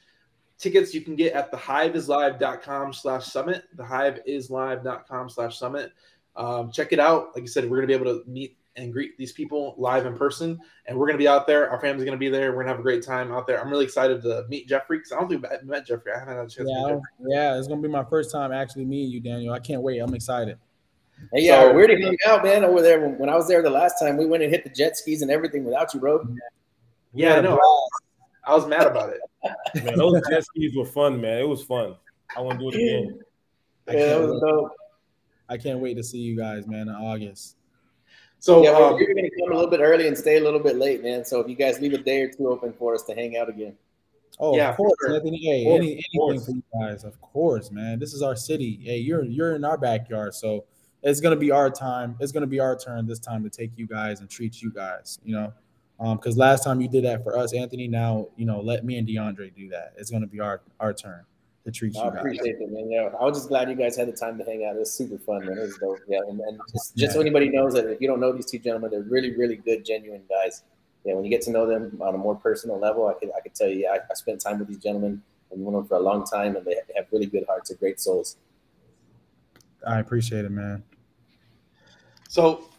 Tickets 0.58 0.94
you 0.94 1.02
can 1.02 1.16
get 1.16 1.34
at 1.34 1.52
thehiveislive.com 1.52 2.94
slash 2.94 3.26
summit. 3.26 3.64
Thehiveislive.com 3.76 5.30
slash 5.30 5.58
summit. 5.58 5.92
Um, 6.36 6.72
check 6.72 6.94
it 6.94 7.00
out. 7.00 7.30
Like 7.34 7.44
I 7.44 7.48
said, 7.48 7.64
we're 7.64 7.78
going 7.78 7.88
to 7.90 7.98
be 7.98 8.04
able 8.04 8.20
to 8.20 8.30
meet 8.30 8.58
and 8.76 8.94
greet 8.94 9.18
these 9.18 9.34
people 9.34 9.76
live 9.78 10.06
in 10.06 10.18
person. 10.18 10.60
And 10.86 10.98
we're 10.98 11.06
going 11.08 11.18
to 11.18 11.22
be 11.22 11.28
out 11.28 11.46
there. 11.48 11.70
Our 11.70 11.80
family's 11.80 12.06
going 12.06 12.18
to 12.18 12.20
be 12.20 12.30
there. 12.30 12.52
We're 12.52 12.64
going 12.64 12.68
to 12.68 12.72
have 12.72 12.80
a 12.80 12.84
great 12.84 13.04
time 13.04 13.32
out 13.32 13.48
there. 13.48 13.62
I'm 13.62 13.70
really 13.70 13.86
excited 13.86 14.22
to 14.24 14.46
meet 14.50 14.68
Jeffrey 14.68 14.98
because 14.98 15.12
I 15.12 15.20
don't 15.20 15.30
think 15.30 15.46
I've 15.46 15.64
met 15.64 15.86
Jeffrey. 15.86 16.12
I 16.16 16.20
haven't 16.20 16.36
had 16.36 16.46
a 16.46 16.50
chance 16.50 16.70
yeah, 16.72 17.00
Yeah, 17.28 17.58
it's 17.58 17.68
going 17.68 17.82
to 17.82 17.88
be 17.88 17.92
my 17.92 18.06
first 18.06 18.32
time 18.32 18.52
actually 18.52 18.86
meeting 18.86 19.12
you, 19.12 19.20
Daniel. 19.20 19.54
I 19.54 19.60
can't 19.60 19.82
wait. 19.82 20.00
I'm 20.00 20.14
excited. 20.14 20.58
Hey, 21.34 21.44
yeah, 21.44 21.62
so, 21.62 21.74
we're 21.74 21.88
going 21.88 22.00
to 22.00 22.06
hang 22.06 22.18
out, 22.26 22.44
man, 22.44 22.64
over 22.64 22.82
there. 22.82 23.10
When 23.10 23.30
I 23.30 23.36
was 23.36 23.48
there 23.48 23.62
the 23.62 23.70
last 23.70 24.00
time, 24.00 24.18
we 24.18 24.26
went 24.26 24.42
and 24.42 24.52
hit 24.52 24.64
the 24.64 24.70
jet 24.70 24.98
skis 24.98 25.22
and 25.22 25.30
everything 25.30 25.64
without 25.64 25.94
you, 25.94 26.00
bro. 26.00 26.26
Yeah, 27.14 27.36
I 27.36 27.42
know. 27.42 27.60
I 28.44 28.56
was 28.56 28.66
mad 28.66 28.88
about 28.88 29.10
it. 29.10 29.20
man, 29.84 29.98
those 29.98 30.20
jet 30.30 30.44
skis 30.44 30.76
were 30.76 30.86
fun, 30.86 31.22
man. 31.22 31.40
It 31.40 31.48
was 31.48 31.64
fun. 31.64 31.96
I 32.36 32.42
want 32.42 32.60
to 32.60 32.72
do 32.72 32.78
it 32.78 32.82
again. 32.82 33.20
yeah, 33.88 34.06
that 34.06 34.22
was 34.22 34.42
dope. 34.42 34.72
I 35.50 35.58
can't 35.58 35.80
wait 35.80 35.96
to 35.96 36.04
see 36.04 36.20
you 36.20 36.38
guys, 36.38 36.66
man, 36.66 36.88
in 36.88 36.96
August. 36.96 37.58
So 38.42 38.64
yeah, 38.64 38.72
um, 38.72 38.98
you're 38.98 39.14
going 39.14 39.24
to 39.24 39.30
come 39.40 39.52
a 39.52 39.56
little 39.56 39.70
bit 39.70 39.82
early 39.82 40.08
and 40.08 40.18
stay 40.18 40.38
a 40.38 40.44
little 40.44 40.60
bit 40.60 40.76
late, 40.76 41.04
man. 41.04 41.24
So 41.24 41.40
if 41.40 41.48
you 41.48 41.56
guys 41.56 41.80
leave 41.80 41.94
a 41.94 42.00
day 42.00 42.24
or 42.24 42.32
two 42.32 42.50
open 42.50 42.74
for 42.74 42.96
us 42.96 43.04
to 43.04 43.14
hang 43.14 43.38
out 43.38 43.50
again. 43.50 43.76
Oh, 44.40 44.56
yeah, 44.58 44.72
of 44.72 44.78
course, 44.78 44.96
sure. 45.00 45.14
Anthony. 45.14 45.38
Hey, 45.38 45.64
course, 45.64 45.78
any, 45.80 46.04
anything 46.16 46.42
for 46.42 46.52
you 46.52 46.64
guys, 46.82 47.04
of 47.04 47.22
course, 47.22 47.70
man. 47.70 48.00
This 48.00 48.16
is 48.16 48.24
our 48.24 48.36
city. 48.36 48.80
Hey, 48.82 48.98
you're 48.98 49.24
you're 49.26 49.54
in 49.56 49.64
our 49.64 49.78
backyard, 49.78 50.34
so 50.34 50.66
it's 51.04 51.20
gonna 51.20 51.36
be 51.36 51.52
our 51.52 51.70
time. 51.70 52.16
It's 52.20 52.32
gonna 52.32 52.48
be 52.48 52.60
our 52.60 52.76
turn 52.76 53.06
this 53.06 53.20
time 53.20 53.44
to 53.44 53.50
take 53.52 53.78
you 53.78 53.86
guys 53.86 54.22
and 54.22 54.30
treat 54.30 54.60
you 54.60 54.72
guys. 54.72 55.20
You 55.24 55.36
know, 55.36 55.54
because 56.16 56.36
um, 56.36 56.40
last 56.40 56.64
time 56.64 56.82
you 56.82 56.88
did 56.88 57.04
that 57.04 57.24
for 57.24 57.38
us, 57.38 57.54
Anthony. 57.54 57.88
Now 57.88 58.30
you 58.38 58.46
know, 58.46 58.62
let 58.62 58.84
me 58.86 58.98
and 58.98 59.08
DeAndre 59.08 59.54
do 59.54 59.70
that. 59.70 59.94
It's 59.98 60.10
gonna 60.10 60.26
be 60.26 60.40
our 60.40 60.62
our 60.80 60.94
turn 60.94 61.26
to 61.66 61.72
treat 61.72 61.94
you. 61.94 62.02
I 62.02 62.08
appreciate 62.08 62.56
it, 62.60 62.72
man. 62.72 62.90
Yeah, 62.90 63.10
I 63.20 63.24
was 63.24 63.38
just 63.38 63.50
glad 63.50 63.70
you 63.70 63.76
guys 63.76 63.96
had 63.96 64.08
the 64.08 64.14
time 64.14 64.38
to 64.38 64.44
hang 64.44 64.66
out. 64.66 64.76
It 64.76 64.80
was 64.80 64.94
super 64.94 65.18
fun, 65.18 65.46
man. 65.46 65.58
It 65.58 65.62
was 65.62 65.78
dope. 65.78 66.00
Yeah, 66.08 66.20
and, 66.28 66.40
and 66.40 66.60
just, 66.72 66.96
just 66.96 66.96
yeah. 66.96 67.10
so 67.10 67.22
anybody 67.22 67.50
knows 67.50 67.74
that 67.74 67.86
if 67.86 68.02
you 68.02 68.08
don't 68.08 68.20
know 68.20 68.32
these 68.32 68.50
two 68.50 68.60
gentlemen, 68.60 68.92
they're 68.92 69.02
really, 69.02 69.36
really 69.36 69.58
good, 69.58 69.86
genuine 69.86 70.24
guys. 70.30 70.64
Yeah, 71.06 71.14
when 71.14 71.24
you 71.24 71.30
get 71.30 71.42
to 71.44 71.52
know 71.52 71.68
them 71.68 72.00
on 72.02 72.16
a 72.16 72.18
more 72.18 72.36
personal 72.36 72.80
level, 72.80 73.08
I 73.08 73.14
could 73.14 73.32
I 73.36 73.42
could 73.42 73.56
tell 73.56 73.70
you, 73.70 73.88
I, 73.88 73.98
I 73.98 74.14
spent 74.14 74.42
time 74.42 74.60
with 74.60 74.68
these 74.68 74.78
gentlemen 74.78 75.22
and 75.52 75.64
known 75.64 75.74
them 75.74 75.86
for 75.86 75.98
a 75.98 76.00
long 76.00 76.26
time, 76.26 76.56
and 76.56 76.66
they 76.66 76.76
have 76.96 77.08
really 77.12 77.26
good 77.26 77.46
hearts 77.48 77.70
and 77.70 77.80
great 77.80 78.00
souls. 78.00 78.38
I 79.86 80.00
appreciate 80.00 80.46
it, 80.46 80.52
man. 80.52 80.84
So, 82.30 82.70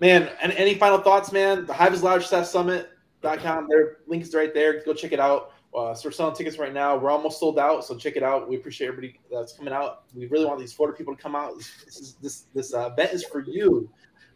man, 0.00 0.30
and 0.42 0.52
any 0.52 0.74
final 0.74 0.98
thoughts, 0.98 1.32
man? 1.32 1.66
The 1.66 1.72
Hive 1.72 1.94
is 1.94 2.02
Lounge 2.02 2.26
Summit.com. 2.26 3.66
Their 3.68 3.96
links 4.06 4.34
right 4.34 4.52
there. 4.52 4.82
Go 4.84 4.94
check 4.94 5.12
it 5.12 5.20
out. 5.20 5.52
Uh, 5.76 5.94
so 5.94 6.08
we're 6.08 6.12
selling 6.12 6.34
tickets 6.34 6.58
right 6.58 6.74
now. 6.74 6.96
We're 6.96 7.10
almost 7.10 7.38
sold 7.38 7.58
out, 7.58 7.84
so 7.84 7.96
check 7.96 8.16
it 8.16 8.24
out. 8.24 8.48
We 8.48 8.56
appreciate 8.56 8.88
everybody 8.88 9.20
that's 9.30 9.52
coming 9.52 9.72
out. 9.72 10.02
We 10.14 10.26
really 10.26 10.44
want 10.44 10.58
these 10.58 10.72
Florida 10.72 10.96
people 10.96 11.14
to 11.14 11.22
come 11.22 11.36
out. 11.36 11.56
This 11.56 12.00
is, 12.00 12.16
this 12.20 12.44
this 12.54 12.74
uh, 12.74 12.90
event 12.92 13.12
is 13.12 13.24
for 13.24 13.40
you. 13.40 13.88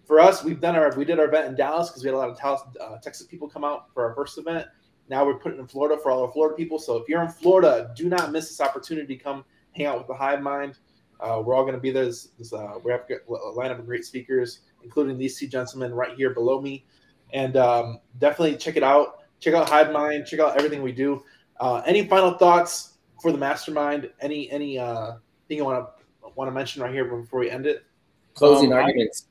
For 0.07 0.21
us, 0.21 0.45
we've 0.45 0.61
done 0.61 0.77
our 0.77 0.95
we 0.97 1.05
did 1.05 1.19
our 1.19 1.27
event 1.27 1.49
in 1.49 1.57
Dallas 1.57 1.89
because 1.89 2.05
we 2.05 2.09
had 2.09 2.15
a 2.15 2.19
lot 2.19 2.31
of 2.31 2.39
Dallas, 2.39 2.63
uh, 2.81 2.99
Texas 2.99 3.27
people 3.27 3.49
come 3.49 3.65
out 3.65 3.93
for 3.93 4.09
our 4.09 4.15
first 4.15 4.39
event. 4.39 4.67
Now 5.09 5.25
we're 5.27 5.39
putting 5.39 5.59
in 5.59 5.67
Florida 5.67 6.01
for 6.01 6.13
all 6.13 6.25
our 6.25 6.33
Florida 6.33 6.57
people. 6.57 6.79
So 6.79 6.97
if 6.97 7.09
you're 7.09 7.23
in 7.23 7.29
Florida, 7.29 7.93
do 7.97 8.09
not 8.09 8.31
miss 8.31 8.49
this 8.49 8.61
opportunity. 8.61 9.17
Come 9.17 9.45
hang 9.73 9.87
out 9.87 9.99
with 9.99 10.07
the 10.07 10.15
HiveMind. 10.15 10.77
Uh, 11.21 11.43
we're 11.45 11.55
all 11.55 11.63
going 11.63 11.75
to 11.75 11.81
be 11.81 11.91
there. 11.91 12.05
This, 12.05 12.29
this, 12.39 12.53
uh, 12.53 12.75
we 12.83 12.93
have 12.93 13.03
a 13.11 13.33
lineup 13.33 13.79
of 13.79 13.87
great 13.87 14.05
speakers, 14.05 14.61
including 14.83 15.19
these 15.19 15.39
two 15.39 15.47
gentlemen 15.47 15.93
right 15.93 16.17
here 16.17 16.31
below 16.31 16.61
me. 16.61 16.87
And 17.33 17.57
um, 17.57 18.01
definitely 18.19 18.57
check 18.57 18.77
it 18.77 18.83
out. 18.83 19.24
Check 19.45 19.53
out 19.53 19.69
Hive 19.69 19.93
Mind. 19.93 20.25
Check 20.25 20.41
out 20.41 20.57
everything 20.57 20.81
we 20.81 20.91
do. 20.91 21.23
Uh, 21.61 21.83
any 21.85 22.09
final 22.09 22.33
thoughts 22.33 22.95
for 23.21 23.31
the 23.31 23.37
mastermind? 23.37 24.09
Any 24.23 24.51
any 24.51 24.79
uh, 24.79 25.17
thing 25.49 25.59
you 25.59 25.67
want 25.67 25.87
to 25.87 26.29
want 26.35 26.49
to 26.49 26.53
mention 26.53 26.81
right 26.81 26.91
here 26.91 27.05
before 27.05 27.41
we 27.41 27.51
end 27.51 27.67
it? 27.67 27.85
Closing 28.33 28.73
um, 28.73 28.79
arguments. 28.79 29.27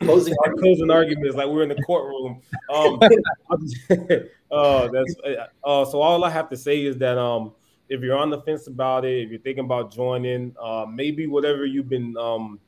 Closing, 0.00 0.34
closing 0.58 0.90
arguments 0.90 1.36
like 1.36 1.46
we're 1.46 1.64
in 1.64 1.68
the 1.68 1.82
courtroom. 1.82 2.40
Um, 2.74 2.98
uh, 4.50 4.88
that's 4.88 5.14
uh, 5.62 5.84
so. 5.84 6.00
All 6.00 6.24
I 6.24 6.30
have 6.30 6.48
to 6.48 6.56
say 6.56 6.82
is 6.82 6.96
that 6.96 7.18
um, 7.18 7.52
if 7.90 8.00
you're 8.00 8.16
on 8.16 8.30
the 8.30 8.40
fence 8.40 8.66
about 8.66 9.04
it, 9.04 9.24
if 9.24 9.30
you're 9.30 9.40
thinking 9.40 9.66
about 9.66 9.92
joining, 9.92 10.56
uh, 10.58 10.86
maybe 10.90 11.26
whatever 11.26 11.66
you've 11.66 11.90
been 11.90 12.16
um, 12.16 12.58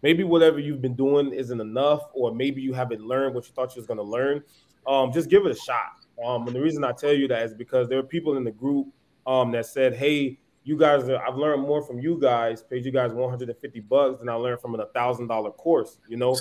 maybe 0.00 0.24
whatever 0.24 0.58
you've 0.58 0.80
been 0.80 0.96
doing 0.96 1.30
isn't 1.30 1.60
enough, 1.60 2.04
or 2.14 2.34
maybe 2.34 2.62
you 2.62 2.72
haven't 2.72 3.02
learned 3.02 3.34
what 3.34 3.44
you 3.44 3.52
thought 3.52 3.76
you 3.76 3.80
was 3.80 3.86
going 3.86 3.98
to 3.98 4.02
learn. 4.02 4.42
Um, 4.86 5.12
just 5.12 5.28
give 5.28 5.44
it 5.44 5.52
a 5.52 5.60
shot. 5.60 6.07
Um, 6.24 6.46
and 6.46 6.56
the 6.56 6.60
reason 6.60 6.84
I 6.84 6.92
tell 6.92 7.12
you 7.12 7.28
that 7.28 7.42
is 7.42 7.54
because 7.54 7.88
there 7.88 7.98
are 7.98 8.04
people 8.04 8.36
in 8.36 8.44
the 8.44 8.50
group 8.50 8.88
um, 9.26 9.52
that 9.52 9.66
said, 9.66 9.94
"Hey, 9.94 10.38
you 10.64 10.76
guys, 10.76 11.08
are, 11.08 11.24
I've 11.26 11.36
learned 11.36 11.62
more 11.62 11.82
from 11.82 12.00
you 12.00 12.18
guys. 12.20 12.62
Paid 12.62 12.84
you 12.84 12.92
guys 12.92 13.12
150 13.12 13.80
bucks 13.80 14.18
than 14.18 14.28
I 14.28 14.34
learned 14.34 14.60
from 14.60 14.74
a 14.74 14.86
thousand 14.86 15.28
dollar 15.28 15.50
course." 15.50 15.98
You 16.08 16.16
know, 16.16 16.36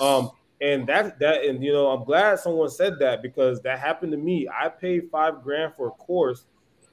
um, 0.00 0.30
and 0.60 0.86
that 0.86 1.18
that 1.20 1.44
and 1.44 1.62
you 1.62 1.72
know, 1.72 1.88
I'm 1.88 2.04
glad 2.04 2.38
someone 2.38 2.70
said 2.70 2.98
that 3.00 3.22
because 3.22 3.60
that 3.62 3.78
happened 3.78 4.12
to 4.12 4.18
me. 4.18 4.48
I 4.48 4.68
paid 4.68 5.08
five 5.10 5.42
grand 5.42 5.74
for 5.76 5.88
a 5.88 5.92
course, 5.92 6.46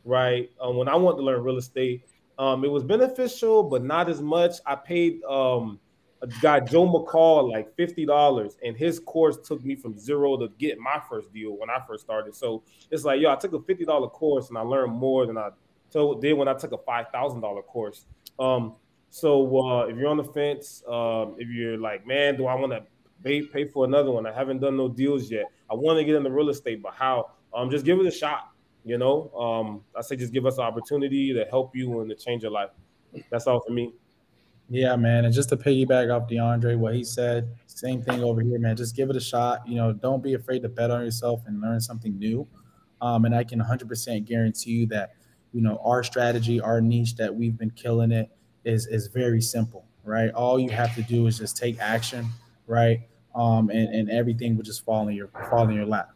right? 0.06 0.50
Um, 0.62 0.78
when 0.78 0.88
I 0.88 0.96
wanted 0.96 1.18
to 1.18 1.24
learn 1.24 1.44
real 1.44 1.58
estate, 1.58 2.04
um, 2.38 2.64
it 2.64 2.72
was 2.72 2.84
beneficial, 2.84 3.64
but 3.64 3.84
not 3.84 4.10
as 4.10 4.22
much. 4.22 4.58
I 4.66 4.76
paid 4.76 5.24
um, 5.24 5.80
a 6.22 6.28
guy 6.42 6.60
Joe 6.60 6.88
McCall 6.88 7.52
like 7.52 7.76
fifty 7.76 8.06
dollars, 8.06 8.58
and 8.64 8.76
his 8.76 9.00
course 9.00 9.38
took 9.38 9.64
me 9.64 9.76
from 9.76 9.98
zero 9.98 10.38
to 10.38 10.50
get 10.58 10.80
my 10.80 11.02
first 11.10 11.32
deal 11.34 11.58
when 11.58 11.70
I 11.70 11.80
first 11.88 12.04
started. 12.04 12.36
So 12.36 12.64
it's 12.90 13.04
like, 13.04 13.22
yo, 13.22 13.32
I 13.32 13.36
took 13.36 13.54
a 13.54 13.62
fifty 13.62 13.86
dollar 13.86 14.08
course 14.08 14.50
and 14.50 14.58
I 14.58 14.62
learned 14.62 14.94
more 14.94 15.26
than 15.26 15.38
I 15.38 15.50
did 15.94 16.34
when 16.34 16.48
I 16.48 16.54
took 16.54 16.72
a 16.72 16.78
five 16.80 17.08
thousand 17.12 17.42
dollar 17.42 17.62
course. 17.62 18.06
Um, 18.40 18.76
so 19.10 19.58
uh, 19.66 19.86
if 19.86 19.98
you're 19.98 20.10
on 20.10 20.18
the 20.18 20.24
fence, 20.24 20.84
um, 20.88 21.36
if 21.38 21.50
you're 21.50 21.78
like, 21.78 22.06
man, 22.06 22.36
do 22.36 22.48
I 22.48 22.56
want 22.56 22.72
to 22.74 22.84
pay 23.24 23.44
pay 23.44 23.68
for 23.68 23.86
another 23.86 24.12
one? 24.12 24.26
I 24.26 24.34
haven't 24.34 24.60
done 24.60 24.78
no 24.78 24.90
deals 24.90 25.30
yet. 25.30 25.46
I 25.70 25.76
want 25.76 25.98
to 26.00 26.04
get 26.04 26.16
into 26.16 26.32
real 26.32 26.50
estate, 26.50 26.82
but 26.82 26.94
how? 26.94 27.32
Um, 27.54 27.70
just 27.70 27.86
give 27.86 28.00
it 28.00 28.06
a 28.06 28.12
shot. 28.12 28.52
You 28.84 28.98
know, 28.98 29.32
um, 29.32 29.82
I 29.96 30.02
say 30.02 30.16
just 30.16 30.34
give 30.34 30.46
us 30.46 30.58
an 30.58 30.64
opportunity 30.64 31.34
to 31.34 31.46
help 31.46 31.76
you 31.76 32.00
and 32.00 32.10
to 32.10 32.16
change 32.16 32.44
your 32.44 32.52
life. 32.52 32.70
That's 33.30 33.48
all 33.48 33.62
for 33.66 33.74
me. 33.74 33.94
Yeah, 34.70 34.96
man. 34.98 35.26
And 35.26 35.34
just 35.34 35.50
to 35.50 35.58
piggyback 35.58 36.14
off 36.14 36.30
DeAndre, 36.30 36.78
what 36.78 36.94
he 36.94 37.04
said, 37.04 37.56
same 37.68 38.02
thing 38.02 38.22
over 38.24 38.42
here, 38.42 38.60
man. 38.60 38.76
Just 38.76 38.96
give 38.96 39.10
it 39.10 39.16
a 39.16 39.22
shot. 39.22 39.68
You 39.68 39.76
know, 39.76 39.94
don't 39.94 40.22
be 40.22 40.34
afraid 40.34 40.62
to 40.64 40.70
bet 40.70 40.92
on 40.92 41.04
yourself 41.04 41.42
and 41.46 41.62
learn 41.62 41.80
something 41.80 42.18
new. 42.18 42.48
Um, 43.02 43.26
and 43.26 43.34
I 43.34 43.44
can 43.44 43.60
100% 43.60 44.26
guarantee 44.26 44.72
you 44.72 44.86
that, 44.88 45.14
you 45.54 45.62
know, 45.62 45.80
our 45.86 46.04
strategy, 46.04 46.60
our 46.60 46.82
niche 46.82 47.16
that 47.16 47.34
we've 47.34 47.58
been 47.58 47.70
killing 47.72 48.12
it 48.12 48.30
is 48.66 48.88
is 48.88 49.08
very 49.08 49.40
simple, 49.42 49.86
right? 50.04 50.32
All 50.32 50.60
you 50.60 50.70
have 50.72 50.94
to 50.96 51.02
do 51.04 51.28
is 51.28 51.38
just 51.38 51.56
take 51.56 51.80
action, 51.80 52.28
right? 52.66 53.02
Um, 53.36 53.70
and, 53.70 53.94
and 53.94 54.10
everything 54.10 54.58
will 54.58 54.64
just 54.64 54.84
fall 54.84 55.08
in 55.08 55.16
your 55.16 55.30
fall 55.50 55.70
in 55.70 55.76
your 55.76 55.86
lap, 55.86 56.10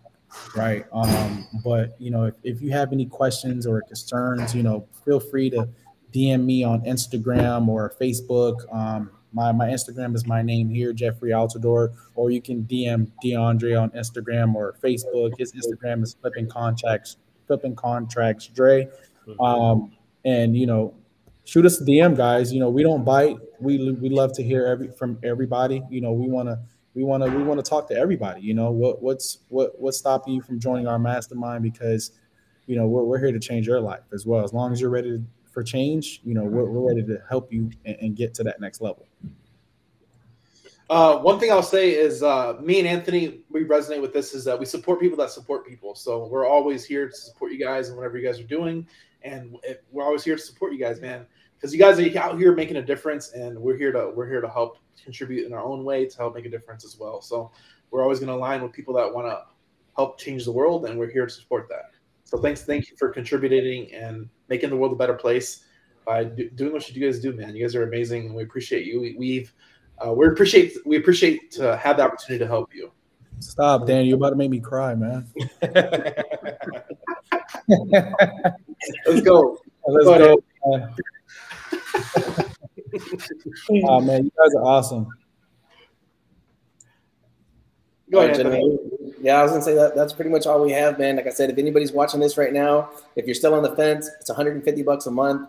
right? 0.55 0.85
Um, 0.91 1.47
but 1.63 1.95
you 1.99 2.11
know, 2.11 2.25
if, 2.25 2.35
if 2.43 2.61
you 2.61 2.71
have 2.71 2.91
any 2.91 3.05
questions 3.05 3.65
or 3.65 3.81
concerns, 3.83 4.53
you 4.53 4.63
know, 4.63 4.87
feel 5.05 5.19
free 5.19 5.49
to 5.51 5.69
DM 6.13 6.43
me 6.43 6.63
on 6.63 6.81
Instagram 6.81 7.67
or 7.67 7.93
Facebook. 7.99 8.61
Um, 8.73 9.11
my, 9.33 9.51
my 9.51 9.67
Instagram 9.67 10.15
is 10.15 10.25
my 10.27 10.41
name 10.41 10.69
here, 10.69 10.91
Jeffrey 10.93 11.31
Altidort, 11.31 11.93
or 12.15 12.31
you 12.31 12.41
can 12.41 12.63
DM 12.63 13.09
DeAndre 13.23 13.81
on 13.81 13.89
Instagram 13.91 14.55
or 14.55 14.75
Facebook. 14.83 15.31
His 15.37 15.53
Instagram 15.53 16.03
is 16.03 16.15
flipping 16.19 16.49
contracts, 16.49 17.17
flipping 17.47 17.75
contracts, 17.75 18.47
Dre. 18.47 18.89
Um, 19.39 19.93
and 20.25 20.55
you 20.57 20.67
know, 20.67 20.93
shoot 21.45 21.65
us 21.65 21.79
a 21.79 21.85
DM, 21.85 22.15
guys. 22.15 22.51
You 22.53 22.59
know, 22.59 22.69
we 22.69 22.83
don't 22.83 23.03
bite. 23.03 23.37
We 23.59 23.91
we 23.93 24.09
love 24.09 24.33
to 24.33 24.43
hear 24.43 24.65
every 24.65 24.89
from 24.89 25.17
everybody. 25.23 25.81
You 25.89 26.01
know, 26.01 26.11
we 26.11 26.27
want 26.27 26.49
to 26.49 26.59
we 26.93 27.03
want 27.03 27.23
to 27.23 27.29
we 27.29 27.43
want 27.43 27.63
to 27.63 27.69
talk 27.69 27.87
to 27.89 27.95
everybody. 27.95 28.41
You 28.41 28.53
know, 28.53 28.71
what 28.71 29.01
what's 29.01 29.39
what 29.49 29.79
what's 29.79 29.97
stopping 29.97 30.33
you 30.33 30.41
from 30.41 30.59
joining 30.59 30.87
our 30.87 30.99
mastermind? 30.99 31.63
Because 31.63 32.11
you 32.67 32.75
know 32.75 32.87
we're, 32.87 33.03
we're 33.03 33.19
here 33.19 33.31
to 33.31 33.39
change 33.39 33.67
your 33.67 33.79
life 33.79 34.03
as 34.13 34.25
well. 34.25 34.43
As 34.43 34.53
long 34.53 34.71
as 34.73 34.81
you're 34.81 34.89
ready 34.89 35.11
to 35.11 35.23
for 35.51 35.63
change, 35.63 36.21
you 36.23 36.33
know, 36.33 36.43
we're, 36.43 36.65
we're 36.65 36.87
ready 36.87 37.05
to 37.05 37.21
help 37.29 37.51
you 37.51 37.69
and, 37.85 37.97
and 38.01 38.15
get 38.15 38.33
to 38.35 38.43
that 38.43 38.59
next 38.59 38.81
level. 38.81 39.07
Uh, 40.89 41.17
one 41.19 41.39
thing 41.39 41.51
I'll 41.51 41.63
say 41.63 41.91
is 41.91 42.21
uh, 42.21 42.57
me 42.61 42.79
and 42.79 42.87
Anthony, 42.87 43.41
we 43.49 43.63
resonate 43.63 44.01
with 44.01 44.11
this 44.11 44.33
is 44.33 44.43
that 44.43 44.59
we 44.59 44.65
support 44.65 44.99
people 44.99 45.17
that 45.19 45.29
support 45.29 45.65
people. 45.65 45.95
So 45.95 46.27
we're 46.27 46.45
always 46.45 46.83
here 46.83 47.07
to 47.07 47.15
support 47.15 47.53
you 47.53 47.59
guys 47.59 47.87
and 47.87 47.97
whatever 47.97 48.17
you 48.17 48.27
guys 48.27 48.39
are 48.41 48.47
doing. 48.47 48.85
And 49.21 49.55
it, 49.63 49.85
we're 49.91 50.03
always 50.03 50.23
here 50.23 50.35
to 50.35 50.41
support 50.41 50.73
you 50.73 50.79
guys, 50.79 50.99
man, 50.99 51.25
because 51.55 51.73
you 51.73 51.79
guys 51.79 51.97
are 51.97 52.19
out 52.19 52.37
here 52.37 52.53
making 52.53 52.75
a 52.75 52.81
difference 52.81 53.31
and 53.31 53.57
we're 53.57 53.77
here 53.77 53.93
to, 53.93 54.11
we're 54.13 54.27
here 54.27 54.41
to 54.41 54.49
help 54.49 54.79
contribute 55.01 55.45
in 55.45 55.53
our 55.53 55.63
own 55.63 55.85
way 55.85 56.07
to 56.07 56.17
help 56.17 56.35
make 56.35 56.45
a 56.45 56.49
difference 56.49 56.83
as 56.83 56.97
well. 56.99 57.21
So 57.21 57.51
we're 57.91 58.03
always 58.03 58.19
going 58.19 58.27
to 58.27 58.35
align 58.35 58.61
with 58.61 58.73
people 58.73 58.93
that 58.95 59.13
want 59.13 59.27
to 59.27 59.43
help 59.95 60.19
change 60.19 60.43
the 60.43 60.51
world 60.51 60.85
and 60.85 60.99
we're 60.99 61.09
here 61.09 61.25
to 61.25 61.31
support 61.31 61.69
that. 61.69 61.91
So 62.31 62.37
thanks, 62.37 62.63
thank 62.63 62.89
you 62.89 62.95
for 62.95 63.09
contributing 63.09 63.93
and 63.93 64.29
making 64.47 64.69
the 64.69 64.77
world 64.77 64.93
a 64.93 64.95
better 64.95 65.15
place 65.15 65.65
by 66.05 66.23
do, 66.23 66.49
doing 66.51 66.71
what 66.71 66.89
you 66.89 67.05
guys 67.05 67.19
do, 67.19 67.33
man. 67.33 67.53
You 67.53 67.61
guys 67.61 67.75
are 67.75 67.83
amazing, 67.83 68.27
and 68.27 68.33
we 68.33 68.43
appreciate 68.43 68.85
you. 68.85 69.01
We, 69.17 69.35
have 69.39 69.51
uh, 70.07 70.13
we 70.13 70.27
appreciate 70.27 70.77
we 70.85 70.95
appreciate 70.95 71.51
to 71.51 71.75
have 71.75 71.97
the 71.97 72.03
opportunity 72.03 72.39
to 72.41 72.47
help 72.47 72.73
you. 72.73 72.89
Stop, 73.39 73.85
Dan. 73.85 74.05
You're 74.05 74.15
about 74.15 74.29
to 74.29 74.37
make 74.37 74.49
me 74.49 74.61
cry, 74.61 74.95
man. 74.95 75.27
Let's 75.61 76.31
go. 79.25 79.57
Let's 79.85 80.05
go. 80.05 80.41
Man. 80.67 80.95
oh 83.83 83.99
man, 83.99 84.23
you 84.23 84.31
guys 84.37 84.55
are 84.55 84.63
awesome. 84.63 85.05
Go 88.11 88.19
ahead. 88.19 88.45
Yeah, 89.21 89.39
I 89.39 89.43
was 89.43 89.51
gonna 89.51 89.63
say 89.63 89.75
that 89.75 89.95
that's 89.95 90.13
pretty 90.13 90.31
much 90.31 90.45
all 90.45 90.61
we 90.61 90.71
have, 90.71 90.97
man. 90.97 91.15
Like 91.15 91.27
I 91.27 91.29
said, 91.29 91.49
if 91.49 91.57
anybody's 91.57 91.91
watching 91.91 92.19
this 92.19 92.37
right 92.37 92.51
now, 92.51 92.89
if 93.15 93.25
you're 93.25 93.35
still 93.35 93.53
on 93.53 93.63
the 93.63 93.75
fence, 93.75 94.09
it's 94.19 94.29
150 94.29 94.83
bucks 94.83 95.05
a 95.05 95.11
month. 95.11 95.47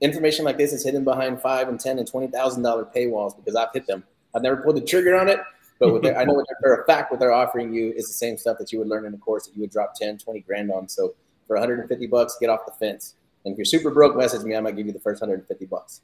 Information 0.00 0.44
like 0.44 0.58
this 0.58 0.72
is 0.72 0.84
hidden 0.84 1.02
behind 1.02 1.40
five 1.40 1.68
and 1.68 1.80
ten 1.80 1.98
and 1.98 2.06
twenty 2.06 2.26
thousand 2.26 2.62
dollar 2.62 2.84
paywalls 2.84 3.34
because 3.36 3.56
I've 3.56 3.72
hit 3.72 3.86
them. 3.86 4.04
I've 4.34 4.42
never 4.42 4.58
pulled 4.58 4.76
the 4.76 4.82
trigger 4.82 5.16
on 5.16 5.28
it, 5.28 5.40
but 5.80 6.02
their, 6.02 6.18
I 6.18 6.24
know 6.24 6.44
for 6.60 6.82
a 6.82 6.84
fact 6.84 7.10
what 7.10 7.18
they're 7.18 7.32
offering 7.32 7.72
you 7.72 7.92
is 7.92 8.06
the 8.06 8.14
same 8.14 8.36
stuff 8.36 8.58
that 8.58 8.70
you 8.70 8.78
would 8.78 8.88
learn 8.88 9.06
in 9.06 9.14
a 9.14 9.18
course 9.18 9.46
that 9.46 9.54
you 9.54 9.62
would 9.62 9.70
drop 9.70 9.94
10, 9.94 10.18
20 10.18 10.40
grand 10.40 10.70
on. 10.70 10.88
So 10.88 11.14
for 11.46 11.56
150 11.56 12.06
bucks, 12.06 12.36
get 12.38 12.50
off 12.50 12.66
the 12.66 12.72
fence. 12.72 13.14
And 13.44 13.52
if 13.52 13.58
you're 13.58 13.64
super 13.64 13.90
broke, 13.90 14.16
message 14.16 14.42
me. 14.42 14.54
I 14.54 14.60
might 14.60 14.76
give 14.76 14.86
you 14.86 14.92
the 14.92 15.00
first 15.00 15.22
150 15.22 15.64
bucks. 15.66 16.02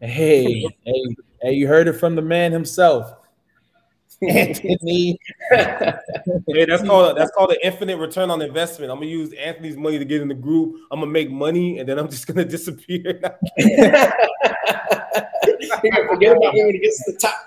Hey, 0.00 0.66
hey, 0.84 1.16
hey! 1.42 1.52
You 1.52 1.66
heard 1.66 1.88
it 1.88 1.94
from 1.94 2.16
the 2.16 2.22
man 2.22 2.52
himself. 2.52 3.12
Anthony. 4.22 5.18
hey, 5.50 6.64
that's 6.66 6.82
called 6.82 7.16
that's 7.16 7.30
called 7.32 7.50
an 7.50 7.58
infinite 7.62 7.96
return 7.98 8.30
on 8.30 8.40
investment. 8.42 8.90
I'm 8.90 8.98
gonna 8.98 9.10
use 9.10 9.32
Anthony's 9.34 9.76
money 9.76 9.98
to 9.98 10.04
get 10.04 10.22
in 10.22 10.28
the 10.28 10.34
group. 10.34 10.80
I'm 10.90 11.00
gonna 11.00 11.12
make 11.12 11.30
money, 11.30 11.78
and 11.78 11.88
then 11.88 11.98
I'm 11.98 12.08
just 12.08 12.26
gonna 12.26 12.44
disappear. 12.46 13.20
forget 16.08 16.36
about 16.36 16.54
him 16.54 16.66
when 16.66 16.74
he 16.74 16.78
gets 16.80 17.04
to 17.04 17.12
the 17.12 17.18
top. 17.18 17.46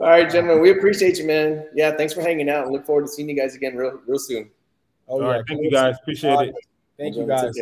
All 0.00 0.08
right, 0.08 0.28
gentlemen, 0.28 0.60
we 0.60 0.70
appreciate 0.70 1.18
you, 1.18 1.26
man. 1.26 1.68
Yeah, 1.74 1.96
thanks 1.96 2.12
for 2.12 2.22
hanging 2.22 2.48
out. 2.48 2.68
Look 2.70 2.84
forward 2.84 3.02
to 3.02 3.08
seeing 3.08 3.28
you 3.28 3.36
guys 3.36 3.54
again 3.54 3.76
real, 3.76 4.00
real 4.06 4.18
soon. 4.18 4.50
Oh, 5.06 5.14
All 5.14 5.22
yeah. 5.22 5.28
Right, 5.28 5.44
thank 5.46 5.62
you 5.62 5.70
guys. 5.70 5.96
Appreciate 6.00 6.48
it. 6.48 6.54
Thank 6.98 7.16
you 7.16 7.26
guys. 7.26 7.54